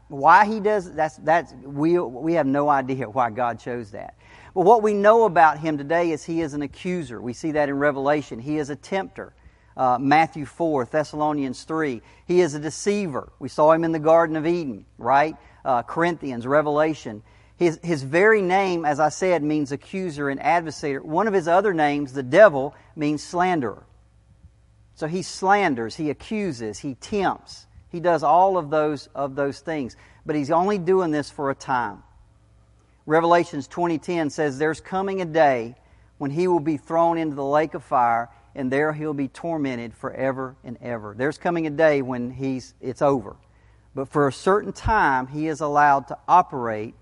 Why 0.07 0.47
He 0.47 0.61
does 0.61 0.93
that's 0.93 1.17
that's 1.17 1.53
we 1.65 1.99
we 1.99 2.35
have 2.35 2.47
no 2.47 2.69
idea 2.69 3.11
why 3.11 3.31
God 3.31 3.59
chose 3.59 3.91
that. 3.91 4.15
But 4.55 4.63
what 4.63 4.83
we 4.83 4.95
know 4.95 5.25
about 5.25 5.59
Him 5.59 5.79
today 5.79 6.13
is 6.13 6.25
He 6.25 6.41
is 6.43 6.55
an 6.55 6.63
accuser. 6.63 7.21
We 7.21 7.33
see 7.33 7.53
that 7.53 7.69
in 7.69 7.77
Revelation. 7.77 8.39
He 8.39 8.59
is 8.59 8.71
a 8.71 8.77
tempter. 8.77 9.33
Uh, 9.77 9.99
Matthew 9.99 10.45
4, 10.45 10.87
Thessalonians 10.87 11.65
3. 11.65 12.03
He 12.27 12.41
is 12.41 12.55
a 12.55 12.61
deceiver. 12.61 13.33
We 13.39 13.49
saw 13.49 13.73
him 13.73 13.85
in 13.85 13.93
the 13.93 13.99
Garden 13.99 14.37
of 14.37 14.47
Eden, 14.47 14.85
right? 14.99 15.37
Uh, 15.65 15.83
Corinthians, 15.83 16.47
Revelation. 16.47 17.23
His, 17.57 17.79
his 17.83 18.03
very 18.03 18.43
name, 18.43 18.85
as 18.85 19.01
I 19.01 19.11
said, 19.11 19.43
means 19.43 19.71
accuser 19.71 20.29
and 20.29 20.41
adversary. 20.41 20.99
One 20.99 21.29
of 21.29 21.35
his 21.35 21.47
other 21.47 21.75
names, 21.75 22.13
the 22.13 22.23
devil, 22.23 22.75
means 22.97 23.23
slanderer. 23.23 23.85
So 24.95 25.07
he 25.07 25.23
slanders, 25.23 25.97
he 25.97 26.11
accuses, 26.11 26.79
he 26.79 26.95
tempts. 26.95 27.67
He 27.91 28.01
does 28.01 28.23
all 28.23 28.57
of 28.57 28.71
those, 28.71 29.09
of 29.15 29.35
those 29.35 29.61
things. 29.61 29.97
But 30.25 30.37
he's 30.37 30.51
only 30.51 30.79
doing 30.79 31.11
this 31.11 31.31
for 31.31 31.51
a 31.51 31.55
time. 31.55 32.03
Revelations 33.07 33.67
20:10 33.67 34.31
says 34.31 34.59
there's 34.59 34.81
coming 34.81 35.21
a 35.21 35.25
day 35.25 35.75
when 36.19 36.31
he 36.31 36.47
will 36.49 36.61
be 36.61 36.77
thrown 36.77 37.19
into 37.19 37.35
the 37.35 37.45
lake 37.45 37.75
of 37.75 37.83
fire 37.83 38.29
and 38.55 38.71
there 38.71 38.93
he'll 38.93 39.15
be 39.15 39.29
tormented 39.29 39.95
forever 39.95 40.57
and 40.65 40.79
ever. 40.81 41.15
There's 41.17 41.39
coming 41.39 41.67
a 41.67 41.71
day 41.71 42.03
when 42.03 42.31
he's 42.31 42.75
it's 42.81 43.03
over. 43.03 43.37
But 43.95 44.09
for 44.09 44.29
a 44.29 44.33
certain 44.33 44.73
time 44.73 45.27
he 45.27 45.49
is 45.49 45.61
allowed 45.61 46.09
to 46.09 46.19
operate 46.29 46.95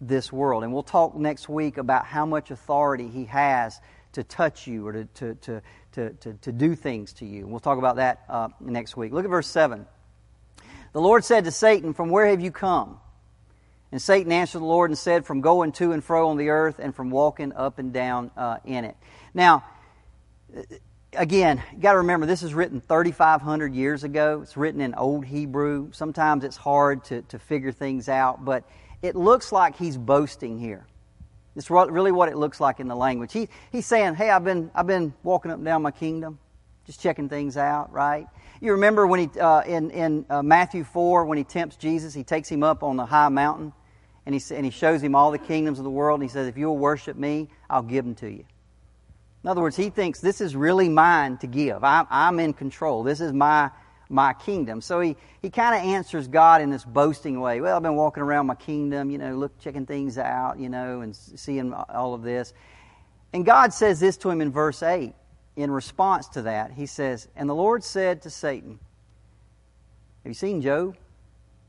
this 0.00 0.32
world. 0.32 0.62
And 0.62 0.72
we'll 0.72 0.82
talk 0.82 1.16
next 1.16 1.48
week 1.48 1.78
about 1.78 2.06
how 2.06 2.26
much 2.26 2.50
authority 2.50 3.08
he 3.08 3.24
has 3.26 3.80
to 4.12 4.24
touch 4.24 4.66
you 4.66 4.86
or 4.86 4.92
to, 4.92 5.04
to, 5.04 5.34
to, 5.34 5.62
to, 5.92 6.10
to, 6.10 6.32
to 6.34 6.52
do 6.52 6.74
things 6.74 7.12
to 7.14 7.26
you. 7.26 7.46
We'll 7.46 7.60
talk 7.60 7.78
about 7.78 7.96
that 7.96 8.24
uh, 8.28 8.48
next 8.60 8.96
week. 8.96 9.12
Look 9.12 9.24
at 9.24 9.30
verse 9.30 9.48
7. 9.48 9.86
The 10.92 11.00
Lord 11.00 11.24
said 11.24 11.44
to 11.44 11.50
Satan, 11.50 11.92
From 11.92 12.10
where 12.10 12.26
have 12.26 12.40
you 12.40 12.50
come? 12.50 12.98
And 13.92 14.00
Satan 14.00 14.32
answered 14.32 14.60
the 14.60 14.66
Lord 14.66 14.90
and 14.90 14.98
said, 14.98 15.26
From 15.26 15.40
going 15.40 15.72
to 15.72 15.92
and 15.92 16.02
fro 16.02 16.30
on 16.30 16.36
the 16.36 16.48
earth 16.48 16.78
and 16.78 16.94
from 16.94 17.10
walking 17.10 17.52
up 17.52 17.78
and 17.78 17.92
down 17.92 18.30
uh, 18.36 18.58
in 18.64 18.84
it. 18.84 18.96
Now, 19.34 19.64
again, 21.16 21.62
you 21.72 21.80
got 21.80 21.92
to 21.92 21.98
remember 21.98 22.26
this 22.26 22.42
is 22.42 22.54
written 22.54 22.80
3,500 22.80 23.74
years 23.74 24.04
ago. 24.04 24.40
It's 24.42 24.56
written 24.56 24.80
in 24.80 24.94
Old 24.94 25.24
Hebrew. 25.24 25.90
Sometimes 25.92 26.44
it's 26.44 26.56
hard 26.56 27.04
to, 27.04 27.22
to 27.22 27.38
figure 27.38 27.72
things 27.72 28.08
out, 28.08 28.44
but 28.44 28.64
it 29.02 29.16
looks 29.16 29.52
like 29.52 29.76
he's 29.76 29.96
boasting 29.96 30.58
here. 30.58 30.86
It's 31.54 31.70
really 31.70 32.12
what 32.12 32.28
it 32.28 32.36
looks 32.36 32.60
like 32.60 32.80
in 32.80 32.88
the 32.88 32.96
language. 32.96 33.32
He, 33.32 33.48
he's 33.72 33.86
saying, 33.86 34.14
Hey, 34.14 34.30
I've 34.30 34.44
been, 34.44 34.70
I've 34.74 34.86
been 34.86 35.14
walking 35.22 35.50
up 35.50 35.56
and 35.56 35.64
down 35.64 35.82
my 35.82 35.90
kingdom, 35.90 36.38
just 36.84 37.00
checking 37.00 37.28
things 37.28 37.56
out, 37.56 37.92
right? 37.92 38.26
You 38.60 38.72
remember 38.72 39.06
when 39.06 39.20
he, 39.20 39.40
uh, 39.40 39.62
in, 39.62 39.90
in 39.90 40.26
uh, 40.28 40.42
Matthew 40.42 40.84
4, 40.84 41.24
when 41.24 41.38
he 41.38 41.44
tempts 41.44 41.76
Jesus, 41.76 42.12
he 42.12 42.24
takes 42.24 42.48
him 42.48 42.62
up 42.62 42.82
on 42.82 42.96
the 42.96 43.06
high 43.06 43.28
mountain 43.30 43.72
and 44.26 44.34
he, 44.34 44.54
and 44.54 44.64
he 44.64 44.70
shows 44.70 45.02
him 45.02 45.14
all 45.14 45.30
the 45.30 45.38
kingdoms 45.38 45.78
of 45.78 45.84
the 45.84 45.90
world. 45.90 46.20
And 46.20 46.28
he 46.28 46.32
says, 46.32 46.46
If 46.46 46.58
you'll 46.58 46.76
worship 46.76 47.16
me, 47.16 47.48
I'll 47.70 47.82
give 47.82 48.04
them 48.04 48.14
to 48.16 48.30
you. 48.30 48.44
In 49.44 49.50
other 49.50 49.60
words, 49.60 49.76
he 49.76 49.90
thinks 49.90 50.20
this 50.20 50.40
is 50.40 50.56
really 50.56 50.88
mine 50.88 51.38
to 51.38 51.46
give. 51.46 51.84
I'm, 51.84 52.06
I'm 52.10 52.40
in 52.40 52.52
control. 52.52 53.02
This 53.02 53.20
is 53.20 53.32
my 53.32 53.70
my 54.08 54.32
kingdom. 54.32 54.80
So 54.80 55.00
he, 55.00 55.16
he 55.42 55.50
kind 55.50 55.74
of 55.74 55.94
answers 55.94 56.28
God 56.28 56.60
in 56.60 56.70
this 56.70 56.84
boasting 56.84 57.40
way. 57.40 57.60
Well, 57.60 57.76
I've 57.76 57.82
been 57.82 57.96
walking 57.96 58.22
around 58.22 58.46
my 58.46 58.54
kingdom, 58.54 59.10
you 59.10 59.18
know, 59.18 59.34
look, 59.34 59.58
checking 59.58 59.86
things 59.86 60.18
out, 60.18 60.58
you 60.58 60.68
know, 60.68 61.00
and 61.00 61.14
seeing 61.14 61.72
all 61.72 62.14
of 62.14 62.22
this. 62.22 62.52
And 63.32 63.44
God 63.44 63.72
says 63.72 64.00
this 64.00 64.16
to 64.18 64.30
him 64.30 64.40
in 64.40 64.52
verse 64.52 64.82
8. 64.82 65.12
In 65.56 65.70
response 65.70 66.28
to 66.30 66.42
that, 66.42 66.72
he 66.72 66.86
says, 66.86 67.28
And 67.34 67.48
the 67.48 67.54
Lord 67.54 67.82
said 67.82 68.22
to 68.22 68.30
Satan, 68.30 68.78
Have 70.22 70.30
you 70.30 70.34
seen 70.34 70.60
Job? 70.60 70.96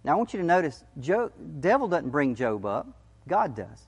Now 0.04 0.14
I 0.14 0.16
want 0.16 0.34
you 0.34 0.40
to 0.40 0.46
notice, 0.46 0.84
Job, 1.00 1.32
devil 1.60 1.88
doesn't 1.88 2.10
bring 2.10 2.36
Job 2.36 2.66
up. 2.66 2.88
God 3.28 3.56
does. 3.56 3.88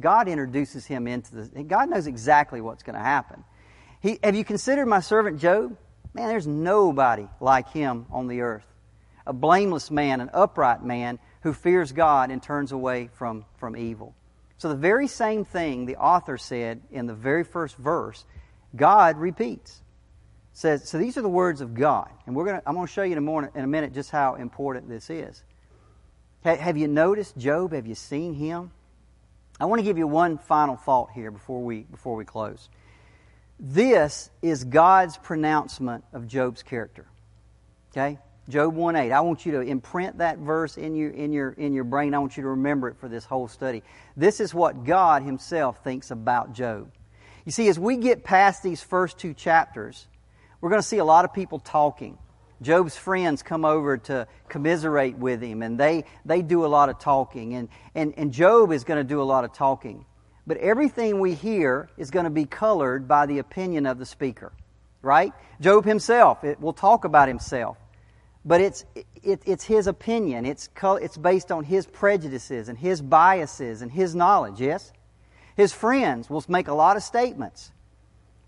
God 0.00 0.28
introduces 0.28 0.86
him 0.86 1.06
into 1.06 1.34
the. 1.34 1.62
God 1.62 1.90
knows 1.90 2.06
exactly 2.06 2.60
what's 2.60 2.82
going 2.82 2.96
to 2.96 3.02
happen. 3.04 3.44
He, 4.00 4.18
have 4.22 4.34
you 4.34 4.44
considered 4.44 4.86
my 4.86 5.00
servant 5.00 5.40
Job? 5.40 5.76
Man, 6.14 6.28
there's 6.28 6.46
nobody 6.46 7.26
like 7.40 7.70
him 7.70 8.06
on 8.10 8.26
the 8.26 8.40
earth. 8.40 8.66
A 9.26 9.32
blameless 9.32 9.90
man, 9.90 10.20
an 10.20 10.30
upright 10.32 10.82
man 10.82 11.18
who 11.42 11.52
fears 11.52 11.92
God 11.92 12.30
and 12.30 12.42
turns 12.42 12.72
away 12.72 13.08
from, 13.14 13.44
from 13.56 13.76
evil. 13.76 14.14
So, 14.58 14.68
the 14.68 14.74
very 14.74 15.06
same 15.06 15.44
thing 15.44 15.86
the 15.86 15.96
author 15.96 16.36
said 16.38 16.82
in 16.90 17.06
the 17.06 17.14
very 17.14 17.44
first 17.44 17.76
verse, 17.76 18.24
God 18.74 19.16
repeats. 19.18 19.82
Says, 20.54 20.86
so 20.86 20.98
these 20.98 21.16
are 21.16 21.22
the 21.22 21.28
words 21.28 21.62
of 21.62 21.74
God. 21.74 22.10
And 22.26 22.36
we're 22.36 22.44
gonna, 22.44 22.62
I'm 22.66 22.74
going 22.74 22.86
to 22.86 22.92
show 22.92 23.02
you 23.02 23.12
in 23.12 23.18
a, 23.18 23.22
more, 23.22 23.50
in 23.54 23.64
a 23.64 23.66
minute 23.66 23.94
just 23.94 24.10
how 24.10 24.34
important 24.34 24.88
this 24.88 25.08
is. 25.08 25.42
Have 26.44 26.76
you 26.76 26.88
noticed 26.88 27.38
Job? 27.38 27.72
Have 27.72 27.86
you 27.86 27.94
seen 27.94 28.34
him? 28.34 28.72
I 29.62 29.66
want 29.66 29.78
to 29.78 29.84
give 29.84 29.96
you 29.96 30.08
one 30.08 30.38
final 30.38 30.74
thought 30.74 31.12
here 31.14 31.30
before 31.30 31.62
we, 31.62 31.82
before 31.82 32.16
we 32.16 32.24
close. 32.24 32.68
This 33.60 34.28
is 34.42 34.64
God's 34.64 35.16
pronouncement 35.16 36.02
of 36.12 36.26
Job's 36.26 36.64
character. 36.64 37.06
Okay? 37.92 38.18
Job 38.48 38.74
1 38.74 38.96
8. 38.96 39.12
I 39.12 39.20
want 39.20 39.46
you 39.46 39.52
to 39.52 39.60
imprint 39.60 40.18
that 40.18 40.38
verse 40.38 40.76
in 40.76 40.96
your, 40.96 41.10
in, 41.10 41.32
your, 41.32 41.50
in 41.50 41.74
your 41.74 41.84
brain. 41.84 42.12
I 42.12 42.18
want 42.18 42.36
you 42.36 42.42
to 42.42 42.48
remember 42.48 42.88
it 42.88 42.96
for 42.96 43.08
this 43.08 43.24
whole 43.24 43.46
study. 43.46 43.84
This 44.16 44.40
is 44.40 44.52
what 44.52 44.82
God 44.82 45.22
Himself 45.22 45.84
thinks 45.84 46.10
about 46.10 46.54
Job. 46.54 46.90
You 47.44 47.52
see, 47.52 47.68
as 47.68 47.78
we 47.78 47.98
get 47.98 48.24
past 48.24 48.64
these 48.64 48.82
first 48.82 49.16
two 49.16 49.32
chapters, 49.32 50.08
we're 50.60 50.70
going 50.70 50.82
to 50.82 50.88
see 50.88 50.98
a 50.98 51.04
lot 51.04 51.24
of 51.24 51.32
people 51.32 51.60
talking. 51.60 52.18
Job's 52.62 52.96
friends 52.96 53.42
come 53.42 53.64
over 53.64 53.98
to 53.98 54.26
commiserate 54.48 55.18
with 55.18 55.42
him, 55.42 55.62
and 55.62 55.78
they, 55.78 56.04
they 56.24 56.42
do 56.42 56.64
a 56.64 56.68
lot 56.68 56.88
of 56.88 56.98
talking. 56.98 57.54
And, 57.54 57.68
and, 57.94 58.14
and 58.16 58.32
Job 58.32 58.72
is 58.72 58.84
going 58.84 58.98
to 58.98 59.04
do 59.04 59.20
a 59.20 59.24
lot 59.24 59.44
of 59.44 59.52
talking. 59.52 60.04
But 60.46 60.56
everything 60.56 61.20
we 61.20 61.34
hear 61.34 61.88
is 61.96 62.10
going 62.10 62.24
to 62.24 62.30
be 62.30 62.46
colored 62.46 63.06
by 63.06 63.26
the 63.26 63.38
opinion 63.38 63.86
of 63.86 63.98
the 63.98 64.06
speaker, 64.06 64.52
right? 65.00 65.32
Job 65.60 65.84
himself 65.84 66.42
it 66.44 66.60
will 66.60 66.72
talk 66.72 67.04
about 67.04 67.28
himself, 67.28 67.76
but 68.44 68.60
it's, 68.60 68.84
it, 69.22 69.42
it's 69.44 69.64
his 69.64 69.86
opinion. 69.86 70.44
It's, 70.44 70.68
it's 70.82 71.16
based 71.16 71.52
on 71.52 71.64
his 71.64 71.86
prejudices 71.86 72.68
and 72.68 72.76
his 72.76 73.00
biases 73.00 73.82
and 73.82 73.92
his 73.92 74.14
knowledge, 74.14 74.60
yes? 74.60 74.92
His 75.56 75.72
friends 75.72 76.28
will 76.28 76.44
make 76.48 76.66
a 76.68 76.74
lot 76.74 76.96
of 76.96 77.02
statements, 77.02 77.70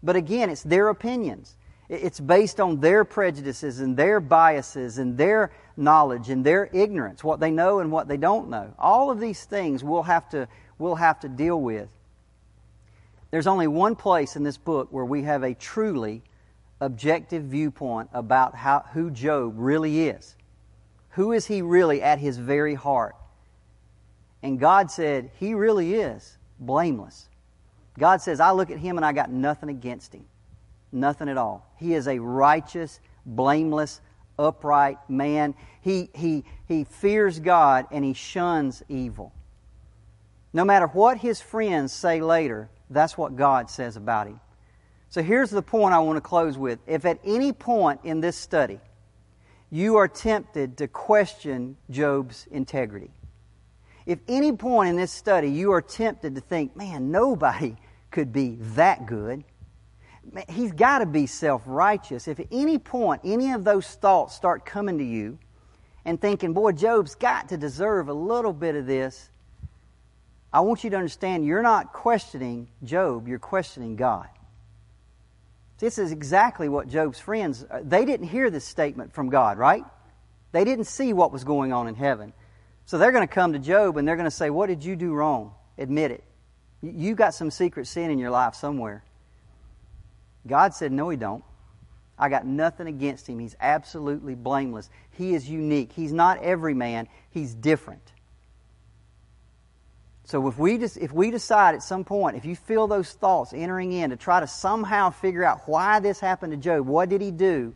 but 0.02 0.16
again, 0.16 0.50
it's 0.50 0.62
their 0.62 0.88
opinions. 0.88 1.56
It's 1.88 2.18
based 2.18 2.60
on 2.60 2.80
their 2.80 3.04
prejudices 3.04 3.80
and 3.80 3.96
their 3.96 4.18
biases 4.20 4.98
and 4.98 5.18
their 5.18 5.52
knowledge 5.76 6.30
and 6.30 6.44
their 6.44 6.70
ignorance, 6.72 7.22
what 7.22 7.40
they 7.40 7.50
know 7.50 7.80
and 7.80 7.92
what 7.92 8.08
they 8.08 8.16
don't 8.16 8.48
know. 8.48 8.72
All 8.78 9.10
of 9.10 9.20
these 9.20 9.44
things 9.44 9.84
we'll 9.84 10.02
have 10.02 10.28
to 10.30 10.48
we'll 10.78 10.94
have 10.94 11.20
to 11.20 11.28
deal 11.28 11.60
with. 11.60 11.88
There's 13.30 13.46
only 13.46 13.66
one 13.66 13.96
place 13.96 14.36
in 14.36 14.44
this 14.44 14.56
book 14.56 14.88
where 14.90 15.04
we 15.04 15.22
have 15.22 15.42
a 15.42 15.54
truly 15.54 16.22
objective 16.80 17.44
viewpoint 17.44 18.08
about 18.12 18.54
how, 18.54 18.84
who 18.92 19.10
Job 19.10 19.54
really 19.56 20.08
is. 20.08 20.36
Who 21.10 21.32
is 21.32 21.46
he 21.46 21.62
really 21.62 22.02
at 22.02 22.18
his 22.18 22.38
very 22.38 22.74
heart? 22.74 23.16
And 24.42 24.58
God 24.58 24.90
said, 24.90 25.30
He 25.38 25.54
really 25.54 25.94
is 25.94 26.36
blameless. 26.58 27.28
God 27.98 28.20
says, 28.20 28.40
I 28.40 28.50
look 28.50 28.70
at 28.70 28.78
him 28.78 28.96
and 28.96 29.06
I 29.06 29.12
got 29.12 29.30
nothing 29.30 29.68
against 29.68 30.14
him. 30.14 30.24
Nothing 30.94 31.28
at 31.28 31.36
all. 31.36 31.66
He 31.76 31.92
is 31.92 32.06
a 32.06 32.20
righteous, 32.20 33.00
blameless, 33.26 34.00
upright 34.38 34.98
man. 35.10 35.54
He, 35.80 36.08
he, 36.14 36.44
he 36.66 36.84
fears 36.84 37.40
God 37.40 37.86
and 37.90 38.04
he 38.04 38.14
shuns 38.14 38.82
evil. 38.88 39.32
No 40.52 40.64
matter 40.64 40.86
what 40.86 41.18
his 41.18 41.40
friends 41.40 41.92
say 41.92 42.20
later, 42.20 42.70
that's 42.88 43.18
what 43.18 43.34
God 43.34 43.70
says 43.70 43.96
about 43.96 44.28
him. 44.28 44.40
So 45.10 45.20
here's 45.22 45.50
the 45.50 45.62
point 45.62 45.94
I 45.94 45.98
want 45.98 46.16
to 46.16 46.20
close 46.20 46.56
with. 46.56 46.78
If 46.86 47.04
at 47.04 47.18
any 47.24 47.52
point 47.52 48.00
in 48.04 48.20
this 48.20 48.36
study 48.36 48.78
you 49.70 49.96
are 49.96 50.06
tempted 50.06 50.76
to 50.78 50.86
question 50.86 51.76
Job's 51.90 52.46
integrity, 52.52 53.10
if 54.06 54.20
any 54.28 54.52
point 54.52 54.90
in 54.90 54.96
this 54.96 55.10
study 55.10 55.50
you 55.50 55.72
are 55.72 55.82
tempted 55.82 56.36
to 56.36 56.40
think, 56.40 56.76
man, 56.76 57.10
nobody 57.10 57.76
could 58.12 58.32
be 58.32 58.58
that 58.60 59.06
good, 59.06 59.42
he's 60.48 60.72
got 60.72 60.98
to 60.98 61.06
be 61.06 61.26
self 61.26 61.62
righteous. 61.66 62.28
If 62.28 62.40
at 62.40 62.46
any 62.50 62.78
point 62.78 63.22
any 63.24 63.52
of 63.52 63.64
those 63.64 63.86
thoughts 63.86 64.34
start 64.34 64.64
coming 64.64 64.98
to 64.98 65.04
you 65.04 65.38
and 66.04 66.20
thinking, 66.20 66.52
boy, 66.52 66.72
Job's 66.72 67.14
got 67.14 67.48
to 67.50 67.56
deserve 67.56 68.08
a 68.08 68.14
little 68.14 68.52
bit 68.52 68.74
of 68.74 68.86
this, 68.86 69.30
I 70.52 70.60
want 70.60 70.84
you 70.84 70.90
to 70.90 70.96
understand 70.96 71.44
you're 71.44 71.62
not 71.62 71.92
questioning 71.92 72.68
Job, 72.82 73.26
you're 73.26 73.38
questioning 73.38 73.96
God. 73.96 74.28
This 75.78 75.98
is 75.98 76.12
exactly 76.12 76.68
what 76.68 76.88
Job's 76.88 77.18
friends, 77.18 77.64
uh, 77.68 77.80
they 77.82 78.04
didn't 78.04 78.28
hear 78.28 78.50
this 78.50 78.64
statement 78.64 79.12
from 79.12 79.28
God, 79.28 79.58
right? 79.58 79.84
They 80.52 80.64
didn't 80.64 80.84
see 80.84 81.12
what 81.12 81.32
was 81.32 81.42
going 81.42 81.72
on 81.72 81.88
in 81.88 81.96
heaven. 81.96 82.32
So 82.86 82.98
they're 82.98 83.12
going 83.12 83.26
to 83.26 83.34
come 83.34 83.54
to 83.54 83.58
Job 83.58 83.96
and 83.96 84.06
they're 84.06 84.16
going 84.16 84.24
to 84.24 84.30
say, 84.30 84.50
What 84.50 84.66
did 84.66 84.84
you 84.84 84.94
do 84.94 85.12
wrong? 85.12 85.52
Admit 85.76 86.12
it. 86.12 86.24
You 86.82 87.14
got 87.14 87.34
some 87.34 87.50
secret 87.50 87.86
sin 87.86 88.10
in 88.10 88.18
your 88.18 88.30
life 88.30 88.54
somewhere. 88.54 89.02
God 90.46 90.74
said, 90.74 90.92
No, 90.92 91.08
he 91.08 91.16
don't. 91.16 91.44
I 92.18 92.28
got 92.28 92.46
nothing 92.46 92.86
against 92.86 93.28
him. 93.28 93.38
He's 93.38 93.56
absolutely 93.60 94.34
blameless. 94.34 94.88
He 95.10 95.34
is 95.34 95.48
unique. 95.48 95.92
He's 95.92 96.12
not 96.12 96.42
every 96.42 96.74
man, 96.74 97.08
he's 97.30 97.54
different. 97.54 98.12
So 100.26 100.48
if 100.48 100.58
we 100.58 100.78
just 100.78 100.96
if 100.96 101.12
we 101.12 101.30
decide 101.30 101.74
at 101.74 101.82
some 101.82 102.04
point, 102.04 102.36
if 102.36 102.44
you 102.44 102.56
feel 102.56 102.86
those 102.86 103.12
thoughts 103.12 103.52
entering 103.52 103.92
in 103.92 104.10
to 104.10 104.16
try 104.16 104.40
to 104.40 104.46
somehow 104.46 105.10
figure 105.10 105.44
out 105.44 105.60
why 105.66 106.00
this 106.00 106.18
happened 106.18 106.52
to 106.52 106.56
Job, 106.56 106.86
what 106.86 107.10
did 107.10 107.20
he 107.20 107.30
do? 107.30 107.74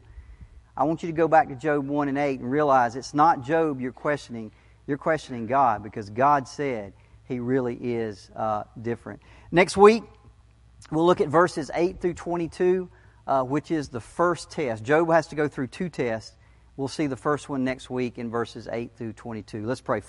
I 0.75 0.85
want 0.85 1.03
you 1.03 1.09
to 1.09 1.13
go 1.13 1.29
back 1.29 1.49
to 1.49 1.57
Job 1.57 1.87
1 1.87 2.09
and 2.09 2.17
8 2.17 2.41
and 2.41 2.51
realize 2.51 2.97
it's 2.97 3.13
not 3.13 3.45
Job 3.45 3.81
you're 3.81 3.93
questioning. 3.93 4.53
You're 4.87 4.97
questioning 4.97 5.47
God 5.47 5.83
because 5.83 6.09
God 6.09 6.49
said 6.49 6.95
he 7.25 7.41
really 7.41 7.75
is 7.75 8.31
uh, 8.35 8.63
different. 8.81 9.21
Next 9.53 9.77
week, 9.77 10.05
we'll 10.91 11.07
look 11.07 11.21
at 11.21 11.29
verses 11.29 11.71
8 11.75 12.01
through 12.01 12.15
22, 12.15 12.89
uh, 13.27 13.43
which 13.43 13.71
is 13.71 13.89
the 13.89 14.01
first 14.01 14.51
test. 14.51 14.85
Job 14.85 15.11
has 15.11 15.27
to 15.29 15.37
go 15.37 15.49
through 15.49 15.69
two 15.69 15.89
tests. 15.89 16.37
We'll 16.77 16.89
see 16.89 17.09
the 17.09 17.17
first 17.17 17.49
one 17.49 17.65
next 17.65 17.91
week 17.91 18.19
in 18.19 18.31
verses 18.31 18.69
8 18.71 18.93
through 18.97 19.15
22. 19.15 19.67
Let's 19.67 19.81
pray. 19.81 20.01